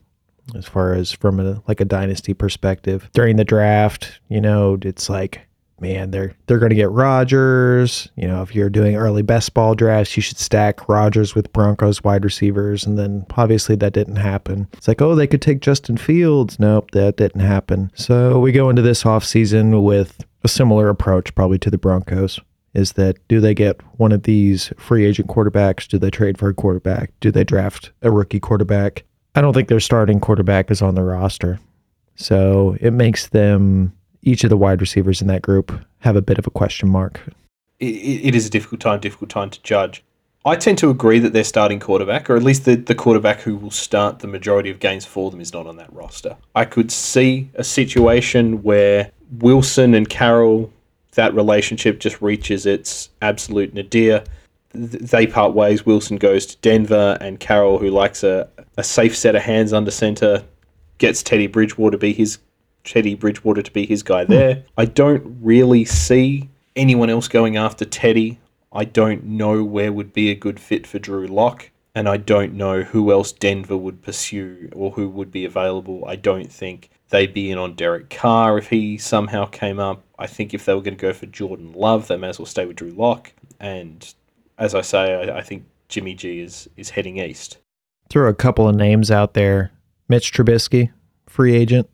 as 0.53 0.65
far 0.65 0.93
as 0.93 1.11
from 1.11 1.39
a 1.39 1.61
like 1.67 1.79
a 1.79 1.85
dynasty 1.85 2.33
perspective. 2.33 3.09
During 3.13 3.37
the 3.37 3.45
draft, 3.45 4.19
you 4.29 4.41
know, 4.41 4.77
it's 4.81 5.09
like 5.09 5.41
man, 5.79 6.11
they're 6.11 6.33
they're 6.47 6.59
going 6.59 6.69
to 6.69 6.75
get 6.75 6.91
Rodgers. 6.91 8.09
You 8.15 8.27
know, 8.27 8.41
if 8.41 8.55
you're 8.55 8.69
doing 8.69 8.95
early 8.95 9.21
best 9.21 9.53
ball 9.53 9.75
drafts, 9.75 10.15
you 10.15 10.21
should 10.21 10.37
stack 10.37 10.87
Rodgers 10.87 11.35
with 11.35 11.51
Broncos 11.53 12.03
wide 12.03 12.23
receivers, 12.23 12.85
and 12.85 12.97
then 12.97 13.25
obviously 13.35 13.75
that 13.77 13.93
didn't 13.93 14.17
happen. 14.17 14.67
It's 14.73 14.87
like, 14.87 15.01
oh, 15.01 15.15
they 15.15 15.27
could 15.27 15.41
take 15.41 15.59
Justin 15.59 15.97
Fields. 15.97 16.59
Nope, 16.59 16.91
that 16.91 17.17
didn't 17.17 17.41
happen. 17.41 17.91
So 17.95 18.39
we 18.39 18.51
go 18.51 18.69
into 18.69 18.81
this 18.81 19.03
offseason 19.03 19.83
with 19.83 20.25
a 20.43 20.47
similar 20.47 20.89
approach, 20.89 21.33
probably 21.35 21.59
to 21.59 21.71
the 21.71 21.77
Broncos. 21.77 22.39
Is 22.73 22.93
that 22.93 23.25
do 23.29 23.39
they 23.39 23.53
get 23.53 23.81
one 23.97 24.11
of 24.11 24.23
these 24.23 24.73
free 24.77 25.05
agent 25.05 25.29
quarterbacks? 25.29 25.87
Do 25.87 25.97
they 25.97 26.11
trade 26.11 26.37
for 26.37 26.49
a 26.49 26.53
quarterback? 26.53 27.11
Do 27.21 27.31
they 27.31 27.45
draft 27.45 27.91
a 28.01 28.11
rookie 28.11 28.39
quarterback? 28.39 29.05
I 29.35 29.41
don't 29.41 29.53
think 29.53 29.67
their 29.67 29.79
starting 29.79 30.19
quarterback 30.19 30.71
is 30.71 30.81
on 30.81 30.95
the 30.95 31.03
roster. 31.03 31.59
So 32.15 32.77
it 32.79 32.91
makes 32.91 33.27
them 33.27 33.93
each 34.21 34.43
of 34.43 34.49
the 34.49 34.57
wide 34.57 34.81
receivers 34.81 35.21
in 35.21 35.27
that 35.27 35.41
group 35.41 35.71
have 35.99 36.15
a 36.15 36.21
bit 36.21 36.39
of 36.39 36.47
a 36.47 36.51
question 36.51 36.89
mark. 36.89 37.21
it, 37.79 37.85
it 37.85 38.35
is 38.35 38.47
a 38.47 38.49
difficult 38.49 38.81
time, 38.81 38.99
difficult 38.99 39.29
time 39.29 39.49
to 39.49 39.61
judge. 39.61 40.03
I 40.45 40.55
tend 40.55 40.77
to 40.79 40.91
agree 40.91 41.17
that 41.19 41.33
their 41.33 41.43
starting 41.43 41.79
quarterback, 41.79 42.29
or 42.29 42.35
at 42.35 42.43
least 42.43 42.65
the, 42.65 42.75
the 42.75 42.93
quarterback 42.93 43.41
who 43.41 43.57
will 43.57 43.71
start 43.71 44.19
the 44.19 44.27
majority 44.27 44.69
of 44.69 44.79
games 44.79 45.03
for 45.03 45.31
them, 45.31 45.41
is 45.41 45.51
not 45.51 45.65
on 45.65 45.77
that 45.77 45.91
roster. 45.91 46.37
I 46.53 46.65
could 46.65 46.91
see 46.91 47.49
a 47.55 47.63
situation 47.63 48.61
where 48.61 49.09
Wilson 49.39 49.95
and 49.95 50.07
Carroll, 50.07 50.71
that 51.13 51.33
relationship 51.33 51.99
just 51.99 52.21
reaches 52.21 52.67
its 52.67 53.09
absolute 53.23 53.73
nadir. 53.73 54.23
They 54.73 55.25
part 55.25 55.53
ways. 55.55 55.83
Wilson 55.83 56.17
goes 56.17 56.45
to 56.45 56.57
Denver, 56.57 57.17
and 57.19 57.39
Carroll, 57.39 57.79
who 57.79 57.89
likes 57.89 58.23
a, 58.23 58.47
a 58.77 58.83
safe 58.83 59.15
set 59.15 59.35
of 59.35 59.41
hands 59.41 59.73
under 59.73 59.91
center, 59.91 60.43
gets 60.97 61.23
Teddy 61.23 61.47
Bridgewater 61.47 61.91
to 61.91 61.97
be 61.97 62.13
his 62.13 62.39
Teddy 62.83 63.15
Bridgewater 63.15 63.61
to 63.61 63.71
be 63.71 63.85
his 63.85 64.03
guy 64.03 64.25
hmm. 64.25 64.31
there. 64.31 64.63
I 64.77 64.85
don't 64.85 65.37
really 65.41 65.85
see 65.85 66.49
anyone 66.75 67.09
else 67.09 67.27
going 67.27 67.57
after 67.57 67.85
Teddy. 67.85 68.39
I 68.71 68.85
don't 68.85 69.23
know 69.23 69.63
where 69.63 69.91
would 69.91 70.13
be 70.13 70.29
a 70.29 70.35
good 70.35 70.59
fit 70.59 70.85
for 70.85 70.99
Drew 70.99 71.27
Lock, 71.27 71.71
and 71.95 72.09
I 72.09 72.17
don't 72.17 72.53
know 72.53 72.83
who 72.83 73.11
else 73.11 73.31
Denver 73.31 73.77
would 73.77 74.01
pursue 74.01 74.69
or 74.73 74.91
who 74.91 75.09
would 75.09 75.31
be 75.31 75.45
available. 75.45 76.03
I 76.05 76.17
don't 76.17 76.51
think 76.51 76.89
they'd 77.09 77.33
be 77.33 77.51
in 77.51 77.57
on 77.57 77.75
Derek 77.75 78.09
Carr 78.09 78.57
if 78.57 78.69
he 78.69 78.97
somehow 78.97 79.45
came 79.45 79.79
up. 79.79 80.03
I 80.19 80.27
think 80.27 80.53
if 80.53 80.65
they 80.65 80.73
were 80.73 80.81
going 80.81 80.97
to 80.97 81.01
go 81.01 81.13
for 81.13 81.25
Jordan 81.25 81.71
Love, 81.71 82.07
they 82.07 82.17
may 82.17 82.29
as 82.29 82.39
well 82.39 82.45
stay 82.45 82.65
with 82.65 82.75
Drew 82.75 82.91
Lock. 82.91 83.31
And 83.59 84.13
as 84.57 84.75
I 84.75 84.81
say, 84.81 85.29
I, 85.29 85.37
I 85.37 85.41
think 85.41 85.65
Jimmy 85.87 86.13
G 86.13 86.41
is 86.41 86.69
is 86.75 86.89
heading 86.89 87.17
east. 87.17 87.57
Throw 88.09 88.29
a 88.29 88.33
couple 88.33 88.67
of 88.67 88.75
names 88.75 89.11
out 89.11 89.33
there: 89.33 89.71
Mitch 90.07 90.31
Trubisky, 90.31 90.91
free 91.27 91.55
agent. 91.55 91.89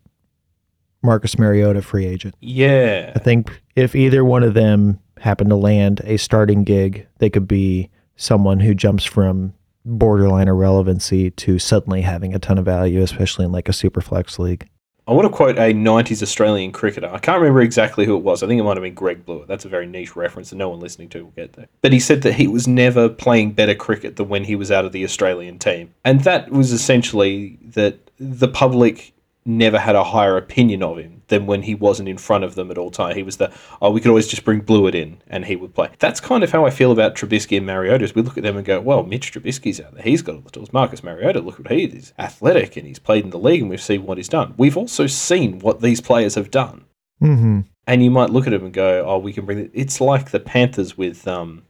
Marcus 1.03 1.39
Mariota 1.39 1.81
free 1.81 2.05
agent. 2.05 2.35
Yeah. 2.41 3.11
I 3.15 3.19
think 3.19 3.61
if 3.75 3.95
either 3.95 4.23
one 4.23 4.43
of 4.43 4.53
them 4.53 4.99
happen 5.17 5.49
to 5.49 5.55
land 5.55 6.01
a 6.03 6.17
starting 6.17 6.63
gig, 6.63 7.07
they 7.17 7.29
could 7.29 7.47
be 7.47 7.89
someone 8.15 8.59
who 8.59 8.75
jumps 8.75 9.03
from 9.03 9.53
borderline 9.83 10.47
irrelevancy 10.47 11.31
to 11.31 11.57
suddenly 11.57 12.01
having 12.01 12.35
a 12.35 12.39
ton 12.39 12.59
of 12.59 12.65
value, 12.65 13.01
especially 13.01 13.45
in 13.45 13.51
like 13.51 13.67
a 13.67 13.73
super 13.73 14.01
flex 14.01 14.37
league. 14.37 14.69
I 15.07 15.13
want 15.13 15.25
to 15.25 15.35
quote 15.35 15.57
a 15.57 15.73
90s 15.73 16.21
Australian 16.21 16.71
cricketer. 16.71 17.09
I 17.11 17.17
can't 17.17 17.39
remember 17.39 17.61
exactly 17.61 18.05
who 18.05 18.15
it 18.15 18.23
was. 18.23 18.43
I 18.43 18.47
think 18.47 18.59
it 18.59 18.63
might 18.63 18.77
have 18.77 18.83
been 18.83 18.93
Greg 18.93 19.25
Blewett. 19.25 19.47
That's 19.47 19.65
a 19.65 19.69
very 19.69 19.87
niche 19.87 20.15
reference 20.15 20.51
that 20.51 20.57
no 20.57 20.69
one 20.69 20.79
listening 20.79 21.09
to 21.09 21.23
will 21.23 21.31
get 21.31 21.53
there. 21.53 21.67
But 21.81 21.91
he 21.91 21.99
said 21.99 22.21
that 22.21 22.33
he 22.33 22.47
was 22.47 22.67
never 22.67 23.09
playing 23.09 23.53
better 23.53 23.73
cricket 23.73 24.15
than 24.15 24.29
when 24.29 24.43
he 24.43 24.55
was 24.55 24.71
out 24.71 24.85
of 24.85 24.91
the 24.91 25.03
Australian 25.03 25.57
team. 25.57 25.93
And 26.05 26.21
that 26.21 26.51
was 26.51 26.71
essentially 26.71 27.57
that 27.63 27.97
the 28.19 28.47
public 28.47 29.13
never 29.45 29.79
had 29.79 29.95
a 29.95 30.03
higher 30.03 30.37
opinion 30.37 30.83
of 30.83 30.97
him 30.97 31.23
than 31.27 31.47
when 31.47 31.63
he 31.63 31.73
wasn't 31.73 32.07
in 32.07 32.17
front 32.17 32.43
of 32.43 32.55
them 32.55 32.69
at 32.69 32.77
all 32.77 32.91
time. 32.91 33.15
He 33.15 33.23
was 33.23 33.37
the 33.37 33.51
oh, 33.81 33.89
we 33.89 33.99
could 33.99 34.09
always 34.09 34.27
just 34.27 34.45
bring 34.45 34.59
Blewett 34.59 34.93
in 34.93 35.21
and 35.27 35.45
he 35.45 35.55
would 35.55 35.73
play. 35.73 35.89
That's 35.99 36.19
kind 36.19 36.43
of 36.43 36.51
how 36.51 36.65
I 36.65 36.69
feel 36.69 36.91
about 36.91 37.15
Trubisky 37.15 37.57
and 37.57 37.65
Mariota. 37.65 38.03
Is 38.03 38.13
we 38.13 38.21
look 38.21 38.37
at 38.37 38.43
them 38.43 38.57
and 38.57 38.65
go, 38.65 38.79
well, 38.79 39.03
Mitch 39.03 39.31
Trubisky's 39.31 39.81
out 39.81 39.93
there. 39.93 40.03
He's 40.03 40.21
got 40.21 40.35
all 40.35 40.41
the 40.41 40.51
tools. 40.51 40.73
Marcus 40.73 41.03
Mariota, 41.03 41.39
look 41.39 41.57
what 41.57 41.71
he 41.71 41.85
is, 41.85 42.13
athletic, 42.19 42.77
and 42.77 42.87
he's 42.87 42.99
played 42.99 43.23
in 43.23 43.31
the 43.31 43.39
league, 43.39 43.61
and 43.61 43.69
we've 43.69 43.81
seen 43.81 44.05
what 44.05 44.17
he's 44.17 44.29
done. 44.29 44.53
We've 44.57 44.77
also 44.77 45.07
seen 45.07 45.59
what 45.59 45.81
these 45.81 46.01
players 46.01 46.35
have 46.35 46.51
done. 46.51 46.85
Mm-hmm. 47.21 47.61
And 47.87 48.03
you 48.03 48.11
might 48.11 48.29
look 48.29 48.47
at 48.47 48.53
him 48.53 48.65
and 48.65 48.73
go, 48.73 49.05
"Oh, 49.07 49.17
we 49.17 49.33
can 49.33 49.45
bring 49.45 49.59
it." 49.59 49.71
It's 49.73 49.99
like 49.99 50.31
the 50.31 50.39
Panthers 50.39 50.97
with 50.97 51.27
um, 51.27 51.63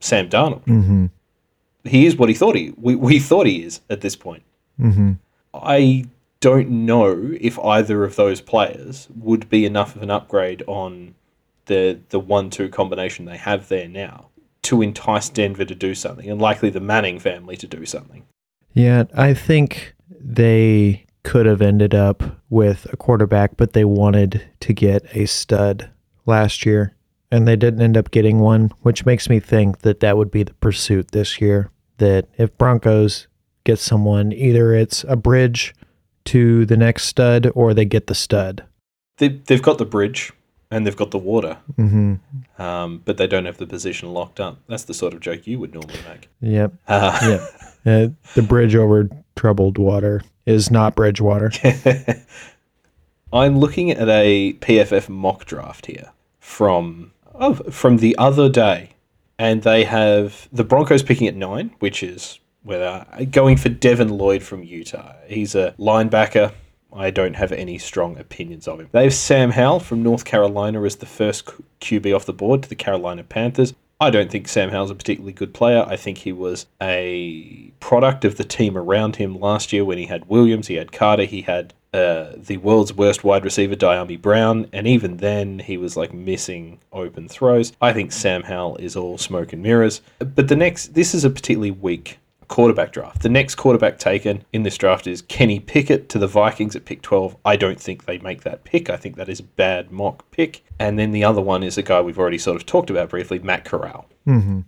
Sam 0.00 0.28
Darnold. 0.28 0.64
Mm-hmm. 0.64 1.06
He 1.84 2.06
is 2.06 2.16
what 2.16 2.28
he 2.28 2.34
thought 2.34 2.56
he 2.56 2.74
we, 2.76 2.96
we 2.96 3.20
thought 3.20 3.46
he 3.46 3.62
is 3.62 3.80
at 3.88 4.00
this 4.00 4.16
point. 4.16 4.42
Mm-hmm. 4.80 5.12
I 5.54 6.04
don't 6.46 6.70
know 6.70 7.34
if 7.40 7.58
either 7.58 8.04
of 8.04 8.14
those 8.14 8.40
players 8.40 9.08
would 9.16 9.48
be 9.48 9.66
enough 9.66 9.96
of 9.96 10.02
an 10.02 10.12
upgrade 10.12 10.62
on 10.68 11.12
the 11.64 11.98
the 12.10 12.20
one 12.20 12.50
two 12.50 12.68
combination 12.68 13.24
they 13.24 13.36
have 13.36 13.66
there 13.66 13.88
now 13.88 14.28
to 14.62 14.80
entice 14.80 15.28
Denver 15.28 15.64
to 15.64 15.74
do 15.74 15.92
something, 15.92 16.30
and 16.30 16.40
likely 16.40 16.70
the 16.70 16.78
Manning 16.78 17.18
family 17.18 17.56
to 17.56 17.66
do 17.66 17.84
something. 17.84 18.24
Yeah, 18.74 19.04
I 19.12 19.34
think 19.34 19.96
they 20.08 21.06
could 21.24 21.46
have 21.46 21.60
ended 21.60 21.96
up 21.96 22.22
with 22.48 22.86
a 22.92 22.96
quarterback, 22.96 23.56
but 23.56 23.72
they 23.72 23.84
wanted 23.84 24.48
to 24.60 24.72
get 24.72 25.04
a 25.16 25.26
stud 25.26 25.90
last 26.26 26.64
year, 26.64 26.94
and 27.28 27.48
they 27.48 27.56
didn't 27.56 27.82
end 27.82 27.96
up 27.96 28.12
getting 28.12 28.38
one, 28.38 28.70
which 28.82 29.04
makes 29.04 29.28
me 29.28 29.40
think 29.40 29.78
that 29.78 29.98
that 29.98 30.16
would 30.16 30.30
be 30.30 30.44
the 30.44 30.54
pursuit 30.54 31.10
this 31.10 31.40
year. 31.40 31.72
That 31.98 32.28
if 32.38 32.56
Broncos 32.56 33.26
get 33.64 33.80
someone, 33.80 34.32
either 34.32 34.74
it's 34.74 35.04
a 35.08 35.16
bridge 35.16 35.74
to 36.26 36.66
the 36.66 36.76
next 36.76 37.04
stud 37.04 37.50
or 37.54 37.74
they 37.74 37.84
get 37.84 38.06
the 38.06 38.14
stud. 38.14 38.64
They, 39.18 39.28
they've 39.28 39.62
got 39.62 39.78
the 39.78 39.84
bridge 39.84 40.32
and 40.70 40.86
they've 40.86 40.96
got 40.96 41.10
the 41.12 41.18
water, 41.18 41.58
Mm-hmm. 41.78 42.60
um, 42.62 43.02
but 43.04 43.16
they 43.18 43.26
don't 43.26 43.44
have 43.46 43.58
the 43.58 43.66
position 43.66 44.12
locked 44.12 44.40
up. 44.40 44.58
That's 44.68 44.84
the 44.84 44.94
sort 44.94 45.14
of 45.14 45.20
joke 45.20 45.46
you 45.46 45.58
would 45.60 45.72
normally 45.72 46.00
make. 46.08 46.28
Yep. 46.40 46.72
Uh, 46.88 47.18
Yep. 47.22 47.40
Uh, 47.86 48.08
the 48.34 48.42
bridge 48.42 48.74
over 48.74 49.08
troubled 49.36 49.78
water 49.78 50.22
is 50.44 50.70
not 50.70 50.96
bridge 50.96 51.20
water. 51.20 51.52
I'm 53.32 53.58
looking 53.58 53.90
at 53.90 54.08
a 54.08 54.54
PFF 54.54 55.08
mock 55.08 55.44
draft 55.44 55.86
here 55.86 56.10
from 56.40 57.12
oh, 57.34 57.54
from 57.54 57.98
the 57.98 58.16
other 58.18 58.48
day, 58.48 58.90
and 59.38 59.62
they 59.62 59.84
have 59.84 60.48
the 60.52 60.64
Broncos 60.64 61.02
picking 61.02 61.26
at 61.26 61.34
nine, 61.36 61.74
which 61.80 62.02
is 62.02 62.38
where 62.66 62.78
they're 62.80 63.26
going 63.26 63.56
for 63.56 63.68
Devin 63.68 64.18
Lloyd 64.18 64.42
from 64.42 64.64
Utah. 64.64 65.14
He's 65.28 65.54
a 65.54 65.74
linebacker. 65.78 66.52
I 66.92 67.10
don't 67.10 67.34
have 67.34 67.52
any 67.52 67.78
strong 67.78 68.18
opinions 68.18 68.66
of 68.66 68.80
him. 68.80 68.88
They 68.90 69.04
have 69.04 69.14
Sam 69.14 69.50
Howell 69.50 69.80
from 69.80 70.02
North 70.02 70.24
Carolina 70.24 70.82
as 70.82 70.96
the 70.96 71.06
first 71.06 71.46
QB 71.80 72.14
off 72.14 72.26
the 72.26 72.32
board 72.32 72.64
to 72.64 72.68
the 72.68 72.74
Carolina 72.74 73.22
Panthers. 73.22 73.74
I 74.00 74.10
don't 74.10 74.30
think 74.30 74.48
Sam 74.48 74.70
Howell's 74.70 74.90
a 74.90 74.94
particularly 74.94 75.32
good 75.32 75.54
player. 75.54 75.84
I 75.88 75.96
think 75.96 76.18
he 76.18 76.32
was 76.32 76.66
a 76.82 77.72
product 77.80 78.24
of 78.24 78.36
the 78.36 78.44
team 78.44 78.76
around 78.76 79.16
him 79.16 79.38
last 79.38 79.72
year 79.72 79.84
when 79.84 79.98
he 79.98 80.06
had 80.06 80.28
Williams, 80.28 80.66
he 80.66 80.74
had 80.74 80.92
Carter, 80.92 81.24
he 81.24 81.42
had 81.42 81.72
uh, 81.94 82.32
the 82.36 82.58
world's 82.58 82.92
worst 82.92 83.24
wide 83.24 83.44
receiver, 83.44 83.74
Dyami 83.74 84.20
Brown, 84.20 84.68
and 84.72 84.86
even 84.86 85.18
then 85.18 85.60
he 85.60 85.76
was 85.76 85.96
like 85.96 86.12
missing 86.12 86.78
open 86.92 87.28
throws. 87.28 87.72
I 87.80 87.92
think 87.92 88.12
Sam 88.12 88.42
Howell 88.42 88.76
is 88.78 88.96
all 88.96 89.16
smoke 89.18 89.52
and 89.52 89.62
mirrors. 89.62 90.02
But 90.18 90.48
the 90.48 90.56
next, 90.56 90.94
this 90.94 91.14
is 91.14 91.24
a 91.24 91.30
particularly 91.30 91.70
weak 91.70 92.18
quarterback 92.48 92.92
draft. 92.92 93.22
The 93.22 93.28
next 93.28 93.56
quarterback 93.56 93.98
taken 93.98 94.44
in 94.52 94.62
this 94.62 94.76
draft 94.78 95.06
is 95.06 95.22
Kenny 95.22 95.60
Pickett 95.60 96.08
to 96.10 96.18
the 96.18 96.26
Vikings 96.26 96.76
at 96.76 96.84
pick 96.84 97.02
12. 97.02 97.36
I 97.44 97.56
don't 97.56 97.80
think 97.80 98.04
they 98.04 98.18
make 98.18 98.42
that 98.42 98.64
pick. 98.64 98.88
I 98.90 98.96
think 98.96 99.16
that 99.16 99.28
is 99.28 99.40
a 99.40 99.44
bad 99.44 99.90
mock 99.90 100.30
pick. 100.30 100.64
And 100.78 100.98
then 100.98 101.12
the 101.12 101.24
other 101.24 101.40
one 101.40 101.62
is 101.62 101.76
a 101.78 101.82
guy 101.82 102.00
we've 102.00 102.18
already 102.18 102.38
sort 102.38 102.56
of 102.56 102.66
talked 102.66 102.90
about 102.90 103.10
briefly, 103.10 103.38
Matt 103.38 103.64
Corral, 103.64 104.06
Mm-hmm. 104.26 104.60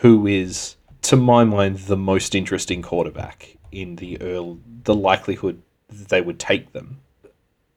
who 0.00 0.26
is, 0.26 0.76
to 1.02 1.16
my 1.16 1.44
mind, 1.44 1.78
the 1.80 1.96
most 1.96 2.34
interesting 2.34 2.82
quarterback 2.82 3.56
in 3.72 3.96
the 3.96 4.20
early, 4.20 4.58
the 4.84 4.94
likelihood 4.94 5.62
that 5.88 6.08
they 6.08 6.20
would 6.20 6.38
take 6.38 6.72
them. 6.72 7.00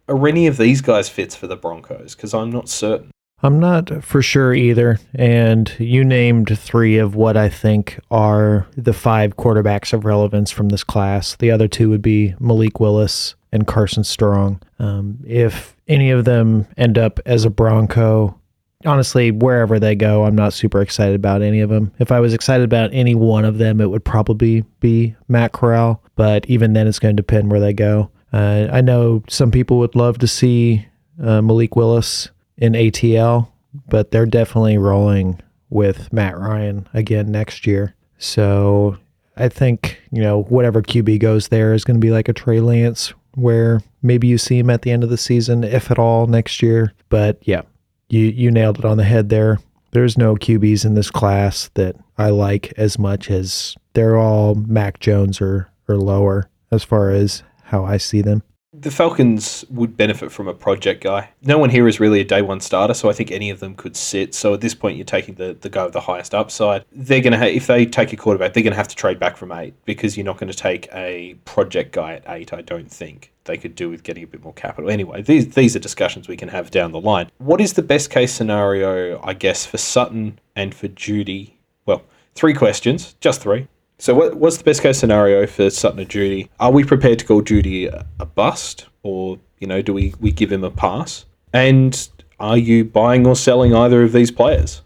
Are 0.07 0.28
any 0.28 0.47
of 0.47 0.57
these 0.57 0.82
guys 0.82 1.07
fits 1.10 1.36
for 1.36 1.47
the 1.47 1.55
Broncos? 1.55 2.16
Because 2.16 2.34
I'm 2.34 2.51
not 2.51 2.68
certain. 2.68 3.12
I'm 3.42 3.60
not 3.60 4.04
for 4.04 4.22
sure 4.22 4.54
either. 4.54 5.00
And 5.16 5.74
you 5.80 6.04
named 6.04 6.58
three 6.60 6.98
of 6.98 7.16
what 7.16 7.38
I 7.38 7.50
think 7.50 8.00
are 8.12 8.68
the 8.76 8.94
five 8.94 9.38
quarterbacks 9.38 9.94
of 9.94 10.06
relevance 10.06 10.52
from 10.52 10.70
this 10.70 10.84
class. 10.84 11.36
The 11.36 11.52
other 11.52 11.68
two 11.68 11.90
would 11.90 12.02
be 12.02 12.36
Malik 12.40 12.80
Willis 12.80 13.36
and 13.52 13.66
Carson 13.66 14.04
Strong. 14.04 14.62
Um, 14.78 15.20
if 15.26 15.76
any 15.88 16.12
of 16.12 16.26
them 16.26 16.68
end 16.78 16.98
up 16.98 17.20
as 17.26 17.46
a 17.46 17.50
Bronco, 17.50 18.40
honestly, 18.86 19.32
wherever 19.32 19.80
they 19.80 19.96
go, 19.96 20.26
I'm 20.26 20.36
not 20.36 20.54
super 20.54 20.82
excited 20.82 21.16
about 21.16 21.42
any 21.42 21.62
of 21.62 21.70
them. 21.70 21.92
If 22.00 22.12
I 22.12 22.20
was 22.20 22.34
excited 22.34 22.64
about 22.64 22.94
any 22.94 23.16
one 23.16 23.46
of 23.46 23.58
them, 23.58 23.82
it 23.82 23.90
would 23.90 24.06
probably 24.06 24.62
be 24.80 25.16
Matt 25.28 25.54
Corral. 25.54 26.04
But 26.16 26.46
even 26.48 26.74
then, 26.74 26.88
it's 26.88 27.00
going 27.00 27.16
to 27.16 27.22
depend 27.22 27.52
where 27.52 27.60
they 27.60 27.74
go. 27.74 28.12
Uh, 28.32 28.68
I 28.72 28.82
know 28.82 29.24
some 29.28 29.50
people 29.50 29.80
would 29.80 29.96
love 29.96 30.20
to 30.20 30.28
see 30.28 30.86
uh, 31.22 31.42
Malik 31.42 31.76
Willis 31.76 32.30
in 32.60 32.74
ATL, 32.74 33.47
but 33.88 34.12
they're 34.12 34.26
definitely 34.26 34.78
rolling 34.78 35.39
with 35.70 36.12
Matt 36.14 36.38
Ryan 36.38 36.88
again 36.93 37.32
next 37.32 37.66
year. 37.66 37.95
So 38.18 38.97
I 39.38 39.49
think, 39.49 39.99
you 40.12 40.22
know, 40.22 40.43
whatever 40.43 40.82
QB 40.82 41.20
goes 41.20 41.47
there 41.47 41.74
is 41.74 41.84
going 41.84 41.99
to 41.99 42.05
be 42.05 42.12
like 42.12 42.28
a 42.30 42.34
Trey 42.34 42.60
Lance 42.60 43.14
where 43.36 43.82
maybe 44.01 44.28
you 44.28 44.38
see 44.38 44.60
him 44.60 44.70
at 44.70 44.82
the 44.82 44.91
end 44.91 45.03
of 45.03 45.10
the 45.10 45.18
season, 45.18 45.64
if 45.64 45.89
at 45.89 45.99
all, 45.99 46.28
next 46.28 46.62
year. 46.62 46.93
But 47.07 47.39
yeah, 47.43 47.62
you, 48.10 48.26
you 48.26 48.51
nailed 48.51 48.80
it 48.80 48.86
on 48.86 48.97
the 48.97 49.03
head 49.03 49.30
there. 49.30 49.60
There's 49.91 50.18
no 50.18 50.36
QBs 50.36 50.86
in 50.86 50.93
this 50.93 51.10
class 51.10 51.70
that 51.76 51.95
I 52.18 52.30
like 52.30 52.74
as 52.78 52.99
much 52.99 53.32
as 53.32 53.76
they're 53.93 54.18
all 54.18 54.55
Mac 54.55 54.99
Jones 54.99 55.41
or, 55.41 55.70
or 55.88 55.95
lower 55.95 56.49
as 56.72 56.84
far 56.84 57.12
as 57.12 57.43
how 57.64 57.86
I 57.86 57.97
see 57.97 58.22
them. 58.22 58.43
The 58.82 58.92
Falcons 58.92 59.66
would 59.70 59.98
benefit 59.98 60.32
from 60.32 60.48
a 60.48 60.54
project 60.54 61.04
guy. 61.04 61.32
No 61.42 61.58
one 61.58 61.70
here 61.70 61.86
is 61.86 62.00
really 62.00 62.22
a 62.22 62.24
day 62.24 62.42
one 62.42 62.62
starter, 62.62 62.94
so 62.94 63.10
I 63.10 63.14
think 63.14 63.30
any 63.30 63.50
of 63.50 63.60
them 63.60 63.76
could 63.76 63.98
sit. 63.98 64.34
So 64.34 64.54
at 64.54 64.62
this 64.62 64.74
point, 64.74 64.96
you're 64.96 65.04
taking 65.04 65.36
the, 65.36 65.58
the 65.60 65.70
guy 65.70 65.84
with 65.84 65.92
the 65.92 66.00
highest 66.00 66.34
upside. 66.34 66.86
They're 66.94 67.20
going 67.20 67.34
to 67.34 67.38
ha- 67.38 67.46
if 67.46 67.68
they 67.68 67.86
take 67.86 68.14
a 68.14 68.16
quarterback, 68.16 68.54
they're 68.54 68.64
going 68.64 68.72
to 68.72 68.78
have 68.78 68.88
to 68.88 68.96
trade 68.96 69.20
back 69.20 69.36
from 69.36 69.52
eight 69.52 69.74
because 69.84 70.16
you're 70.16 70.26
not 70.26 70.38
going 70.38 70.52
to 70.52 70.58
take 70.58 70.88
a 70.94 71.34
project 71.44 71.92
guy 71.92 72.14
at 72.14 72.24
eight. 72.28 72.54
I 72.54 72.62
don't 72.62 72.90
think 72.90 73.34
they 73.44 73.58
could 73.58 73.76
do 73.76 73.90
with 73.90 74.04
getting 74.04 74.24
a 74.24 74.28
bit 74.28 74.42
more 74.44 74.54
capital. 74.54 74.90
Anyway, 74.90 75.24
these 75.24 75.54
these 75.56 75.76
are 75.76 75.80
discussions 75.80 76.30
we 76.30 76.38
can 76.38 76.50
have 76.50 76.72
down 76.72 76.94
the 76.94 77.02
line. 77.02 77.30
What 77.40 77.60
is 77.60 77.74
the 77.74 77.82
best 77.82 78.10
case 78.10 78.32
scenario, 78.32 79.22
I 79.24 79.34
guess, 79.34 79.66
for 79.66 79.78
Sutton 79.78 80.40
and 80.56 80.74
for 80.74 80.88
Jeudy? 80.88 81.56
Well, 81.86 82.04
three 82.34 82.54
questions, 82.54 83.16
just 83.20 83.42
three. 83.42 83.68
So, 84.00 84.16
what, 84.16 84.36
what's 84.36 84.58
the 84.58 84.64
best 84.64 84.82
case 84.82 84.97
scenario 84.97 85.45
for 85.45 85.70
Sutton 85.70 86.00
and 86.00 86.10
Jeudy? 86.10 86.47
Are 86.60 86.72
we 86.72 86.86
prepared 86.86 87.20
to 87.20 87.26
call 87.26 87.41
Jeudy 87.41 87.88
a, 87.88 88.06
a 88.20 88.26
bust, 88.26 88.88
or 89.04 89.39
you 89.60 89.68
know, 89.68 89.82
do 89.82 89.93
we 89.93 90.14
we 90.22 90.32
give 90.32 90.52
him 90.52 90.64
a 90.64 90.72
pass? 90.72 91.26
And 91.52 92.10
are 92.39 92.58
you 92.58 92.86
buying 92.86 93.28
or 93.28 93.36
selling 93.36 93.76
either 93.76 94.02
of 94.02 94.14
these 94.14 94.32
players? 94.32 94.82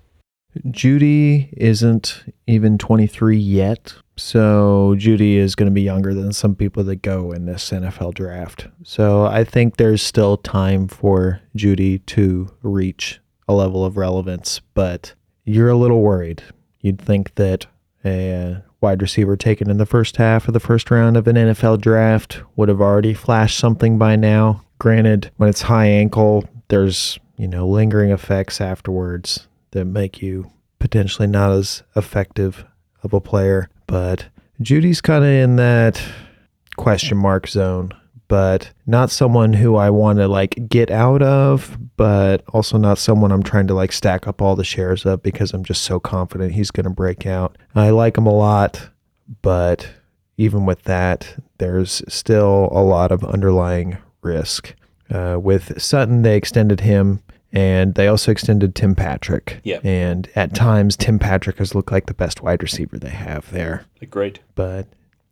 Jeudy 0.68 1.50
isn't 1.54 2.24
even 2.48 2.78
23 2.78 3.38
yet. 3.38 3.96
So 4.16 4.96
Jeudy 4.98 5.36
is 5.36 5.56
going 5.56 5.70
to 5.70 5.74
be 5.74 5.82
younger 5.82 6.14
than 6.14 6.34
some 6.34 6.56
people 6.56 6.84
that 6.84 6.98
go 6.98 7.32
in 7.32 7.46
this 7.46 7.72
NFL 7.72 8.14
draft. 8.14 8.68
So 8.84 9.26
I 9.26 9.44
think 9.44 9.78
there's 9.78 10.04
still 10.04 10.38
time 10.38 10.88
for 10.88 11.42
Jeudy 11.56 12.06
to 12.08 12.50
reach 12.62 13.20
a 13.48 13.54
level 13.54 13.84
of 13.84 13.98
relevance, 13.98 14.62
but 14.74 15.16
you're 15.44 15.70
a 15.70 15.76
little 15.76 16.02
worried. 16.02 16.44
You'd 16.82 17.02
think 17.02 17.36
that 17.36 17.66
a 18.06 18.62
wide 18.84 19.02
receiver 19.02 19.38
taken 19.38 19.70
in 19.70 19.78
the 19.78 19.86
first 19.86 20.18
half 20.18 20.48
of 20.48 20.54
the 20.54 20.60
first 20.60 20.92
round 20.92 21.16
of 21.16 21.26
an 21.26 21.38
NFL 21.38 21.80
draft 21.80 22.42
would 22.58 22.68
have 22.68 22.82
already 22.82 23.14
flashed 23.14 23.58
something 23.58 23.98
by 23.98 24.16
now. 24.18 24.62
Granted, 24.78 25.32
when 25.38 25.50
it's 25.50 25.64
high 25.64 25.88
ankle, 25.88 26.44
there's, 26.68 27.18
you 27.38 27.48
know, 27.48 27.66
lingering 27.66 28.12
effects 28.12 28.60
afterwards 28.60 29.48
that 29.72 29.86
make 29.86 30.22
you 30.22 30.52
potentially 30.80 31.28
not 31.28 31.52
as 31.52 31.82
effective 31.96 32.66
of 33.04 33.14
a 33.14 33.22
player. 33.22 33.70
But 33.88 34.26
Jeudy's 34.62 35.00
kind 35.00 35.24
of 35.24 35.30
in 35.30 35.56
that 35.56 36.04
question 36.76 37.18
mark 37.18 37.48
zone, 37.48 37.94
but 38.28 38.72
not 38.86 39.12
someone 39.12 39.54
who 39.54 39.76
I 39.76 39.90
want 39.90 40.20
to 40.20 40.28
like 40.28 40.68
get 40.68 40.90
out 40.90 41.22
of, 41.22 41.78
but 41.98 42.44
also 42.50 42.78
not 42.78 42.98
someone 42.98 43.32
I'm 43.32 43.44
trying 43.44 43.68
to 43.68 43.74
like 43.74 43.92
stack 43.92 44.28
up 44.28 44.42
all 44.42 44.56
the 44.56 44.64
shares 44.64 45.06
of 45.06 45.22
because 45.22 45.54
I'm 45.54 45.64
just 45.64 45.84
so 45.84 46.00
confident 46.00 46.54
he's 46.54 46.72
going 46.72 46.86
to 46.86 46.90
break 46.90 47.26
out. 47.26 47.58
I 47.76 47.90
like 47.90 48.18
him 48.18 48.26
a 48.26 48.34
lot, 48.34 48.90
but 49.42 49.88
even 50.38 50.66
with 50.66 50.84
that, 50.84 51.36
there's 51.58 52.02
still 52.08 52.70
a 52.72 52.82
lot 52.82 53.12
of 53.12 53.24
underlying 53.24 53.98
risk. 54.22 54.74
Uh, 55.10 55.38
with 55.40 55.82
Sutton, 55.82 56.24
they 56.24 56.36
extended 56.36 56.80
him 56.80 57.22
and 57.52 57.94
they 57.94 58.08
also 58.08 58.32
extended 58.32 58.74
Tim 58.74 58.96
Patrick. 58.96 59.60
Yeah. 59.64 59.80
And 59.84 60.28
at 60.36 60.56
times, 60.56 60.98
Tim 60.98 61.20
Patrick 61.20 61.60
has 61.60 61.76
looked 61.76 61.92
like 61.92 62.08
the 62.08 62.14
best 62.16 62.42
wide 62.42 62.64
receiver 62.64 62.98
they 62.98 63.10
have 63.10 63.52
there. 63.52 63.86
Great. 64.10 64.40
But 64.56 64.88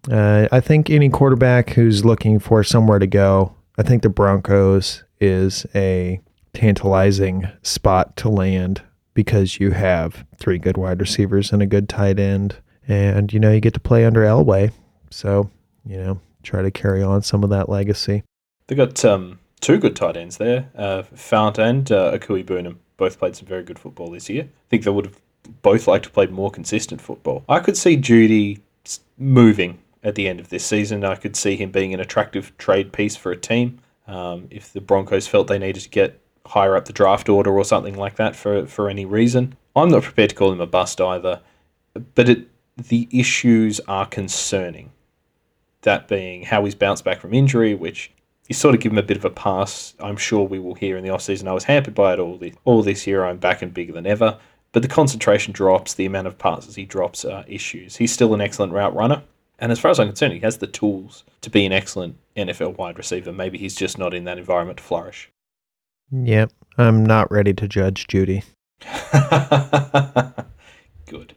uh, 0.10 0.48
I 0.52 0.60
think 0.60 0.90
any 0.90 1.10
quarterback 1.10 1.72
who's 1.72 2.04
looking 2.04 2.40
for 2.40 2.64
somewhere 2.64 3.00
to 3.00 3.08
go, 3.08 3.56
I 3.78 3.84
think 3.84 4.02
the 4.02 4.10
Broncos 4.10 5.04
is 5.20 5.66
a 5.76 6.20
tantalizing 6.54 7.48
spot 7.62 8.16
to 8.18 8.30
land 8.30 8.82
because 9.14 9.60
you 9.60 9.72
have 9.72 10.26
three 10.38 10.58
good 10.58 10.78
wide 10.78 11.00
receivers 11.00 11.52
and 11.52 11.62
a 11.62 11.66
good 11.66 11.88
tight 11.88 12.20
end. 12.20 12.58
And, 12.88 13.32
you 13.32 13.40
know, 13.40 13.52
you 13.52 13.60
get 13.60 13.74
to 13.76 13.80
play 13.80 14.06
under 14.06 14.22
Elway. 14.22 14.72
So, 15.12 15.50
you 15.86 15.98
know, 15.98 16.20
try 16.44 16.62
to 16.62 16.72
carry 16.72 17.04
on 17.04 17.22
some 17.22 17.44
of 17.44 17.50
that 17.52 17.70
legacy. 17.70 18.24
They 18.68 18.76
got 18.76 19.04
um, 19.06 19.40
two 19.60 19.78
good 19.78 19.96
tight 19.96 20.18
ends 20.18 20.38
there. 20.38 20.70
Uh, 20.76 21.04
Fant 21.14 21.58
and 21.58 21.92
uh, 21.92 22.18
Okwuegbunam 22.18 22.78
both 22.98 23.20
played 23.20 23.36
some 23.36 23.48
very 23.48 23.64
good 23.64 23.78
football 23.78 24.10
this 24.10 24.30
year. 24.30 24.44
I 24.44 24.70
think 24.70 24.84
they 24.84 24.92
would 24.92 25.06
have 25.06 25.22
both 25.62 25.88
liked 25.88 26.06
to 26.06 26.12
play 26.12 26.26
more 26.28 26.52
consistent 26.52 27.02
football. 27.02 27.44
I 27.48 27.60
could 27.60 27.78
see 27.78 27.98
Jeudy 27.98 28.62
moving 29.18 29.80
at 30.04 30.16
the 30.16 30.28
end 30.28 30.40
of 30.40 30.50
this 30.50 30.66
season. 30.66 31.04
I 31.04 31.16
could 31.16 31.36
see 31.36 31.56
him 31.56 31.72
being 31.72 31.94
an 31.94 32.00
attractive 32.00 32.58
trade 32.58 32.92
piece 32.92 33.16
for 33.16 33.32
a 33.32 33.38
team. 33.38 33.80
Um, 34.08 34.48
if 34.50 34.74
the 34.74 34.82
Broncos 34.82 35.28
felt 35.28 35.48
they 35.48 35.60
needed 35.60 35.84
to 35.84 35.90
get 35.90 36.20
higher 36.46 36.76
up 36.76 36.86
the 36.86 36.94
draft 36.94 37.30
order 37.30 37.52
or 37.52 37.64
something 37.64 37.96
like 37.96 38.16
that 38.16 38.36
for, 38.36 38.66
for 38.66 38.90
any 38.90 39.06
reason. 39.06 39.56
I'm 39.76 39.90
not 39.90 40.04
prepared 40.04 40.32
to 40.32 40.36
call 40.36 40.52
him 40.52 40.62
a 40.62 40.68
bust 40.68 41.00
either, 41.00 41.42
but 42.16 42.30
it, 42.30 42.48
the 42.78 43.08
issues 43.12 43.80
are 43.88 44.06
concerning. 44.06 44.92
That 45.84 46.08
being 46.08 46.44
how 46.44 46.66
he's 46.66 46.76
bounced 46.76 47.04
back 47.04 47.20
from 47.20 47.34
injury, 47.34 47.74
which 47.74 48.12
you 48.48 48.54
sort 48.54 48.76
of 48.76 48.82
give 48.82 48.92
him 48.92 48.98
a 48.98 49.04
bit 49.04 49.18
of 49.18 49.26
a 49.26 49.30
pass. 49.30 49.96
I'm 50.00 50.18
sure 50.18 50.46
we 50.46 50.60
will 50.60 50.76
hear 50.76 50.98
in 50.98 51.04
the 51.04 51.10
offseason. 51.10 51.48
I 51.48 51.54
was 51.54 51.64
hampered 51.64 51.96
by 51.96 52.14
it 52.14 52.20
all 52.20 52.40
all 52.66 52.84
this 52.84 53.08
year. 53.08 53.24
I'm 53.24 53.38
back 53.38 53.62
and 53.62 53.74
bigger 53.74 53.94
than 53.94 54.06
ever. 54.06 54.38
But 54.74 54.84
the 54.84 54.88
concentration 54.88 55.54
drops, 55.54 55.96
the 55.96 56.06
amount 56.06 56.28
of 56.28 56.38
passes 56.38 56.76
he 56.76 56.86
drops 56.86 57.26
are 57.26 57.46
issues. 57.48 57.98
He's 57.98 58.12
still 58.12 58.34
an 58.34 58.42
excellent 58.42 58.74
route 58.74 58.94
runner. 58.94 59.24
And 59.62 59.72
as 59.72 59.80
far 59.80 59.92
as 59.92 60.00
I'm 60.00 60.08
concerned, 60.08 60.34
he 60.34 60.40
has 60.40 60.58
the 60.58 60.68
tools 60.68 61.24
to 61.42 61.50
be 61.52 61.66
an 61.68 61.72
excellent 61.72 62.18
NFL 62.36 62.78
wide 62.78 62.98
receiver. 62.98 63.32
Maybe 63.32 63.60
he's 63.60 63.76
just 63.76 64.00
not 64.00 64.16
in 64.16 64.24
that 64.24 64.40
environment 64.40 64.78
to 64.78 64.84
flourish. 64.84 65.32
Yep. 66.12 66.52
I'm 66.80 67.06
not 67.06 67.32
ready 67.32 67.54
to 67.54 67.68
judge 67.68 68.08
Jeudy. 68.08 68.44
Good. 71.06 71.36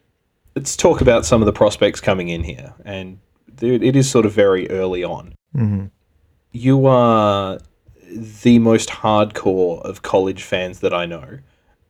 Let's 0.56 0.74
talk 0.74 1.02
about 1.02 1.26
some 1.26 1.42
of 1.42 1.46
the 1.46 1.52
prospects 1.52 2.00
coming 2.00 2.30
in 2.30 2.44
here. 2.44 2.72
And 2.84 3.18
it 3.60 3.94
is 3.94 4.10
sort 4.10 4.24
of 4.24 4.32
very 4.32 4.70
early 4.70 5.04
on. 5.04 5.34
Mm-hmm. 5.54 5.86
You 6.52 6.86
are 6.86 7.58
the 8.10 8.58
most 8.58 8.88
hardcore 8.88 9.82
of 9.82 10.00
college 10.00 10.42
fans 10.42 10.80
that 10.80 10.94
I 10.94 11.04
know. 11.04 11.40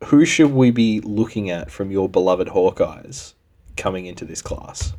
Who 0.05 0.25
should 0.25 0.51
we 0.51 0.71
be 0.71 0.99
looking 0.99 1.49
at 1.49 1.71
from 1.71 1.91
your 1.91 2.09
beloved 2.09 2.49
Hawkeyes 2.49 3.33
coming 3.77 4.05
into 4.05 4.25
this 4.25 4.41
class? 4.41 4.93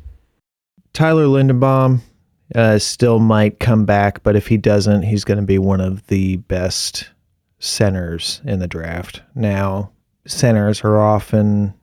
Tyler 0.97 1.25
Linderbaum 1.25 1.99
uh, 2.55 2.79
still 2.79 3.19
might 3.19 3.59
come 3.59 3.85
back, 3.85 4.23
but 4.23 4.35
if 4.35 4.47
he 4.47 4.57
doesn't, 4.57 5.03
he's 5.03 5.23
going 5.23 5.37
to 5.37 5.45
be 5.45 5.59
one 5.59 5.79
of 5.79 6.07
the 6.07 6.37
best 6.37 7.11
centers 7.59 8.41
in 8.45 8.57
the 8.57 8.67
draft. 8.67 9.21
Now, 9.35 9.91
centers 10.25 10.83
are 10.83 10.97
often 10.97 11.75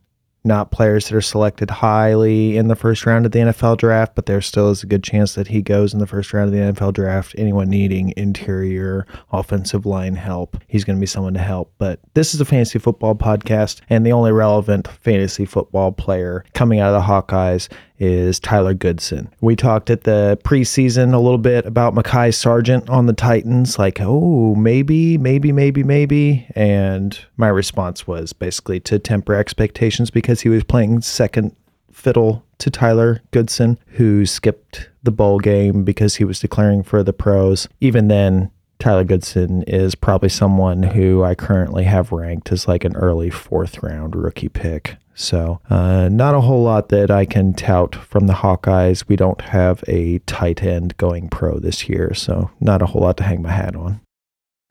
not 0.46 0.70
players 0.72 1.08
that 1.08 1.16
are 1.16 1.22
selected 1.22 1.70
highly 1.70 2.56
in 2.56 2.66
the 2.68 2.74
first 2.74 3.06
round 3.06 3.24
of 3.24 3.30
the 3.30 3.38
NFL 3.38 3.78
draft, 3.78 4.16
but 4.16 4.26
there 4.26 4.42
still 4.42 4.70
is 4.70 4.82
a 4.82 4.86
good 4.86 5.02
chance 5.02 5.36
that 5.36 5.46
he 5.46 5.62
goes 5.62 5.94
in 5.94 6.00
the 6.00 6.06
first 6.06 6.32
round 6.32 6.48
of 6.48 6.52
the 6.52 6.82
NFL 6.82 6.92
draft. 6.92 7.34
Anyone 7.38 7.70
needing 7.70 8.12
interior 8.16 9.06
offensive 9.32 9.86
line 9.86 10.16
help, 10.16 10.58
he's 10.66 10.84
going 10.84 10.96
to 10.96 11.00
be 11.00 11.06
someone 11.06 11.34
to 11.34 11.40
help. 11.40 11.72
But 11.78 12.00
this 12.12 12.34
is 12.34 12.40
a 12.40 12.44
fantasy 12.44 12.78
football 12.78 13.14
podcast, 13.14 13.80
and 13.88 14.04
the 14.04 14.12
only 14.12 14.32
relevant 14.32 14.88
fantasy 14.88 15.46
football 15.46 15.92
player 15.92 16.44
coming 16.52 16.80
out 16.80 16.92
of 16.92 17.00
the 17.00 17.06
Hawkeyes 17.06 17.68
is 17.98 18.40
Tyler 18.40 18.74
Goodson. 18.74 19.32
We 19.40 19.56
talked 19.56 19.90
at 19.90 20.04
the 20.04 20.38
preseason 20.44 21.14
a 21.14 21.18
little 21.18 21.38
bit 21.38 21.64
about 21.66 21.94
Mekhi 21.94 22.34
Sargent 22.34 22.88
on 22.90 23.06
the 23.06 23.12
Titans, 23.12 23.78
like, 23.78 23.98
oh, 24.00 24.54
maybe, 24.54 25.18
maybe, 25.18 25.52
maybe, 25.52 25.82
maybe. 25.82 26.46
And 26.54 27.18
my 27.36 27.48
response 27.48 28.06
was 28.06 28.32
basically 28.32 28.80
to 28.80 28.98
temper 28.98 29.34
expectations 29.34 30.10
because 30.10 30.40
he 30.40 30.48
was 30.48 30.64
playing 30.64 31.02
second 31.02 31.54
fiddle 31.92 32.44
to 32.58 32.70
Tyler 32.70 33.22
Goodson, 33.30 33.78
who 33.86 34.26
skipped 34.26 34.90
the 35.02 35.12
bowl 35.12 35.38
game 35.38 35.84
because 35.84 36.16
he 36.16 36.24
was 36.24 36.40
declaring 36.40 36.82
for 36.82 37.02
the 37.02 37.12
pros. 37.12 37.68
Even 37.80 38.08
then, 38.08 38.50
Tyler 38.78 39.04
Goodson 39.04 39.62
is 39.62 39.94
probably 39.94 40.28
someone 40.28 40.82
who 40.82 41.22
I 41.22 41.34
currently 41.34 41.84
have 41.84 42.12
ranked 42.12 42.50
as 42.52 42.66
like 42.66 42.84
an 42.84 42.96
early 42.96 43.30
fourth 43.30 43.82
round 43.82 44.16
rookie 44.16 44.48
pick. 44.48 44.96
So, 45.14 45.60
uh, 45.70 46.08
not 46.10 46.34
a 46.34 46.40
whole 46.40 46.62
lot 46.62 46.88
that 46.88 47.10
I 47.10 47.24
can 47.24 47.54
tout 47.54 47.94
from 47.94 48.26
the 48.26 48.32
Hawkeyes. 48.34 49.08
We 49.08 49.16
don't 49.16 49.40
have 49.40 49.84
a 49.86 50.18
tight 50.20 50.62
end 50.62 50.96
going 50.96 51.28
pro 51.28 51.58
this 51.58 51.88
year, 51.88 52.12
so 52.14 52.50
not 52.60 52.82
a 52.82 52.86
whole 52.86 53.02
lot 53.02 53.16
to 53.18 53.24
hang 53.24 53.42
my 53.42 53.52
hat 53.52 53.76
on. 53.76 54.00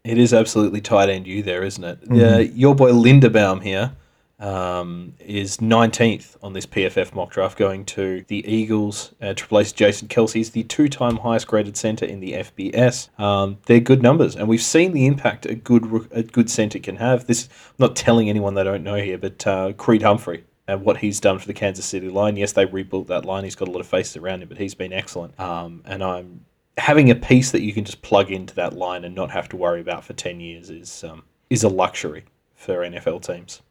It 0.04 0.18
is 0.18 0.34
absolutely 0.34 0.82
tight 0.82 1.10
end 1.10 1.28
you 1.28 1.44
there, 1.44 1.64
isn't 1.64 1.84
it? 1.84 2.02
Mm-hmm. 2.02 2.22
Uh, 2.22 2.38
your 2.40 2.76
boy 2.76 2.92
Linderbaum 2.92 3.64
here 3.64 3.94
um, 4.40 5.14
is 5.20 5.58
19th 5.58 6.36
on 6.42 6.54
this 6.54 6.66
PFF 6.66 7.14
mock 7.14 7.32
draft, 7.32 7.58
going 7.58 7.86
to 7.86 8.26
the 8.28 8.46
Eagles 8.48 9.14
uh, 9.22 9.34
to 9.34 9.44
replace 9.46 9.72
Jason 9.72 10.08
Kelce. 10.08 10.34
He's 10.34 10.52
the 10.52 10.64
two 10.64 10.90
time 10.90 11.18
highest 11.18 11.48
graded 11.48 11.78
center 11.78 12.06
in 12.06 12.20
the 12.20 12.34
FBS. 12.34 13.18
Um, 13.20 13.58
they're 13.66 13.80
good 13.80 14.02
numbers, 14.02 14.36
and 14.36 14.48
we've 14.48 14.62
seen 14.62 14.92
the 14.94 15.06
impact 15.06 15.46
a 15.46 15.56
good 15.56 16.08
a 16.12 16.24
good 16.24 16.50
center 16.50 16.80
can 16.80 16.98
have. 16.98 17.28
This 17.28 17.48
I'm 17.48 17.76
not 17.80 17.96
telling 17.96 18.30
anyone 18.30 18.54
they 18.54 18.64
don't 18.64 18.84
know 18.84 18.96
here, 18.96 19.18
but 19.18 19.46
uh, 19.48 19.74
Creed 19.74 20.02
Humphrey 20.02 20.44
and 20.68 20.84
what 20.84 20.98
he's 20.98 21.20
done 21.20 21.40
for 21.40 21.48
the 21.48 21.54
Kansas 21.54 21.86
City 21.86 22.10
line. 22.10 22.38
Yes, 22.38 22.54
they 22.54 22.66
rebuilt 22.66 23.08
that 23.08 23.26
line. 23.26 23.44
He's 23.44 23.56
got 23.56 23.68
a 23.68 23.72
lot 23.72 23.82
of 23.82 23.88
faces 23.88 24.18
around 24.18 24.42
him, 24.44 24.50
but 24.50 24.58
he's 24.58 24.76
been 24.76 24.94
excellent. 24.94 25.38
Um, 25.40 25.82
and 25.86 26.04
I'm 26.04 26.46
having 26.78 27.12
a 27.12 27.16
piece 27.16 27.52
that 27.52 27.62
you 27.62 27.74
can 27.74 27.84
just 27.84 28.02
plug 28.02 28.32
into 28.32 28.56
that 28.56 28.74
line 28.74 29.04
and 29.04 29.14
not 29.14 29.32
have 29.32 29.50
to 29.50 29.58
worry 29.58 29.82
about 29.82 30.04
for 30.04 30.14
10 30.14 30.40
years 30.40 30.70
is 30.70 31.04
um, 31.04 31.24
is 31.50 31.64
a 31.64 31.70
luxury 31.70 32.24
for 32.56 32.78
NFL 32.78 33.26
teams. 33.26 33.62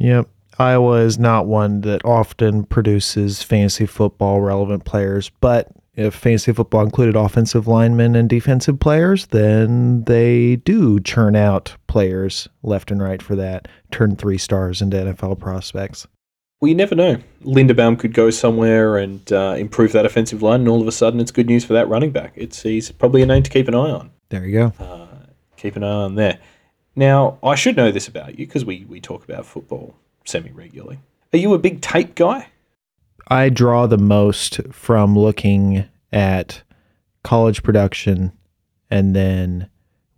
Yep. 0.00 0.28
Iowa 0.58 1.00
is 1.00 1.18
not 1.18 1.46
one 1.46 1.82
that 1.82 2.04
often 2.04 2.64
produces 2.64 3.42
fantasy 3.42 3.86
football 3.86 4.40
relevant 4.40 4.84
players, 4.84 5.30
but 5.40 5.68
if 5.94 6.14
fantasy 6.14 6.52
football 6.52 6.82
included 6.82 7.16
offensive 7.16 7.66
linemen 7.66 8.14
and 8.14 8.28
defensive 8.28 8.78
players, 8.78 9.26
then 9.26 10.04
they 10.04 10.56
do 10.56 11.00
churn 11.00 11.36
out 11.36 11.76
players 11.86 12.48
left 12.62 12.90
and 12.90 13.02
right 13.02 13.22
for 13.22 13.36
that, 13.36 13.68
turn 13.90 14.16
three 14.16 14.38
stars 14.38 14.82
into 14.82 14.96
NFL 14.96 15.38
prospects. 15.38 16.06
Well, 16.60 16.68
you 16.68 16.74
never 16.74 16.94
know. 16.94 17.16
Linderbaum 17.42 17.98
could 17.98 18.12
go 18.12 18.28
somewhere 18.30 18.98
and 18.98 19.32
uh, 19.32 19.54
improve 19.58 19.92
that 19.92 20.04
offensive 20.04 20.42
line, 20.42 20.60
and 20.60 20.68
all 20.68 20.80
of 20.80 20.86
a 20.86 20.92
sudden 20.92 21.20
it's 21.20 21.30
good 21.30 21.46
news 21.46 21.64
for 21.64 21.72
that 21.72 21.88
running 21.88 22.10
back. 22.10 22.32
It's 22.36 22.62
He's 22.62 22.92
probably 22.92 23.22
a 23.22 23.26
name 23.26 23.42
to 23.42 23.50
keep 23.50 23.66
an 23.66 23.74
eye 23.74 23.90
on. 23.90 24.10
There 24.28 24.44
you 24.44 24.58
go. 24.58 24.84
Uh, 24.84 25.06
keep 25.56 25.76
an 25.76 25.84
eye 25.84 25.88
on 25.88 26.16
there. 26.16 26.38
Now, 26.96 27.38
I 27.42 27.54
should 27.54 27.76
know 27.76 27.90
this 27.90 28.08
about 28.08 28.38
you 28.38 28.46
because 28.46 28.64
we, 28.64 28.84
we 28.88 29.00
talk 29.00 29.24
about 29.24 29.46
football 29.46 29.94
semi 30.24 30.50
regularly. 30.50 30.98
Are 31.32 31.38
you 31.38 31.54
a 31.54 31.58
big 31.58 31.80
tape 31.80 32.14
guy? 32.14 32.48
I 33.28 33.48
draw 33.48 33.86
the 33.86 33.98
most 33.98 34.60
from 34.72 35.16
looking 35.16 35.88
at 36.12 36.62
college 37.22 37.62
production 37.62 38.32
and 38.90 39.14
then 39.14 39.68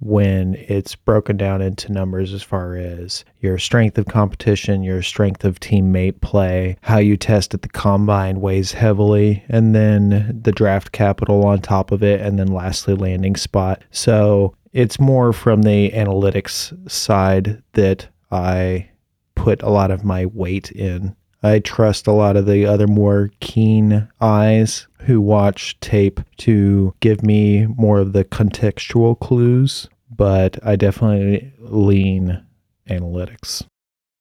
when 0.03 0.57
it's 0.66 0.97
broken 0.97 1.37
down 1.37 1.62
into 1.62 1.93
numbers 1.93 2.33
as 2.33 2.43
far 2.43 2.75
as 2.75 3.25
your 3.39 3.57
strength 3.57 3.97
of 3.99 4.07
competition, 4.07 4.83
your 4.83 5.01
strength 5.01 5.45
of 5.45 5.61
teammate 5.61 6.20
play, 6.20 6.77
how 6.81 6.99
you 6.99 7.16
test 7.16 7.55
at 7.55 7.62
the 7.62 7.68
combine 7.68 8.41
weighs 8.41 8.73
heavily, 8.73 9.45
and 9.49 9.77
then 9.77 10.41
the 10.43 10.51
draft 10.51 10.91
capital 10.91 11.47
on 11.47 11.61
top 11.61 11.93
of 11.93 12.03
it, 12.03 12.20
and 12.20 12.37
then 12.37 12.49
lastly, 12.49 12.95
landing 12.95 13.37
spot. 13.37 13.85
So 13.93 14.57
it's 14.73 14.99
more 14.99 15.33
from 15.33 15.62
the 15.62 15.91
analytics 15.91 16.91
side 16.91 17.62
that 17.73 18.09
I 18.31 18.91
put 19.35 19.62
a 19.62 19.70
lot 19.70 19.91
of 19.91 20.05
my 20.05 20.27
weight 20.27 20.70
in. 20.73 21.14
I 21.43 21.59
trust 21.59 22.07
a 22.07 22.12
lot 22.12 22.37
of 22.37 22.47
the 22.47 22.64
other 22.66 22.87
more 22.87 23.31
keen 23.41 24.09
eyes 24.20 24.87
who 25.01 25.20
watch 25.20 25.79
tape 25.81 26.20
to 26.39 26.95
give 27.01 27.23
me 27.23 27.66
more 27.66 27.99
of 27.99 28.12
the 28.12 28.25
contextual 28.25 29.18
clues, 29.18 29.89
but 30.14 30.64
I 30.64 30.77
definitely 30.77 31.53
lean 31.59 32.43
analytics. 32.89 33.64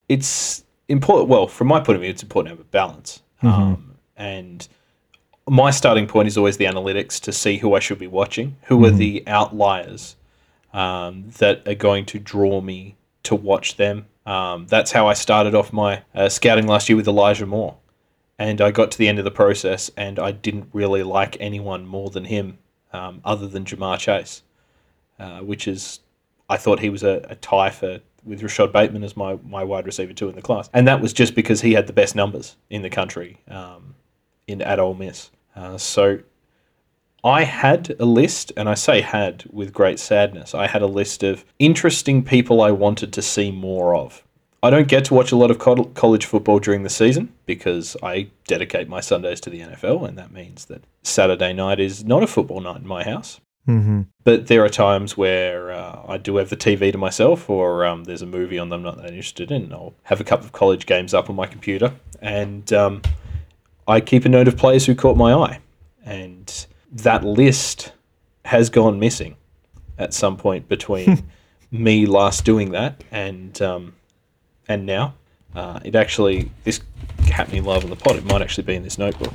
It's 0.08 0.64
important. 0.88 1.28
Well, 1.28 1.46
from 1.46 1.68
my 1.68 1.78
point 1.78 1.96
of 1.96 2.00
view, 2.02 2.10
it's 2.10 2.24
important 2.24 2.52
to 2.52 2.58
have 2.58 2.66
a 2.66 2.70
balance. 2.70 3.22
Mm-hmm. 3.42 3.62
Um, 3.62 3.96
and 4.16 4.68
my 5.48 5.70
starting 5.70 6.08
point 6.08 6.26
is 6.26 6.36
always 6.36 6.56
the 6.56 6.64
analytics 6.64 7.20
to 7.20 7.32
see 7.32 7.56
who 7.56 7.74
I 7.74 7.78
should 7.78 7.98
be 8.00 8.08
watching, 8.08 8.56
who 8.62 8.76
mm-hmm. 8.76 8.84
are 8.84 8.90
the 8.90 9.24
outliers 9.28 10.16
um, 10.72 11.30
that 11.38 11.66
are 11.66 11.74
going 11.74 12.06
to 12.06 12.18
draw 12.18 12.60
me 12.60 12.96
to 13.24 13.34
watch 13.34 13.76
them. 13.76 14.06
Um, 14.26 14.66
that's 14.66 14.92
how 14.92 15.08
I 15.08 15.14
started 15.14 15.54
off 15.54 15.72
my 15.72 16.02
uh, 16.14 16.28
scouting 16.28 16.66
last 16.66 16.88
year 16.88 16.96
with 16.96 17.08
Elijah 17.08 17.46
Moore. 17.46 17.76
And 18.38 18.60
I 18.60 18.70
got 18.70 18.90
to 18.92 18.98
the 18.98 19.08
end 19.08 19.18
of 19.18 19.24
the 19.24 19.30
process 19.30 19.90
and 19.96 20.18
I 20.18 20.32
didn't 20.32 20.68
really 20.72 21.02
like 21.02 21.36
anyone 21.40 21.86
more 21.86 22.10
than 22.10 22.24
him 22.24 22.58
um, 22.92 23.20
other 23.24 23.46
than 23.46 23.64
Ja'Marr 23.64 23.98
Chase, 23.98 24.42
uh, 25.18 25.40
which 25.40 25.68
is, 25.68 26.00
I 26.48 26.56
thought 26.56 26.80
he 26.80 26.90
was 26.90 27.02
a, 27.02 27.24
a 27.28 27.36
tie 27.36 27.70
for 27.70 28.00
with 28.24 28.42
Rashod 28.42 28.72
Bateman 28.72 29.02
as 29.02 29.16
my, 29.16 29.38
my 29.44 29.64
wide 29.64 29.86
receiver 29.86 30.12
two 30.12 30.28
in 30.28 30.36
the 30.36 30.42
class. 30.42 30.70
And 30.72 30.86
that 30.86 31.00
was 31.00 31.12
just 31.12 31.34
because 31.34 31.60
he 31.60 31.72
had 31.72 31.86
the 31.86 31.92
best 31.92 32.14
numbers 32.14 32.56
in 32.70 32.82
the 32.82 32.90
country 32.90 33.40
um, 33.48 33.94
in 34.46 34.62
at 34.62 34.78
Ole 34.78 34.94
Miss. 34.94 35.30
Uh, 35.56 35.76
so 35.76 36.20
I 37.24 37.44
had 37.44 37.94
a 38.00 38.04
list, 38.04 38.52
and 38.56 38.68
I 38.68 38.74
say 38.74 39.00
had 39.00 39.44
with 39.50 39.72
great 39.72 40.00
sadness. 40.00 40.54
I 40.54 40.66
had 40.66 40.82
a 40.82 40.86
list 40.86 41.22
of 41.22 41.44
interesting 41.58 42.24
people 42.24 42.60
I 42.60 42.72
wanted 42.72 43.12
to 43.12 43.22
see 43.22 43.52
more 43.52 43.94
of. 43.94 44.24
I 44.64 44.70
don't 44.70 44.88
get 44.88 45.04
to 45.06 45.14
watch 45.14 45.32
a 45.32 45.36
lot 45.36 45.50
of 45.50 45.58
college 45.58 46.24
football 46.24 46.60
during 46.60 46.84
the 46.84 46.90
season 46.90 47.32
because 47.46 47.96
I 48.02 48.28
dedicate 48.46 48.88
my 48.88 49.00
Sundays 49.00 49.40
to 49.40 49.50
the 49.50 49.60
NFL, 49.60 50.08
and 50.08 50.16
that 50.18 50.32
means 50.32 50.66
that 50.66 50.84
Saturday 51.02 51.52
night 51.52 51.80
is 51.80 52.04
not 52.04 52.22
a 52.22 52.28
football 52.28 52.60
night 52.60 52.80
in 52.80 52.86
my 52.86 53.02
house. 53.04 53.40
Mm-hmm. 53.68 54.02
But 54.24 54.48
there 54.48 54.64
are 54.64 54.68
times 54.68 55.16
where 55.16 55.70
uh, 55.70 56.02
I 56.06 56.16
do 56.16 56.36
have 56.36 56.50
the 56.50 56.56
TV 56.56 56.90
to 56.92 56.98
myself, 56.98 57.48
or 57.48 57.84
um, 57.84 58.04
there's 58.04 58.22
a 58.22 58.26
movie 58.26 58.58
on 58.58 58.68
that 58.68 58.76
I'm 58.76 58.82
not 58.82 58.96
that 58.96 59.10
interested 59.10 59.50
in. 59.50 59.72
I'll 59.72 59.94
have 60.04 60.20
a 60.20 60.24
couple 60.24 60.46
of 60.46 60.52
college 60.52 60.86
games 60.86 61.14
up 61.14 61.30
on 61.30 61.36
my 61.36 61.46
computer, 61.46 61.92
and 62.20 62.72
um, 62.72 63.02
I 63.86 64.00
keep 64.00 64.24
a 64.24 64.28
note 64.28 64.48
of 64.48 64.56
players 64.56 64.86
who 64.86 64.94
caught 64.94 65.16
my 65.16 65.32
eye. 65.32 65.60
And 66.04 66.66
that 66.92 67.24
list 67.24 67.92
has 68.44 68.70
gone 68.70 69.00
missing 69.00 69.36
at 69.98 70.12
some 70.12 70.36
point 70.36 70.68
between 70.68 71.24
me 71.70 72.06
last 72.06 72.44
doing 72.44 72.72
that 72.72 73.02
and 73.10 73.60
um, 73.62 73.94
and 74.68 74.86
now. 74.86 75.14
Uh, 75.54 75.80
it 75.84 75.94
actually 75.94 76.50
this 76.64 76.80
happening 77.24 77.64
live 77.64 77.84
on 77.84 77.90
the 77.90 77.96
pod. 77.96 78.16
It 78.16 78.24
might 78.24 78.42
actually 78.42 78.64
be 78.64 78.74
in 78.74 78.82
this 78.82 78.98
notebook. 78.98 79.32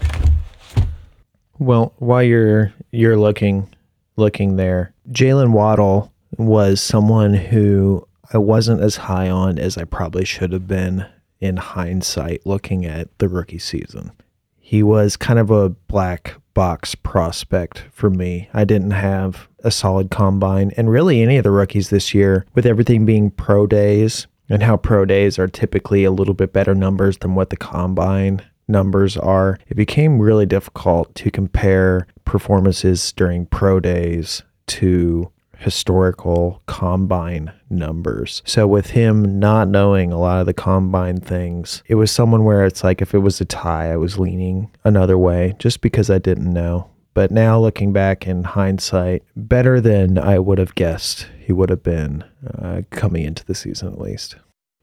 Well, 1.59 1.93
while 1.97 2.23
you're 2.23 2.73
you're 2.91 3.17
looking 3.17 3.73
looking 4.15 4.55
there, 4.55 4.93
Jaylen 5.09 5.51
Waddle 5.51 6.11
was 6.37 6.81
someone 6.81 7.33
who 7.33 8.07
I 8.33 8.37
wasn't 8.37 8.81
as 8.81 8.97
high 8.97 9.29
on 9.29 9.57
as 9.57 9.77
I 9.77 9.83
probably 9.83 10.25
should 10.25 10.51
have 10.53 10.67
been 10.67 11.05
in 11.39 11.57
hindsight 11.57 12.45
looking 12.45 12.85
at 12.85 13.15
the 13.19 13.29
rookie 13.29 13.59
season. 13.59 14.11
He 14.59 14.83
was 14.83 15.15
kind 15.15 15.39
of 15.39 15.49
a 15.49 15.69
black 15.69 16.35
box 16.57 16.95
prospect 16.95 17.85
for 17.91 18.09
me. 18.09 18.49
I 18.51 18.65
didn't 18.65 18.89
have 18.89 19.47
a 19.63 19.69
solid 19.69 20.09
combine 20.09 20.71
and 20.75 20.89
really 20.89 21.21
any 21.21 21.37
of 21.37 21.43
the 21.43 21.51
rookies 21.51 21.91
this 21.91 22.15
year 22.15 22.47
with 22.55 22.65
everything 22.65 23.05
being 23.05 23.29
pro 23.29 23.67
days 23.67 24.25
and 24.49 24.63
how 24.63 24.75
pro 24.75 25.05
days 25.05 25.37
are 25.37 25.47
typically 25.47 26.03
a 26.03 26.09
little 26.09 26.33
bit 26.33 26.53
better 26.53 26.73
numbers 26.73 27.19
than 27.19 27.35
what 27.35 27.51
the 27.51 27.57
combine 27.57 28.41
numbers 28.67 29.15
are, 29.17 29.59
it 29.67 29.75
became 29.75 30.17
really 30.17 30.47
difficult 30.47 31.13
to 31.13 31.29
compare 31.29 32.07
performances 32.25 33.11
during 33.11 33.45
pro 33.45 33.79
days 33.79 34.41
to 34.65 35.31
historical 35.59 36.61
combine 36.65 37.51
numbers. 37.69 38.41
So 38.45 38.67
with 38.67 38.91
him 38.91 39.39
not 39.39 39.67
knowing 39.67 40.11
a 40.11 40.19
lot 40.19 40.39
of 40.39 40.45
the 40.45 40.53
combine 40.53 41.19
things, 41.19 41.83
it 41.87 41.95
was 41.95 42.11
someone 42.11 42.43
where 42.43 42.65
it's 42.65 42.83
like 42.83 43.01
if 43.01 43.13
it 43.13 43.19
was 43.19 43.41
a 43.41 43.45
tie, 43.45 43.91
I 43.91 43.97
was 43.97 44.19
leaning 44.19 44.71
another 44.83 45.17
way 45.17 45.55
just 45.59 45.81
because 45.81 46.09
I 46.09 46.19
didn't 46.19 46.51
know. 46.51 46.89
But 47.13 47.31
now 47.31 47.59
looking 47.59 47.93
back 47.93 48.27
in 48.27 48.43
hindsight, 48.43 49.23
better 49.35 49.81
than 49.81 50.19
I 50.19 50.37
would 50.37 50.59
have 50.59 50.75
guessed 50.75 51.27
he 51.39 51.51
would 51.51 51.71
have 51.71 51.81
been 51.81 52.23
uh, 52.45 52.83
coming 52.91 53.23
into 53.23 53.43
the 53.45 53.55
season 53.55 53.87
at 53.87 53.99
least. 53.99 54.35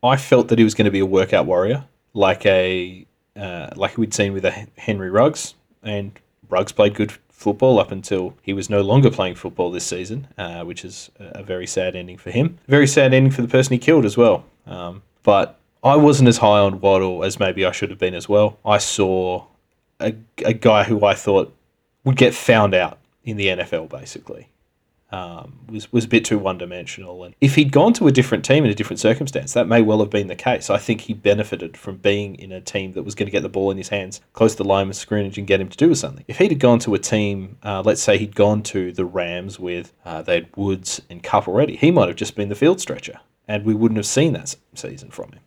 I 0.03 0.17
felt 0.17 0.49
that 0.49 0.59
he 0.59 0.65
was 0.65 0.75
going 0.75 0.87
to 0.87 0.91
be 0.91 0.99
a 0.99 1.07
workout 1.07 1.47
warrior, 1.47 1.85
like 2.13 2.45
a 2.45 3.07
uh, 3.37 3.71
like 3.77 3.97
we'd 3.97 4.15
seen 4.15 4.33
with 4.33 4.45
a 4.45 4.67
Henry 4.77 5.11
Ruggs, 5.11 5.55
and 5.83 6.13
Ruggs 6.49 6.73
played 6.73 6.95
good 6.95 7.13
football 7.45 7.79
up 7.79 7.93
until 7.93 8.35
he 8.41 8.55
was 8.55 8.71
no 8.71 8.81
longer 8.81 9.11
playing 9.11 9.35
football 9.35 9.71
this 9.71 9.85
season, 9.85 10.27
uh, 10.39 10.65
which 10.65 10.83
is 10.83 11.11
a 11.19 11.43
very 11.43 11.67
sad 11.67 11.95
ending 11.95 12.17
for 12.17 12.31
him. 12.31 12.59
Very 12.69 12.87
sad 12.87 13.13
ending 13.13 13.31
for 13.31 13.43
the 13.43 13.49
person 13.49 13.75
he 13.75 13.79
killed 13.79 14.07
as 14.07 14.17
well. 14.17 14.47
Um, 14.67 15.03
but 15.23 15.59
I 15.83 15.97
wasn't 15.97 16.31
as 16.31 16.39
high 16.39 16.61
on 16.61 16.81
Waddle 16.81 17.23
as 17.23 17.39
maybe 17.39 17.67
I 17.67 17.71
should 17.71 17.91
have 17.91 17.99
been 17.99 18.15
as 18.15 18.31
well. 18.31 18.59
I 18.65 18.79
saw 18.79 19.45
a, 20.01 20.15
a 20.39 20.55
guy 20.55 20.85
who 20.85 21.05
I 21.05 21.15
thought 21.15 21.55
would 22.03 22.17
get 22.17 22.35
found 22.35 22.75
out 22.75 22.99
in 23.25 23.37
the 23.37 23.49
NFL, 23.49 23.91
basically 23.91 24.49
um, 25.15 25.61
was 25.69 25.93
was 25.93 26.07
a 26.07 26.09
bit 26.09 26.25
too 26.25 26.41
one 26.41 26.59
dimensional. 26.59 27.23
And 27.23 27.37
if 27.41 27.55
he'd 27.55 27.71
gone 27.71 27.93
to 27.95 28.09
a 28.09 28.13
different 28.13 28.45
team 28.45 28.65
in 28.65 28.71
a 28.71 28.75
different 28.75 28.99
circumstance, 28.99 29.53
that 29.53 29.69
may 29.69 29.81
well 29.81 30.01
have 30.01 30.11
been 30.11 30.27
the 30.27 30.35
case. 30.35 30.71
I 30.71 30.79
think 30.79 31.03
he 31.03 31.15
benefited 31.15 31.77
from 31.77 31.99
being 31.99 32.35
in 32.35 32.51
a 32.51 32.61
team 32.61 32.93
that 32.93 33.05
was 33.05 33.15
going 33.15 33.27
to 33.27 33.31
get 33.31 33.43
the 33.43 33.49
ball 33.49 33.71
in 33.71 33.77
his 33.77 33.91
hands 33.91 34.21
close 34.33 34.57
to 34.57 34.65
the 34.65 34.69
line 34.69 34.89
of 34.89 34.97
scrimmage 34.97 35.39
and 35.39 35.47
get 35.47 35.61
him 35.61 35.69
to 35.69 35.77
do 35.77 35.95
something. 35.95 36.25
If 36.27 36.39
he'd 36.39 36.51
have 36.51 36.59
gone 36.59 36.81
to 36.81 36.95
a 36.95 36.99
team, 36.99 37.59
uh, 37.63 37.83
let's 37.85 38.03
say 38.03 38.19
he'd 38.19 38.35
gone 38.35 38.65
to 38.65 38.91
the 38.91 39.05
Rams 39.05 39.61
with 39.61 39.93
uh, 40.05 40.23
they 40.23 40.35
had 40.35 40.57
Woods 40.57 41.01
and 41.09 41.23
Kupp 41.23 41.47
already, 41.47 41.77
he 41.77 41.93
might 41.93 42.09
have 42.09 42.17
just 42.17 42.35
been 42.35 42.49
the 42.49 42.57
field 42.57 42.81
stretcher, 42.81 43.21
and 43.47 43.65
we 43.65 43.75
wouldn't 43.75 43.99
have 43.99 44.07
seen 44.07 44.33
that 44.33 44.57
season 44.75 45.11
from 45.11 45.31
him. 45.31 45.41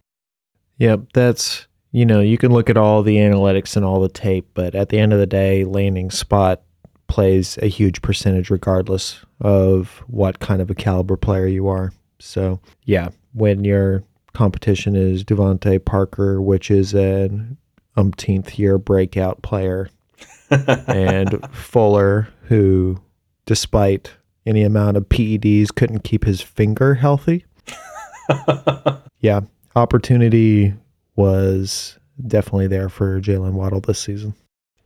Yep, 0.77 1.11
that's 1.13 1.67
you 1.91 2.05
know 2.05 2.21
you 2.21 2.37
can 2.37 2.53
look 2.53 2.69
at 2.69 2.77
all 2.77 3.03
the 3.03 3.17
analytics 3.17 3.75
and 3.75 3.83
all 3.83 3.99
the 3.99 4.07
tape, 4.07 4.47
but 4.53 4.75
at 4.75 4.87
the 4.87 4.99
end 4.99 5.11
of 5.11 5.19
the 5.19 5.25
day, 5.25 5.65
landing 5.65 6.09
spot 6.09 6.61
plays 7.07 7.57
a 7.61 7.67
huge 7.67 8.01
percentage 8.01 8.49
regardless 8.49 9.25
of 9.41 10.03
what 10.07 10.39
kind 10.39 10.61
of 10.61 10.69
a 10.69 10.75
caliber 10.75 11.17
player 11.17 11.47
you 11.47 11.67
are. 11.67 11.91
So, 12.19 12.59
yeah, 12.85 13.09
when 13.33 13.63
your 13.63 14.03
competition 14.33 14.95
is 14.95 15.23
DeVante 15.23 15.83
Parker, 15.83 16.41
which 16.41 16.71
is 16.71 16.93
an 16.93 17.57
umpteenth 17.95 18.57
year 18.57 18.77
breakout 18.77 19.41
player, 19.41 19.89
and 20.49 21.45
Fuller, 21.53 22.29
who, 22.43 22.99
despite 23.45 24.11
any 24.45 24.63
amount 24.63 24.97
of 24.97 25.09
PEDs, 25.09 25.73
couldn't 25.75 26.03
keep 26.03 26.23
his 26.23 26.41
finger 26.41 26.95
healthy. 26.95 27.45
yeah, 29.19 29.41
opportunity 29.75 30.73
was 31.15 31.97
definitely 32.25 32.67
there 32.67 32.89
for 32.89 33.19
Jaylen 33.19 33.53
Waddle 33.53 33.81
this 33.81 33.99
season. 33.99 34.33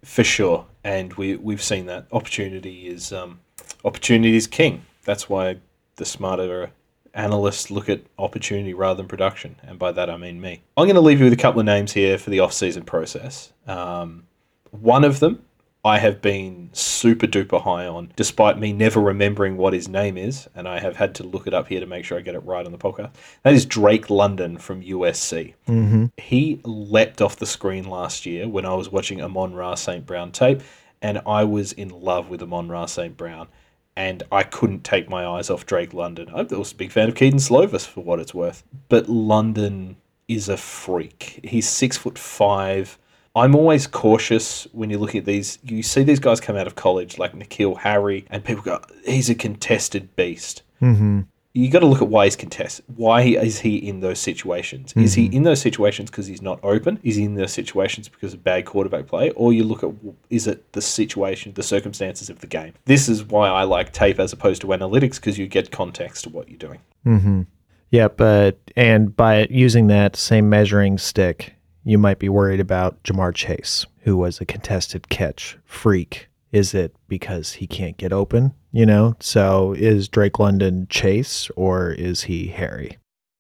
For 0.04 0.24
sure, 0.24 0.66
and 0.84 1.14
we 1.14 1.36
we've 1.36 1.62
seen 1.62 1.86
that 1.86 2.08
opportunity 2.12 2.88
is 2.88 3.14
um, 3.14 3.40
opportunity 3.84 4.36
is 4.36 4.48
king. 4.48 4.86
That's 5.04 5.30
why 5.30 5.58
the 5.96 6.06
smarter 6.06 6.72
analysts 7.14 7.70
look 7.70 7.90
at 7.90 8.02
opportunity 8.18 8.74
rather 8.74 8.98
than 8.98 9.08
production, 9.08 9.56
and 9.64 9.78
by 9.78 9.92
that 9.92 10.10
I 10.10 10.18
mean 10.18 10.40
me. 10.40 10.62
I'm 10.78 10.86
going 10.86 10.96
to 10.96 11.02
leave 11.02 11.20
you 11.20 11.26
with 11.26 11.34
a 11.34 11.38
couple 11.38 11.60
of 11.60 11.66
names 11.66 11.92
here 11.92 12.18
for 12.18 12.30
the 12.30 12.40
off-season 12.40 12.84
process. 12.84 13.52
Um, 13.68 14.24
one 14.72 15.04
of 15.04 15.20
them 15.20 15.44
I 15.84 15.98
have 15.98 16.22
been 16.22 16.70
super 16.74 17.26
duper 17.26 17.60
high 17.60 17.88
on, 17.88 18.14
despite 18.16 18.60
me 18.60 18.72
never 18.72 19.00
remembering 19.00 19.58
what 19.58 19.74
his 19.74 19.88
name 19.88 20.16
is, 20.16 20.48
and 20.54 20.68
I 20.68 20.80
have 20.80 20.96
had 20.96 21.16
to 21.16 21.24
look 21.24 21.48
it 21.48 21.56
up 21.56 21.68
here 21.68 21.80
to 21.80 21.88
make 21.88 22.06
sure 22.06 22.20
I 22.20 22.22
get 22.22 22.36
it 22.36 22.46
right 22.46 22.64
on 22.64 22.72
the 22.72 22.78
podcast. 22.78 23.12
That 23.42 23.54
is 23.54 23.66
Drake 23.66 24.12
London 24.12 24.60
from 24.60 24.84
USC. 24.84 25.56
Mm-hmm. 25.68 26.06
He 26.18 26.62
leapt 26.64 27.20
off 27.20 27.38
the 27.38 27.48
screen 27.48 27.86
last 27.90 28.28
year 28.28 28.48
when 28.48 28.64
I 28.64 28.76
was 28.76 28.92
watching 28.92 29.24
Amon-Ra 29.24 29.74
St. 29.74 30.06
Brown 30.06 30.32
tape, 30.32 30.62
and 31.02 31.20
I 31.26 31.46
was 31.46 31.72
in 31.72 31.90
love 31.90 32.30
with 32.30 32.44
Amon-Ra 32.44 32.86
St. 32.86 33.18
Brown, 33.18 33.48
and 33.96 34.24
I 34.32 34.44
couldn't 34.44 34.84
take 34.84 35.10
my 35.10 35.26
eyes 35.26 35.50
off 35.50 35.66
Drake 35.66 35.94
London. 35.94 36.30
I'm 36.34 36.48
also 36.54 36.76
a 36.76 36.78
big 36.78 36.92
fan 36.92 37.10
of 37.10 37.16
Kedon 37.16 37.40
Slovis 37.40 37.86
for 37.86 38.02
what 38.02 38.20
it's 38.20 38.34
worth, 38.34 38.64
but 38.90 39.10
London 39.10 39.98
is 40.28 40.50
a 40.50 40.58
freak. 40.58 41.40
He's 41.44 41.68
six 41.68 41.98
foot 41.98 42.18
five 42.18 42.98
I'm 43.36 43.56
always 43.56 43.88
cautious 43.88 44.68
when 44.74 44.90
you 44.90 44.98
look 44.98 45.16
at 45.16 45.26
these. 45.26 45.58
You 45.64 45.84
see 45.84 46.04
these 46.04 46.20
guys 46.20 46.42
come 46.42 46.58
out 46.58 46.68
of 46.68 46.76
college, 46.76 47.18
like 47.18 47.34
N'Keal 47.34 47.80
Harry, 47.80 48.26
and 48.30 48.44
people 48.44 48.64
go, 48.64 48.82
he's 49.06 49.30
a 49.30 49.36
contested 49.36 50.16
beast. 50.16 50.64
Mm-hmm. 50.82 51.22
You 51.54 51.70
got 51.70 51.80
to 51.80 51.86
look 51.86 52.02
at 52.02 52.08
why 52.08 52.26
he's 52.26 52.38
contested. 52.38 52.86
Why 52.96 53.22
is 53.24 53.60
he 53.60 53.76
in 53.76 54.00
those 54.00 54.20
situations? 54.20 54.92
Mm-hmm. 54.92 55.04
Is 55.04 55.14
he 55.16 55.26
mm-hmm. 55.26 55.38
in 55.38 55.44
those 55.44 55.60
situations 55.60 56.10
because 56.10 56.28
he's 56.28 56.42
not 56.42 56.60
open? 56.64 57.00
Is 57.04 57.18
he 57.18 57.24
in 57.24 57.36
those 57.36 57.52
situations 57.52 58.08
because 58.08 58.34
of 58.34 58.44
bad 58.44 58.66
quarterback 58.66 59.08
play? 59.08 59.32
Or 59.32 59.52
you 59.52 59.66
look 59.66 59.84
at 59.84 59.92
is 60.30 60.48
it 60.48 60.72
the 60.72 60.82
situation, 60.82 61.54
the 61.54 61.64
circumstances 61.64 62.30
of 62.30 62.40
the 62.40 62.48
game? 62.48 62.74
This 62.86 63.10
is 63.10 63.26
why 63.26 63.50
I 63.50 63.64
like 63.64 63.92
tape 63.92 64.20
as 64.20 64.32
opposed 64.32 64.62
to 64.62 64.68
analytics 64.68 65.16
because 65.16 65.38
you 65.38 65.48
get 65.48 65.72
context 65.72 66.24
to 66.24 66.30
what 66.30 66.48
you're 66.48 66.58
doing. 66.58 66.80
Mm-hmm. 67.06 67.42
Yeah, 67.90 68.08
but 68.08 68.58
and 68.78 69.14
by 69.16 69.48
using 69.50 69.88
that 69.88 70.16
same 70.16 70.50
measuring 70.50 70.98
stick, 70.98 71.56
you 71.84 71.98
might 71.98 72.20
be 72.20 72.30
worried 72.30 72.62
about 72.62 73.04
Ja'Marr 73.04 73.36
Chase, 73.36 73.86
who 74.02 74.16
was 74.16 74.40
a 74.40 74.46
contested 74.46 75.10
catch 75.10 75.58
freak. 75.66 76.30
Is 76.52 76.74
it 76.74 76.96
because 77.08 77.54
he 77.54 77.68
can't 77.68 77.98
get 77.98 78.14
open? 78.14 78.54
You 78.72 78.86
know, 78.86 79.16
so 79.20 79.74
is 79.74 80.08
Drake 80.08 80.40
London 80.40 80.88
Chase 80.90 81.50
or 81.56 81.92
is 81.92 82.24
he 82.24 82.48
Harry? 82.48 82.98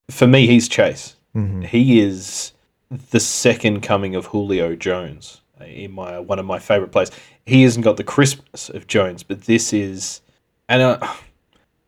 For 0.09 0.27
me, 0.27 0.45
he's 0.45 0.67
Chase. 0.67 1.15
Mm-hmm. 1.35 1.61
He 1.61 2.01
is 2.01 2.51
the 2.89 3.19
second 3.19 3.81
coming 3.81 4.15
of 4.15 4.27
Julio 4.27 4.75
Jones 4.75 5.41
in 5.65 5.91
my 5.91 6.19
one 6.19 6.39
of 6.39 6.45
my 6.45 6.59
favorite 6.59 6.91
plays. 6.91 7.11
He 7.45 7.63
hasn't 7.63 7.85
got 7.85 7.97
the 7.97 8.03
crispness 8.03 8.69
of 8.69 8.87
Jones, 8.87 9.23
but 9.23 9.43
this 9.43 9.71
is, 9.73 10.21
and 10.67 10.81
uh, 10.81 11.13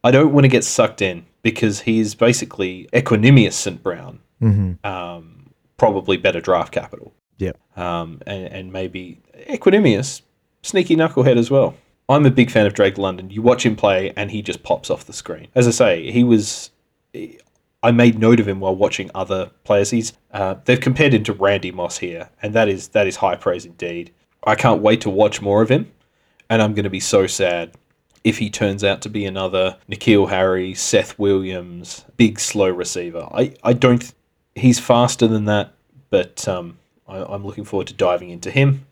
I 0.03 0.11
don't 0.11 0.33
want 0.33 0.45
to 0.45 0.49
get 0.49 0.63
sucked 0.63 1.01
in 1.01 1.25
because 1.41 1.81
he's 1.81 2.15
basically 2.15 2.87
Equanimeous 2.93 3.53
St. 3.53 3.83
Brown. 3.83 4.19
Mm-hmm. 4.41 4.85
Um, 4.85 5.53
probably 5.77 6.17
better 6.17 6.41
draft 6.41 6.71
capital. 6.71 7.13
Yep. 7.37 7.57
Um, 7.77 8.21
and, 8.25 8.45
and 8.45 8.73
maybe 8.73 9.19
Equanimeous, 9.49 10.21
sneaky 10.61 10.95
knucklehead 10.95 11.37
as 11.37 11.51
well. 11.51 11.75
I'm 12.13 12.25
a 12.25 12.31
big 12.31 12.51
fan 12.51 12.65
of 12.65 12.73
Drake 12.73 12.97
London. 12.97 13.29
You 13.29 13.41
watch 13.41 13.65
him 13.65 13.75
play, 13.75 14.13
and 14.15 14.31
he 14.31 14.41
just 14.41 14.63
pops 14.63 14.89
off 14.89 15.05
the 15.05 15.13
screen. 15.13 15.47
As 15.55 15.67
I 15.67 15.71
say, 15.71 16.11
he 16.11 16.23
was. 16.23 16.71
I 17.83 17.91
made 17.91 18.17
note 18.17 18.39
of 18.39 18.47
him 18.47 18.61
while 18.61 18.75
watching 18.75 19.11
other 19.13 19.51
players. 19.65 19.89
He's 19.89 20.13
uh, 20.31 20.55
they've 20.65 20.79
compared 20.79 21.13
him 21.13 21.23
to 21.25 21.33
Randy 21.33 21.71
Moss 21.71 21.97
here, 21.97 22.29
and 22.41 22.53
that 22.53 22.69
is 22.69 22.89
that 22.89 23.07
is 23.07 23.17
high 23.17 23.35
praise 23.35 23.65
indeed. 23.65 24.11
I 24.45 24.55
can't 24.55 24.81
wait 24.81 25.01
to 25.01 25.09
watch 25.09 25.41
more 25.41 25.61
of 25.61 25.69
him, 25.69 25.91
and 26.49 26.61
I'm 26.61 26.73
going 26.73 26.83
to 26.83 26.89
be 26.89 26.99
so 26.99 27.27
sad 27.27 27.73
if 28.23 28.37
he 28.37 28.49
turns 28.49 28.83
out 28.83 29.01
to 29.01 29.09
be 29.09 29.25
another 29.25 29.77
N'Keal 29.89 30.29
Harry, 30.29 30.73
Seth 30.73 31.19
Williams, 31.19 32.05
big 32.15 32.39
slow 32.39 32.69
receiver. 32.69 33.27
I, 33.31 33.53
I 33.63 33.73
don't 33.73 34.13
he's 34.55 34.79
faster 34.79 35.27
than 35.27 35.45
that, 35.45 35.73
but 36.09 36.47
um, 36.47 36.77
I, 37.07 37.33
am 37.33 37.45
looking 37.45 37.65
forward 37.65 37.87
to 37.87 37.93
diving 37.93 38.29
into 38.29 38.51
him. 38.51 38.85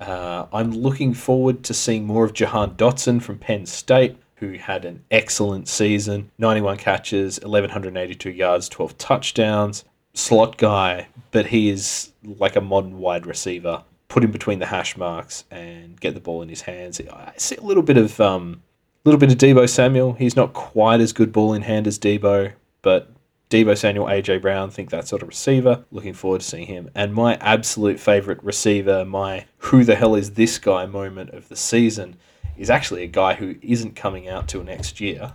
Uh, 0.00 0.46
I'm 0.52 0.72
looking 0.72 1.14
forward 1.14 1.62
to 1.64 1.74
seeing 1.74 2.04
more 2.04 2.24
of 2.24 2.34
Jahan 2.34 2.74
Dotson 2.74 3.22
from 3.22 3.38
Penn 3.38 3.66
State, 3.66 4.16
who 4.36 4.52
had 4.52 4.84
an 4.84 5.02
excellent 5.10 5.68
season 5.68 6.30
91 6.38 6.76
catches, 6.76 7.40
1,182 7.40 8.30
yards, 8.30 8.68
12 8.68 8.98
touchdowns. 8.98 9.84
Slot 10.12 10.56
guy, 10.56 11.08
but 11.30 11.46
he 11.46 11.68
is 11.68 12.12
like 12.24 12.56
a 12.56 12.60
modern 12.60 12.98
wide 12.98 13.26
receiver. 13.26 13.84
Put 14.08 14.24
him 14.24 14.30
between 14.30 14.60
the 14.60 14.66
hash 14.66 14.96
marks 14.96 15.44
and 15.50 16.00
get 16.00 16.14
the 16.14 16.20
ball 16.20 16.40
in 16.40 16.48
his 16.48 16.62
hands. 16.62 17.00
I 17.00 17.32
see 17.36 17.56
a 17.56 17.60
little 17.60 17.82
bit 17.82 17.98
of 17.98 18.18
um, 18.20 18.62
little 19.04 19.18
bit 19.20 19.30
of 19.30 19.38
Deebo 19.38 19.68
Samuel. 19.68 20.14
He's 20.14 20.36
not 20.36 20.52
quite 20.52 21.00
as 21.00 21.12
good 21.12 21.32
ball 21.32 21.54
in 21.54 21.62
hand 21.62 21.86
as 21.86 21.98
Deebo, 21.98 22.52
but 22.82 23.10
Deebo 23.48 23.78
Samuel, 23.78 24.06
AJ 24.06 24.42
Brown, 24.42 24.70
think 24.70 24.90
that 24.90 25.06
sort 25.06 25.22
of 25.22 25.28
receiver. 25.28 25.84
Looking 25.92 26.14
forward 26.14 26.40
to 26.40 26.46
seeing 26.46 26.66
him. 26.66 26.90
And 26.94 27.14
my 27.14 27.36
absolute 27.36 28.00
favorite 28.00 28.42
receiver, 28.42 29.04
my 29.04 29.46
who 29.58 29.84
the 29.84 29.94
hell 29.94 30.16
is 30.16 30.32
this 30.32 30.58
guy 30.58 30.86
moment 30.86 31.30
of 31.30 31.48
the 31.48 31.56
season, 31.56 32.16
is 32.56 32.70
actually 32.70 33.04
a 33.04 33.08
guy 33.08 33.34
who 33.34 33.54
isn't 33.62 33.94
coming 33.94 34.28
out 34.28 34.48
till 34.48 34.64
next 34.64 35.00
year. 35.00 35.32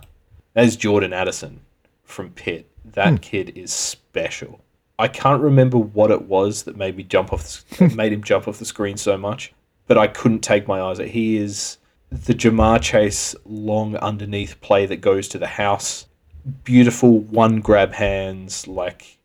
That 0.54 0.64
is 0.64 0.76
Jordan 0.76 1.12
Addison 1.12 1.60
from 2.04 2.30
Pitt. 2.30 2.68
That 2.84 3.10
hmm. 3.10 3.16
kid 3.16 3.52
is 3.56 3.72
special. 3.72 4.60
I 4.98 5.08
can't 5.08 5.42
remember 5.42 5.78
what 5.78 6.10
it 6.10 6.22
was 6.22 6.64
that 6.64 6.76
made 6.76 6.96
me 6.96 7.02
jump 7.02 7.32
off, 7.32 7.64
the, 7.68 7.88
made 7.96 8.12
him 8.12 8.22
jump 8.22 8.46
off 8.46 8.58
the 8.58 8.64
screen 8.64 8.96
so 8.96 9.16
much, 9.16 9.54
but 9.86 9.96
I 9.96 10.06
couldn't 10.06 10.40
take 10.40 10.68
my 10.68 10.80
eyes. 10.80 10.98
He 10.98 11.38
is 11.38 11.78
the 12.10 12.34
Ja'Marr 12.34 12.80
Chase 12.80 13.34
long 13.46 13.96
underneath 13.96 14.60
play 14.60 14.84
that 14.86 15.00
goes 15.00 15.28
to 15.28 15.38
the 15.38 15.46
house. 15.46 16.06
Beautiful 16.64 17.20
one 17.20 17.60
grab 17.60 17.92
hands. 17.92 18.66
Like 18.66 19.18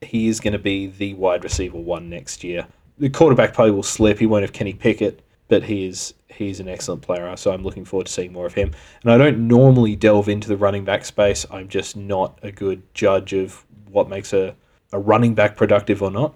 he 0.00 0.28
is 0.28 0.40
going 0.40 0.52
to 0.52 0.58
be 0.58 0.86
the 0.86 1.14
wide 1.14 1.44
receiver 1.44 1.78
one 1.78 2.08
next 2.08 2.44
year. 2.44 2.66
The 2.98 3.10
quarterback 3.10 3.54
play 3.54 3.70
will 3.70 3.82
slip. 3.82 4.18
He 4.18 4.26
won't 4.26 4.42
have 4.42 4.52
Kenny 4.52 4.72
Pickett, 4.72 5.22
but 5.48 5.64
he 5.64 5.86
is 5.86 6.14
he's 6.28 6.60
an 6.60 6.68
excellent 6.68 7.02
player. 7.02 7.36
So 7.36 7.52
I'm 7.52 7.62
looking 7.62 7.84
forward 7.84 8.06
to 8.06 8.12
seeing 8.12 8.32
more 8.32 8.46
of 8.46 8.54
him. 8.54 8.72
And 9.02 9.12
I 9.12 9.18
don't 9.18 9.46
normally 9.46 9.96
delve 9.96 10.28
into 10.28 10.48
the 10.48 10.56
running 10.56 10.84
back 10.84 11.04
space. 11.04 11.46
I'm 11.50 11.68
just 11.68 11.96
not 11.96 12.38
a 12.42 12.50
good 12.50 12.82
judge 12.94 13.32
of 13.32 13.64
what 13.90 14.08
makes 14.08 14.32
a, 14.32 14.54
a 14.92 14.98
running 14.98 15.34
back 15.34 15.56
productive 15.56 16.02
or 16.02 16.10
not. 16.10 16.34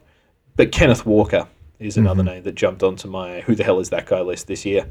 But 0.56 0.72
Kenneth 0.72 1.04
Walker 1.06 1.48
is 1.78 1.96
another 1.96 2.22
mm-hmm. 2.22 2.34
name 2.34 2.42
that 2.44 2.54
jumped 2.54 2.82
onto 2.82 3.08
my 3.08 3.40
who 3.42 3.54
the 3.54 3.64
hell 3.64 3.80
is 3.80 3.90
that 3.90 4.06
guy 4.06 4.20
list 4.20 4.46
this 4.46 4.64
year. 4.64 4.88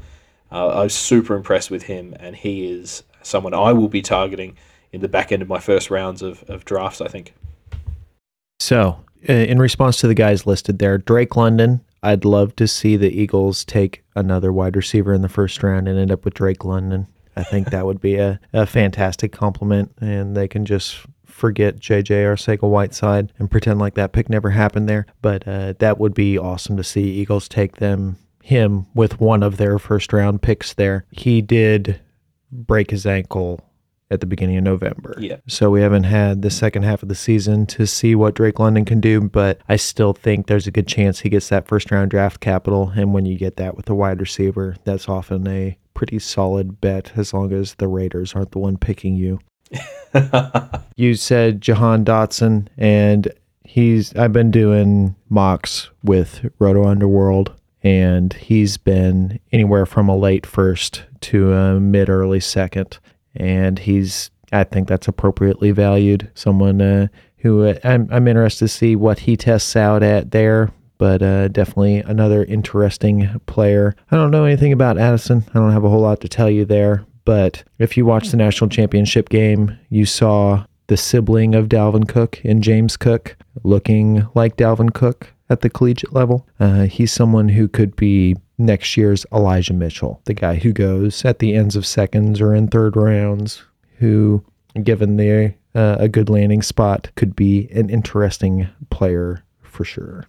Uh, 0.50 0.68
I 0.68 0.82
was 0.84 0.94
super 0.94 1.34
impressed 1.34 1.72
with 1.72 1.82
him, 1.82 2.14
and 2.20 2.36
he 2.36 2.70
is 2.70 3.02
someone 3.22 3.52
I 3.52 3.72
will 3.72 3.88
be 3.88 4.02
targeting 4.02 4.56
in 4.96 5.02
the 5.02 5.08
back 5.08 5.30
end 5.30 5.42
of 5.42 5.48
my 5.48 5.60
first 5.60 5.90
rounds 5.90 6.22
of, 6.22 6.42
of 6.48 6.64
drafts, 6.64 7.02
I 7.02 7.08
think. 7.08 7.34
So, 8.58 9.04
uh, 9.28 9.32
in 9.32 9.58
response 9.58 9.98
to 9.98 10.08
the 10.08 10.14
guys 10.14 10.46
listed 10.46 10.78
there, 10.78 10.96
Drake 10.96 11.36
London, 11.36 11.82
I'd 12.02 12.24
love 12.24 12.56
to 12.56 12.66
see 12.66 12.96
the 12.96 13.10
Eagles 13.10 13.64
take 13.64 14.02
another 14.14 14.52
wide 14.52 14.74
receiver 14.74 15.12
in 15.12 15.20
the 15.20 15.28
first 15.28 15.62
round 15.62 15.86
and 15.86 15.98
end 15.98 16.10
up 16.10 16.24
with 16.24 16.34
Drake 16.34 16.64
London. 16.64 17.08
I 17.36 17.42
think 17.42 17.68
that 17.70 17.84
would 17.84 18.00
be 18.00 18.16
a, 18.16 18.40
a 18.54 18.64
fantastic 18.64 19.32
compliment, 19.32 19.92
and 20.00 20.34
they 20.34 20.48
can 20.48 20.64
just 20.64 21.00
forget 21.26 21.78
JJ 21.78 22.24
Arcega 22.24 22.66
Whiteside 22.66 23.34
and 23.38 23.50
pretend 23.50 23.78
like 23.78 23.94
that 23.94 24.12
pick 24.12 24.30
never 24.30 24.48
happened 24.48 24.88
there. 24.88 25.04
But 25.20 25.46
uh, 25.46 25.74
that 25.78 25.98
would 25.98 26.14
be 26.14 26.38
awesome 26.38 26.78
to 26.78 26.84
see 26.84 27.02
Eagles 27.02 27.48
take 27.48 27.76
them 27.76 28.16
him 28.42 28.86
with 28.94 29.20
one 29.20 29.42
of 29.42 29.58
their 29.58 29.78
first 29.78 30.14
round 30.14 30.40
picks 30.40 30.72
there. 30.72 31.04
He 31.10 31.42
did 31.42 32.00
break 32.50 32.90
his 32.90 33.04
ankle 33.04 33.60
at 34.10 34.20
the 34.20 34.26
beginning 34.26 34.56
of 34.56 34.64
November. 34.64 35.16
Yeah. 35.18 35.36
So 35.46 35.70
we 35.70 35.80
haven't 35.80 36.04
had 36.04 36.42
the 36.42 36.50
second 36.50 36.84
half 36.84 37.02
of 37.02 37.08
the 37.08 37.14
season 37.14 37.66
to 37.66 37.86
see 37.86 38.14
what 38.14 38.34
Drake 38.34 38.58
London 38.58 38.84
can 38.84 39.00
do, 39.00 39.20
but 39.20 39.60
I 39.68 39.76
still 39.76 40.12
think 40.12 40.46
there's 40.46 40.66
a 40.66 40.70
good 40.70 40.86
chance 40.86 41.20
he 41.20 41.28
gets 41.28 41.48
that 41.48 41.66
first 41.66 41.90
round 41.90 42.10
draft 42.10 42.40
capital. 42.40 42.92
And 42.94 43.12
when 43.12 43.26
you 43.26 43.36
get 43.36 43.56
that 43.56 43.76
with 43.76 43.88
a 43.90 43.94
wide 43.94 44.20
receiver, 44.20 44.76
that's 44.84 45.08
often 45.08 45.46
a 45.48 45.76
pretty 45.94 46.18
solid 46.18 46.80
bet 46.80 47.12
as 47.16 47.32
long 47.32 47.52
as 47.52 47.74
the 47.74 47.88
Raiders 47.88 48.34
aren't 48.34 48.52
the 48.52 48.58
one 48.58 48.76
picking 48.76 49.16
you. 49.16 49.40
you 50.96 51.14
said 51.14 51.60
Jahan 51.60 52.04
Dotson, 52.04 52.68
and 52.76 53.32
he's 53.64 54.14
I've 54.14 54.32
been 54.32 54.50
doing 54.50 55.16
mocks 55.28 55.90
with 56.04 56.48
Roto 56.58 56.86
Underworld 56.86 57.52
and 57.82 58.32
he's 58.32 58.76
been 58.76 59.38
anywhere 59.52 59.86
from 59.86 60.08
a 60.08 60.16
late 60.16 60.44
first 60.44 61.04
to 61.20 61.52
a 61.52 61.78
mid 61.78 62.08
early 62.08 62.40
second. 62.40 62.98
And 63.36 63.78
he's, 63.78 64.30
I 64.52 64.64
think 64.64 64.88
that's 64.88 65.08
appropriately 65.08 65.70
valued. 65.70 66.30
Someone 66.34 66.80
uh, 66.80 67.08
who 67.38 67.64
uh, 67.64 67.74
I'm, 67.84 68.08
I'm 68.10 68.28
interested 68.28 68.64
to 68.64 68.68
see 68.68 68.96
what 68.96 69.20
he 69.20 69.36
tests 69.36 69.76
out 69.76 70.02
at 70.02 70.30
there, 70.30 70.72
but 70.98 71.22
uh, 71.22 71.48
definitely 71.48 71.98
another 71.98 72.44
interesting 72.44 73.40
player. 73.46 73.94
I 74.10 74.16
don't 74.16 74.30
know 74.30 74.44
anything 74.44 74.72
about 74.72 74.98
Addison. 74.98 75.44
I 75.50 75.58
don't 75.58 75.72
have 75.72 75.84
a 75.84 75.88
whole 75.88 76.00
lot 76.00 76.20
to 76.22 76.28
tell 76.28 76.50
you 76.50 76.64
there. 76.64 77.04
But 77.24 77.64
if 77.78 77.96
you 77.96 78.06
watched 78.06 78.30
the 78.30 78.36
national 78.36 78.70
championship 78.70 79.28
game, 79.28 79.76
you 79.90 80.06
saw 80.06 80.64
the 80.86 80.96
sibling 80.96 81.54
of 81.54 81.68
Dalvin 81.68 82.08
Cook 82.08 82.40
and 82.44 82.62
James 82.62 82.96
Cook 82.96 83.36
looking 83.64 84.28
like 84.34 84.56
Dalvin 84.56 84.94
Cook 84.94 85.32
at 85.48 85.60
the 85.60 85.70
collegiate 85.70 86.12
level. 86.12 86.46
Uh, 86.58 86.84
he's 86.84 87.12
someone 87.12 87.48
who 87.48 87.68
could 87.68 87.96
be 87.96 88.36
next 88.58 88.96
year's 88.96 89.26
Elijah 89.32 89.74
Mitchell, 89.74 90.20
the 90.24 90.34
guy 90.34 90.56
who 90.56 90.72
goes 90.72 91.24
at 91.24 91.38
the 91.38 91.54
ends 91.54 91.76
of 91.76 91.86
seconds 91.86 92.40
or 92.40 92.54
in 92.54 92.68
third 92.68 92.96
rounds, 92.96 93.62
who, 93.98 94.44
given 94.82 95.16
the 95.16 95.54
uh, 95.74 95.96
a 95.98 96.08
good 96.08 96.28
landing 96.28 96.62
spot, 96.62 97.10
could 97.16 97.36
be 97.36 97.68
an 97.70 97.90
interesting 97.90 98.68
player 98.90 99.44
for 99.62 99.84
sure. 99.84 100.26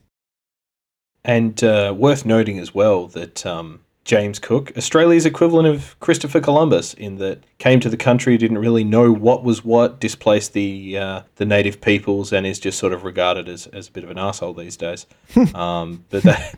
And 1.24 1.62
uh, 1.64 1.94
worth 1.98 2.26
noting 2.26 2.60
as 2.60 2.74
well 2.74 3.08
that 3.08 3.46
um, 3.46 3.82
James 4.08 4.40
Cook, 4.40 4.72
Australia's 4.78 5.26
equivalent 5.26 5.68
of 5.68 6.00
Christopher 6.00 6.40
Columbus, 6.40 6.94
in 6.94 7.18
that 7.18 7.44
came 7.58 7.82
to 7.82 7.90
the 7.90 7.98
country, 7.98 8.38
didn't 8.38 8.58
really 8.58 8.86
know 8.86 9.12
what 9.12 9.44
was 9.44 9.66
what, 9.66 10.00
displaced 10.00 10.54
the 10.54 10.98
uh, 10.98 11.22
the 11.36 11.46
native 11.46 11.82
peoples, 11.82 12.32
and 12.32 12.48
is 12.48 12.58
just 12.58 12.80
sort 12.80 12.94
of 12.94 13.04
regarded 13.04 13.50
as, 13.50 13.68
as 13.68 13.90
a 13.90 13.92
bit 13.92 14.06
of 14.06 14.10
an 14.10 14.18
asshole 14.18 14.54
these 14.54 14.78
days. 14.78 15.06
um, 15.54 16.06
but 16.10 16.24
that, 16.24 16.58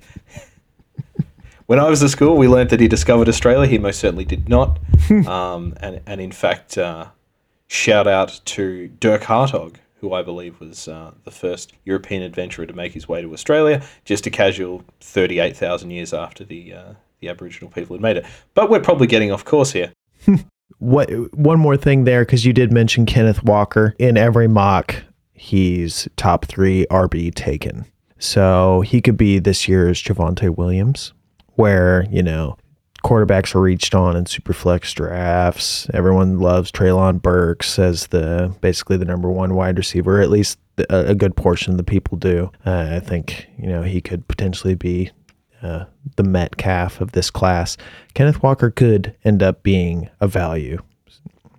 when 1.65 1.79
I 1.79 1.89
was 1.89 2.03
at 2.03 2.11
school, 2.11 2.37
we 2.37 2.47
learned 2.47 2.69
that 2.69 2.79
he 2.79 2.87
discovered 2.87 3.27
Australia. 3.27 3.67
He 3.67 3.79
most 3.79 3.99
certainly 3.99 4.25
did 4.25 4.47
not. 4.47 4.79
Um, 5.09 5.73
and 5.81 6.01
and 6.05 6.21
in 6.21 6.31
fact, 6.31 6.77
uh, 6.77 7.07
shout 7.67 8.05
out 8.05 8.41
to 8.45 8.89
Dirk 8.89 9.23
Hartog, 9.23 9.77
who 10.01 10.13
I 10.13 10.21
believe 10.21 10.59
was 10.59 10.87
uh, 10.87 11.13
the 11.23 11.31
first 11.31 11.73
European 11.83 12.21
adventurer 12.21 12.67
to 12.67 12.73
make 12.73 12.93
his 12.93 13.07
way 13.07 13.23
to 13.23 13.33
Australia, 13.33 13.81
just 14.05 14.27
a 14.27 14.29
casual 14.29 14.83
38,000 15.01 15.89
years 15.89 16.13
after 16.13 16.43
the 16.43 16.73
uh, 16.75 16.93
the 17.19 17.29
Aboriginal 17.29 17.69
people 17.71 17.95
had 17.95 18.01
made 18.01 18.17
it. 18.17 18.25
But 18.53 18.69
we're 18.69 18.79
probably 18.79 19.07
getting 19.07 19.31
off 19.31 19.45
course 19.45 19.71
here. 19.71 19.93
what 20.79 21.09
one 21.33 21.59
more 21.59 21.77
thing 21.77 22.03
there 22.03 22.23
because 22.23 22.45
you 22.45 22.53
did 22.53 22.71
mention 22.71 23.05
Kenneth 23.05 23.43
Walker 23.43 23.95
in 23.99 24.17
every 24.17 24.47
mock 24.47 25.03
he's 25.33 26.07
top 26.17 26.45
3 26.45 26.85
RB 26.91 27.33
taken. 27.33 27.85
So 28.19 28.81
he 28.81 29.01
could 29.01 29.17
be 29.17 29.39
this 29.39 29.67
year's 29.67 30.01
Javonte 30.01 30.55
Williams 30.55 31.13
where, 31.55 32.05
you 32.09 32.21
know, 32.21 32.57
quarterbacks 33.03 33.55
are 33.55 33.61
reached 33.61 33.95
on 33.95 34.17
in 34.17 34.25
super 34.25 34.53
flex 34.53 34.93
drafts. 34.93 35.89
Everyone 35.93 36.39
loves 36.39 36.71
Treylon 36.71 37.21
Burks 37.21 37.79
as 37.79 38.07
the 38.07 38.53
basically 38.61 38.97
the 38.97 39.05
number 39.05 39.29
one 39.29 39.55
wide 39.55 39.77
receiver. 39.77 40.21
At 40.21 40.29
least 40.29 40.59
a, 40.89 41.09
a 41.09 41.15
good 41.15 41.35
portion 41.35 41.71
of 41.71 41.77
the 41.77 41.83
people 41.83 42.17
do. 42.17 42.51
Uh, 42.65 42.89
I 42.91 42.99
think 42.99 43.47
you 43.57 43.67
know 43.67 43.83
he 43.83 44.01
could 44.01 44.27
potentially 44.27 44.75
be 44.75 45.11
uh, 45.61 45.85
the 46.15 46.23
Metcalf 46.23 47.01
of 47.01 47.11
this 47.11 47.29
class, 47.29 47.77
Kenneth 48.13 48.41
Walker 48.41 48.71
could 48.71 49.15
end 49.23 49.43
up 49.43 49.63
being 49.63 50.09
a 50.19 50.27
value. 50.27 50.81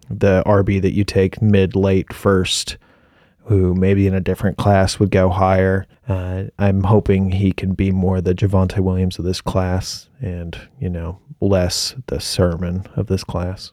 The 0.08 0.42
RB 0.46 0.82
that 0.82 0.92
you 0.92 1.04
take 1.04 1.40
mid 1.40 1.76
late 1.76 2.12
first, 2.12 2.76
who 3.44 3.74
maybe 3.74 4.06
in 4.06 4.14
a 4.14 4.20
different 4.20 4.56
class 4.56 4.98
would 4.98 5.10
go 5.10 5.28
higher. 5.28 5.86
Uh, 6.08 6.44
I'm 6.58 6.84
hoping 6.84 7.30
he 7.30 7.52
can 7.52 7.74
be 7.74 7.90
more 7.90 8.20
the 8.20 8.34
Javonte 8.34 8.80
Williams 8.80 9.18
of 9.18 9.24
this 9.24 9.40
class 9.40 10.08
and, 10.20 10.58
you 10.80 10.90
know, 10.90 11.18
less 11.40 11.94
the 12.06 12.20
Sermon 12.20 12.86
of 12.96 13.06
this 13.06 13.24
class. 13.24 13.72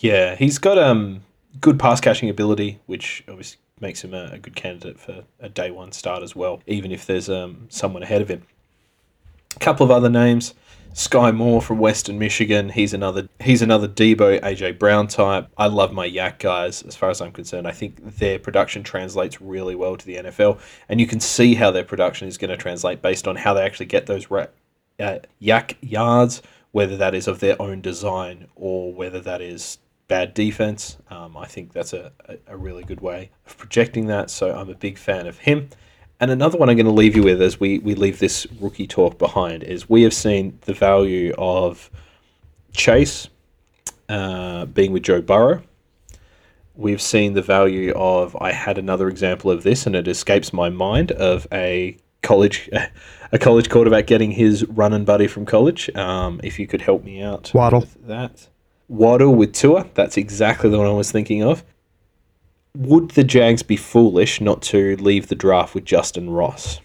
Yeah, 0.00 0.34
he's 0.34 0.58
got 0.58 0.78
um 0.78 1.22
good 1.60 1.78
pass 1.78 2.00
catching 2.00 2.28
ability, 2.28 2.80
which 2.86 3.24
obviously 3.28 3.58
makes 3.80 4.02
him 4.02 4.14
a, 4.14 4.30
a, 4.32 4.38
good 4.38 4.56
candidate 4.56 4.98
for 4.98 5.24
a 5.38 5.48
day 5.48 5.70
one 5.70 5.92
start 5.92 6.22
as 6.22 6.34
well, 6.34 6.62
even 6.66 6.90
if 6.90 7.04
there's 7.06 7.28
um, 7.28 7.66
someone 7.68 8.02
ahead 8.02 8.22
of 8.22 8.28
him. 8.28 8.42
A 9.56 9.58
couple 9.58 9.84
of 9.84 9.90
other 9.90 10.10
names. 10.10 10.54
Sky 10.92 11.30
Moore 11.30 11.60
from 11.60 11.78
Western 11.78 12.18
Michigan. 12.18 12.70
He's 12.70 12.94
another 12.94 13.28
he's 13.40 13.60
another 13.60 13.86
Deebo 13.86 14.40
AJ 14.40 14.78
Brown 14.78 15.08
type. 15.08 15.46
I 15.58 15.66
love 15.66 15.92
my 15.92 16.08
YAC 16.08 16.38
guys 16.38 16.82
as 16.82 16.96
far 16.96 17.10
as 17.10 17.20
I'm 17.20 17.32
concerned. 17.32 17.68
I 17.68 17.72
think 17.72 18.16
their 18.16 18.38
production 18.38 18.82
translates 18.82 19.38
really 19.40 19.74
well 19.74 19.96
to 19.98 20.06
the 20.06 20.16
NFL, 20.16 20.58
and 20.88 20.98
you 20.98 21.06
can 21.06 21.20
see 21.20 21.54
how 21.54 21.70
their 21.70 21.84
production 21.84 22.28
is 22.28 22.38
going 22.38 22.50
to 22.50 22.56
translate 22.56 23.02
based 23.02 23.28
on 23.28 23.36
how 23.36 23.52
they 23.52 23.62
actually 23.62 23.86
get 23.86 24.06
those 24.06 24.30
ra- 24.30 24.46
uh, 24.98 25.18
YAC 25.40 25.74
yards, 25.82 26.40
whether 26.72 26.96
that 26.96 27.14
is 27.14 27.28
of 27.28 27.40
their 27.40 27.60
own 27.60 27.82
design 27.82 28.46
or 28.56 28.90
whether 28.94 29.20
that 29.20 29.42
is 29.42 29.78
bad 30.08 30.32
defense. 30.32 30.96
Um, 31.10 31.36
I 31.36 31.44
think 31.44 31.74
that's 31.74 31.92
a, 31.92 32.10
a, 32.26 32.38
a 32.46 32.56
really 32.56 32.84
good 32.84 33.02
way 33.02 33.30
of 33.46 33.58
projecting 33.58 34.06
that. 34.06 34.30
So 34.30 34.56
I'm 34.56 34.70
a 34.70 34.74
big 34.74 34.96
fan 34.96 35.26
of 35.26 35.38
him. 35.38 35.68
And 36.18 36.30
another 36.30 36.56
one 36.56 36.70
I'm 36.70 36.76
going 36.76 36.86
to 36.86 36.92
leave 36.92 37.14
you 37.14 37.22
with 37.22 37.42
as 37.42 37.60
we, 37.60 37.78
we 37.80 37.94
leave 37.94 38.18
this 38.18 38.46
rookie 38.58 38.86
talk 38.86 39.18
behind 39.18 39.62
is 39.62 39.88
we 39.88 40.02
have 40.02 40.14
seen 40.14 40.58
the 40.62 40.72
value 40.72 41.34
of 41.36 41.90
Chase 42.72 43.28
uh, 44.08 44.64
being 44.66 44.92
with 44.92 45.02
Joe 45.02 45.20
Burrow. 45.20 45.62
We've 46.74 47.02
seen 47.02 47.34
the 47.34 47.42
value 47.42 47.92
of, 47.94 48.36
I 48.40 48.52
had 48.52 48.78
another 48.78 49.08
example 49.08 49.50
of 49.50 49.62
this 49.62 49.86
and 49.86 49.94
it 49.94 50.08
escapes 50.08 50.52
my 50.52 50.70
mind, 50.70 51.12
of 51.12 51.46
a 51.52 51.96
college 52.22 52.68
a 53.32 53.38
college 53.38 53.68
quarterback 53.68 54.06
getting 54.06 54.30
his 54.30 54.64
running 54.66 55.04
buddy 55.04 55.26
from 55.26 55.44
college. 55.46 55.94
Um, 55.96 56.40
if 56.42 56.58
you 56.58 56.66
could 56.66 56.80
help 56.80 57.04
me 57.04 57.22
out 57.22 57.52
Waddle. 57.54 57.80
with 57.80 58.06
that. 58.06 58.48
Waddle 58.88 59.34
with 59.34 59.52
Tua, 59.52 59.86
that's 59.94 60.16
exactly 60.16 60.70
the 60.70 60.78
one 60.78 60.86
I 60.86 60.92
was 60.92 61.10
thinking 61.10 61.42
of. 61.42 61.64
Would 62.76 63.12
the 63.12 63.24
Jags 63.24 63.62
be 63.62 63.76
foolish 63.76 64.40
not 64.40 64.60
to 64.62 64.96
leave 64.96 65.28
the 65.28 65.34
draft 65.34 65.74
with 65.74 65.86
Justin 65.86 66.28
Ross? 66.28 66.80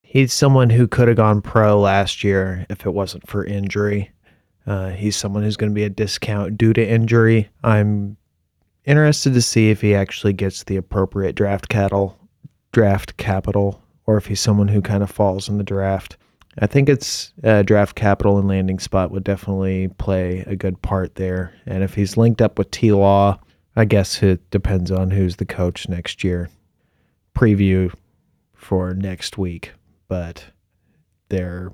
He's 0.00 0.32
someone 0.32 0.70
who 0.70 0.86
could 0.86 1.08
have 1.08 1.16
gone 1.16 1.42
pro 1.42 1.80
last 1.80 2.22
year 2.22 2.66
if 2.70 2.86
it 2.86 2.90
wasn't 2.90 3.28
for 3.28 3.44
injury. 3.44 4.12
Uh, 4.66 4.90
he's 4.90 5.16
someone 5.16 5.42
who's 5.42 5.56
going 5.56 5.70
to 5.70 5.74
be 5.74 5.82
a 5.82 5.90
discount 5.90 6.56
due 6.56 6.72
to 6.72 6.88
injury. 6.88 7.48
I'm 7.64 8.16
interested 8.84 9.34
to 9.34 9.42
see 9.42 9.70
if 9.70 9.80
he 9.80 9.92
actually 9.92 10.34
gets 10.34 10.62
the 10.62 10.76
appropriate 10.76 11.34
draft 11.34 11.68
cattle, 11.68 12.16
draft 12.70 13.16
capital, 13.16 13.82
or 14.06 14.18
if 14.18 14.26
he's 14.26 14.40
someone 14.40 14.68
who 14.68 14.82
kind 14.82 15.02
of 15.02 15.10
falls 15.10 15.48
in 15.48 15.58
the 15.58 15.64
draft. 15.64 16.16
I 16.58 16.68
think 16.68 16.88
it's 16.88 17.32
uh, 17.42 17.62
draft 17.62 17.96
capital 17.96 18.38
and 18.38 18.46
landing 18.46 18.78
spot 18.78 19.10
would 19.10 19.24
definitely 19.24 19.88
play 19.98 20.44
a 20.46 20.54
good 20.54 20.80
part 20.82 21.16
there. 21.16 21.52
And 21.66 21.82
if 21.82 21.94
he's 21.94 22.16
linked 22.16 22.40
up 22.40 22.56
with 22.56 22.70
T 22.70 22.92
Law, 22.92 23.40
I 23.76 23.84
guess 23.84 24.22
it 24.22 24.50
depends 24.50 24.90
on 24.90 25.10
who's 25.10 25.36
the 25.36 25.46
coach 25.46 25.88
next 25.88 26.24
year. 26.24 26.50
Preview 27.36 27.92
for 28.54 28.94
next 28.94 29.38
week, 29.38 29.72
but 30.08 30.44
there 31.28 31.72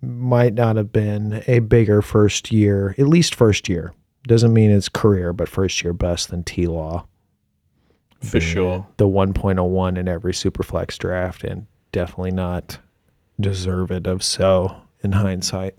might 0.00 0.54
not 0.54 0.76
have 0.76 0.92
been 0.92 1.42
a 1.46 1.58
bigger 1.58 2.02
first 2.02 2.52
year, 2.52 2.94
at 2.98 3.08
least 3.08 3.34
first 3.34 3.68
year. 3.68 3.92
Doesn't 4.26 4.54
mean 4.54 4.70
it's 4.70 4.88
career, 4.88 5.32
but 5.32 5.48
first 5.48 5.82
year 5.82 5.92
best 5.92 6.30
than 6.30 6.44
T 6.44 6.66
Law. 6.66 7.06
For 8.20 8.40
sure. 8.40 8.86
The 8.96 9.06
1.01 9.06 9.98
in 9.98 10.08
every 10.08 10.32
Superflex 10.32 10.96
draft, 10.96 11.44
and 11.44 11.66
definitely 11.92 12.30
not 12.30 12.78
deserved 13.38 14.06
of 14.06 14.22
so 14.22 14.76
in 15.02 15.12
hindsight. 15.12 15.74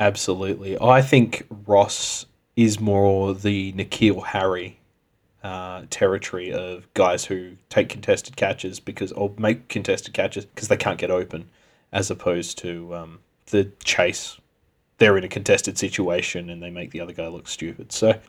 Absolutely. 0.00 0.80
I 0.80 1.02
think 1.02 1.46
Ross 1.66 2.26
is 2.56 2.80
more 2.80 3.34
the 3.34 3.72
N'Keal 3.72 4.24
Harry 4.26 4.78
uh, 5.42 5.82
territory 5.90 6.52
of 6.52 6.92
guys 6.94 7.24
who 7.24 7.56
take 7.68 7.88
contested 7.88 8.36
catches 8.36 8.78
because 8.78 9.10
or 9.12 9.32
make 9.38 9.68
contested 9.68 10.14
catches 10.14 10.44
because 10.44 10.68
they 10.68 10.76
can't 10.76 10.98
get 10.98 11.10
open, 11.10 11.48
as 11.92 12.10
opposed 12.10 12.58
to 12.58 12.94
um, 12.94 13.18
the 13.46 13.70
chase. 13.84 14.38
They're 14.98 15.18
in 15.18 15.24
a 15.24 15.28
contested 15.28 15.78
situation 15.78 16.48
and 16.48 16.62
they 16.62 16.70
make 16.70 16.92
the 16.92 17.00
other 17.00 17.12
guy 17.12 17.26
look 17.26 17.48
stupid. 17.48 17.90
So 17.90 18.20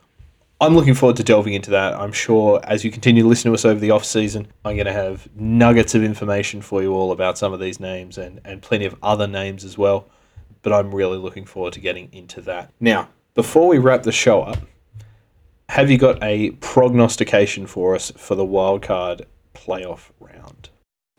I'm 0.60 0.74
looking 0.74 0.94
forward 0.94 1.16
to 1.16 1.22
delving 1.22 1.54
into 1.54 1.70
that. 1.70 1.94
I'm 1.94 2.12
sure 2.12 2.60
as 2.64 2.84
you 2.84 2.90
continue 2.90 3.22
to 3.22 3.28
listen 3.28 3.50
to 3.50 3.54
us 3.54 3.64
over 3.64 3.78
the 3.78 3.90
off 3.90 4.04
season, 4.04 4.48
I'm 4.64 4.74
going 4.74 4.86
to 4.86 4.92
have 4.92 5.28
nuggets 5.36 5.94
of 5.94 6.02
information 6.02 6.62
for 6.62 6.82
you 6.82 6.94
all 6.94 7.12
about 7.12 7.38
some 7.38 7.52
of 7.52 7.60
these 7.60 7.78
names 7.78 8.18
and, 8.18 8.40
and 8.44 8.62
plenty 8.62 8.86
of 8.86 8.96
other 9.02 9.26
names 9.26 9.64
as 9.64 9.78
well. 9.78 10.08
But 10.62 10.72
I'm 10.72 10.94
really 10.94 11.18
looking 11.18 11.44
forward 11.44 11.74
to 11.74 11.80
getting 11.80 12.08
into 12.12 12.40
that. 12.42 12.72
Now, 12.80 13.08
before 13.34 13.68
we 13.68 13.78
wrap 13.78 14.04
the 14.04 14.12
show 14.12 14.42
up, 14.42 14.58
have 15.68 15.90
you 15.90 15.98
got 15.98 16.22
a 16.22 16.50
prognostication 16.52 17.66
for 17.66 17.94
us 17.94 18.12
for 18.16 18.34
the 18.34 18.46
wildcard 18.46 19.24
playoff 19.54 20.10
round? 20.20 20.70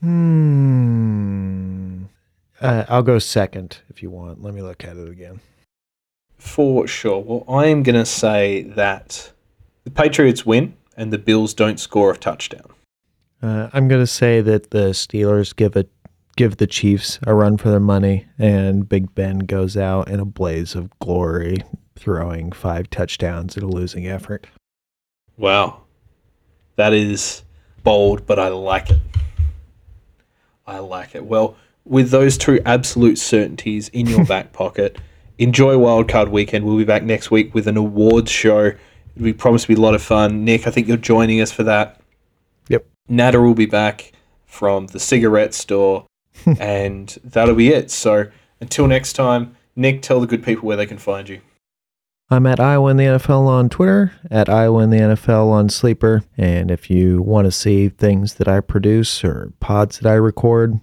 Hmm. 0.01 2.05
Uh, 2.61 2.85
I'll 2.87 3.03
go 3.03 3.19
second 3.19 3.79
if 3.89 4.01
you 4.01 4.09
want. 4.09 4.41
Let 4.41 4.53
me 4.53 4.61
look 4.61 4.83
at 4.83 4.97
it 4.97 5.09
again. 5.09 5.41
For 6.37 6.87
sure. 6.87 7.19
Well, 7.19 7.43
I 7.49 7.67
am 7.67 7.83
going 7.83 7.95
to 7.95 8.05
say 8.05 8.63
that 8.63 9.31
the 9.83 9.91
Patriots 9.91 10.45
win 10.45 10.75
and 10.95 11.11
the 11.11 11.17
Bills 11.17 11.53
don't 11.53 11.79
score 11.79 12.11
a 12.11 12.17
touchdown. 12.17 12.71
Uh, 13.41 13.69
I'm 13.73 13.87
going 13.87 14.01
to 14.01 14.07
say 14.07 14.41
that 14.41 14.71
the 14.71 14.91
Steelers 14.91 15.55
give 15.55 15.75
a 15.75 15.85
give 16.37 16.57
the 16.57 16.67
Chiefs 16.67 17.17
a 17.25 17.33
run 17.33 17.57
for 17.57 17.69
their 17.69 17.79
money, 17.79 18.25
and 18.37 18.89
Big 18.89 19.13
Ben 19.15 19.39
goes 19.39 19.77
out 19.77 20.09
in 20.09 20.19
a 20.19 20.25
blaze 20.25 20.75
of 20.75 20.89
glory, 20.99 21.63
throwing 21.95 22.51
five 22.51 22.89
touchdowns 22.89 23.57
in 23.57 23.63
a 23.63 23.67
losing 23.67 24.07
effort. 24.07 24.47
Wow. 25.37 25.81
That 26.75 26.93
is 26.93 27.43
bold, 27.83 28.25
but 28.25 28.39
I 28.39 28.49
like 28.49 28.89
it. 28.89 28.99
I 30.67 30.79
like 30.79 31.15
it. 31.15 31.25
Well, 31.25 31.55
with 31.85 32.09
those 32.09 32.37
two 32.37 32.59
absolute 32.65 33.17
certainties 33.17 33.89
in 33.89 34.07
your 34.07 34.25
back 34.27 34.51
pocket, 34.51 34.97
enjoy 35.37 35.75
Wildcard 35.75 36.29
Weekend. 36.29 36.65
We'll 36.65 36.77
be 36.77 36.83
back 36.83 37.03
next 37.03 37.31
week 37.31 37.53
with 37.53 37.67
an 37.67 37.77
awards 37.77 38.31
show. 38.31 38.73
We 39.15 39.33
promise 39.33 39.63
to 39.63 39.67
be 39.69 39.75
a 39.75 39.79
lot 39.79 39.95
of 39.95 40.01
fun. 40.01 40.43
Nick, 40.43 40.67
I 40.67 40.71
think 40.71 40.87
you're 40.87 40.97
joining 40.97 41.41
us 41.41 41.51
for 41.51 41.63
that. 41.63 42.01
Yep. 42.69 42.85
Natter 43.07 43.41
will 43.41 43.53
be 43.53 43.67
back 43.67 44.11
from 44.45 44.87
the 44.87 44.99
cigarette 44.99 45.53
store, 45.53 46.05
and 46.59 47.17
that'll 47.23 47.55
be 47.55 47.69
it. 47.69 47.91
So 47.91 48.29
until 48.59 48.87
next 48.87 49.13
time, 49.13 49.55
Nick, 49.75 50.01
tell 50.01 50.19
the 50.19 50.27
good 50.27 50.43
people 50.43 50.67
where 50.67 50.77
they 50.77 50.85
can 50.85 50.97
find 50.97 51.29
you. 51.29 51.41
I'm 52.27 52.47
at 52.47 52.59
Iowa 52.59 52.89
in 52.89 52.97
the 52.97 53.03
NFL 53.03 53.45
on 53.45 53.69
Twitter, 53.69 54.11
at 54.31 54.49
Iowa 54.49 54.81
in 54.81 54.89
the 54.89 54.97
NFL 54.97 55.47
on 55.49 55.69
Sleeper. 55.69 56.23
And 56.37 56.71
if 56.71 56.89
you 56.89 57.21
want 57.21 57.45
to 57.45 57.51
see 57.51 57.89
things 57.89 58.35
that 58.35 58.47
I 58.47 58.61
produce 58.61 59.23
or 59.23 59.53
pods 59.59 59.99
that 59.99 60.09
I 60.09 60.15
record, 60.15 60.79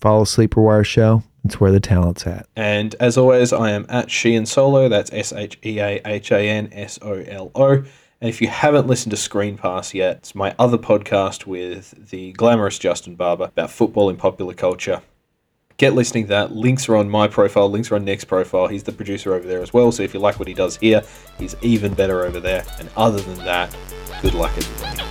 follow 0.00 0.24
Sleeper 0.24 0.60
Wire 0.60 0.82
Show. 0.82 1.22
It's 1.44 1.60
where 1.60 1.70
the 1.70 1.80
talent's 1.80 2.26
at. 2.26 2.46
And 2.56 2.96
as 2.98 3.16
always, 3.16 3.52
I 3.52 3.70
am 3.70 3.86
at 3.88 4.08
Sheahan 4.08 4.46
Solo. 4.46 4.88
That's 4.88 5.12
S 5.12 5.32
H 5.32 5.58
E 5.64 5.78
A 5.78 6.00
H 6.04 6.32
A 6.32 6.48
N 6.48 6.68
S 6.72 6.98
O 7.02 7.12
L 7.12 7.52
O. 7.54 7.84
And 8.22 8.28
if 8.28 8.42
you 8.42 8.48
haven't 8.48 8.88
listened 8.88 9.12
to 9.12 9.16
Screen 9.16 9.56
Pass 9.56 9.94
yet, 9.94 10.16
it's 10.18 10.34
my 10.34 10.54
other 10.58 10.76
podcast 10.76 11.46
with 11.46 12.10
the 12.10 12.32
glamorous 12.32 12.78
Justin 12.78 13.14
Barber 13.14 13.44
about 13.44 13.70
football 13.70 14.10
in 14.10 14.16
popular 14.16 14.54
culture. 14.54 15.00
Get 15.80 15.94
listening 15.94 16.24
to 16.24 16.28
that. 16.28 16.52
Links 16.52 16.90
are 16.90 16.96
on 16.96 17.08
my 17.08 17.26
profile, 17.26 17.70
links 17.70 17.90
are 17.90 17.94
on 17.94 18.04
Nick's 18.04 18.22
profile. 18.22 18.66
He's 18.66 18.82
the 18.82 18.92
producer 18.92 19.32
over 19.32 19.48
there 19.48 19.62
as 19.62 19.72
well. 19.72 19.90
So 19.90 20.02
if 20.02 20.12
you 20.12 20.20
like 20.20 20.38
what 20.38 20.46
he 20.46 20.52
does 20.52 20.76
here, 20.76 21.02
he's 21.38 21.56
even 21.62 21.94
better 21.94 22.22
over 22.26 22.38
there. 22.38 22.66
And 22.78 22.90
other 22.98 23.22
than 23.22 23.38
that, 23.46 23.74
good 24.20 24.34
luck, 24.34 24.52
everybody. 24.58 25.09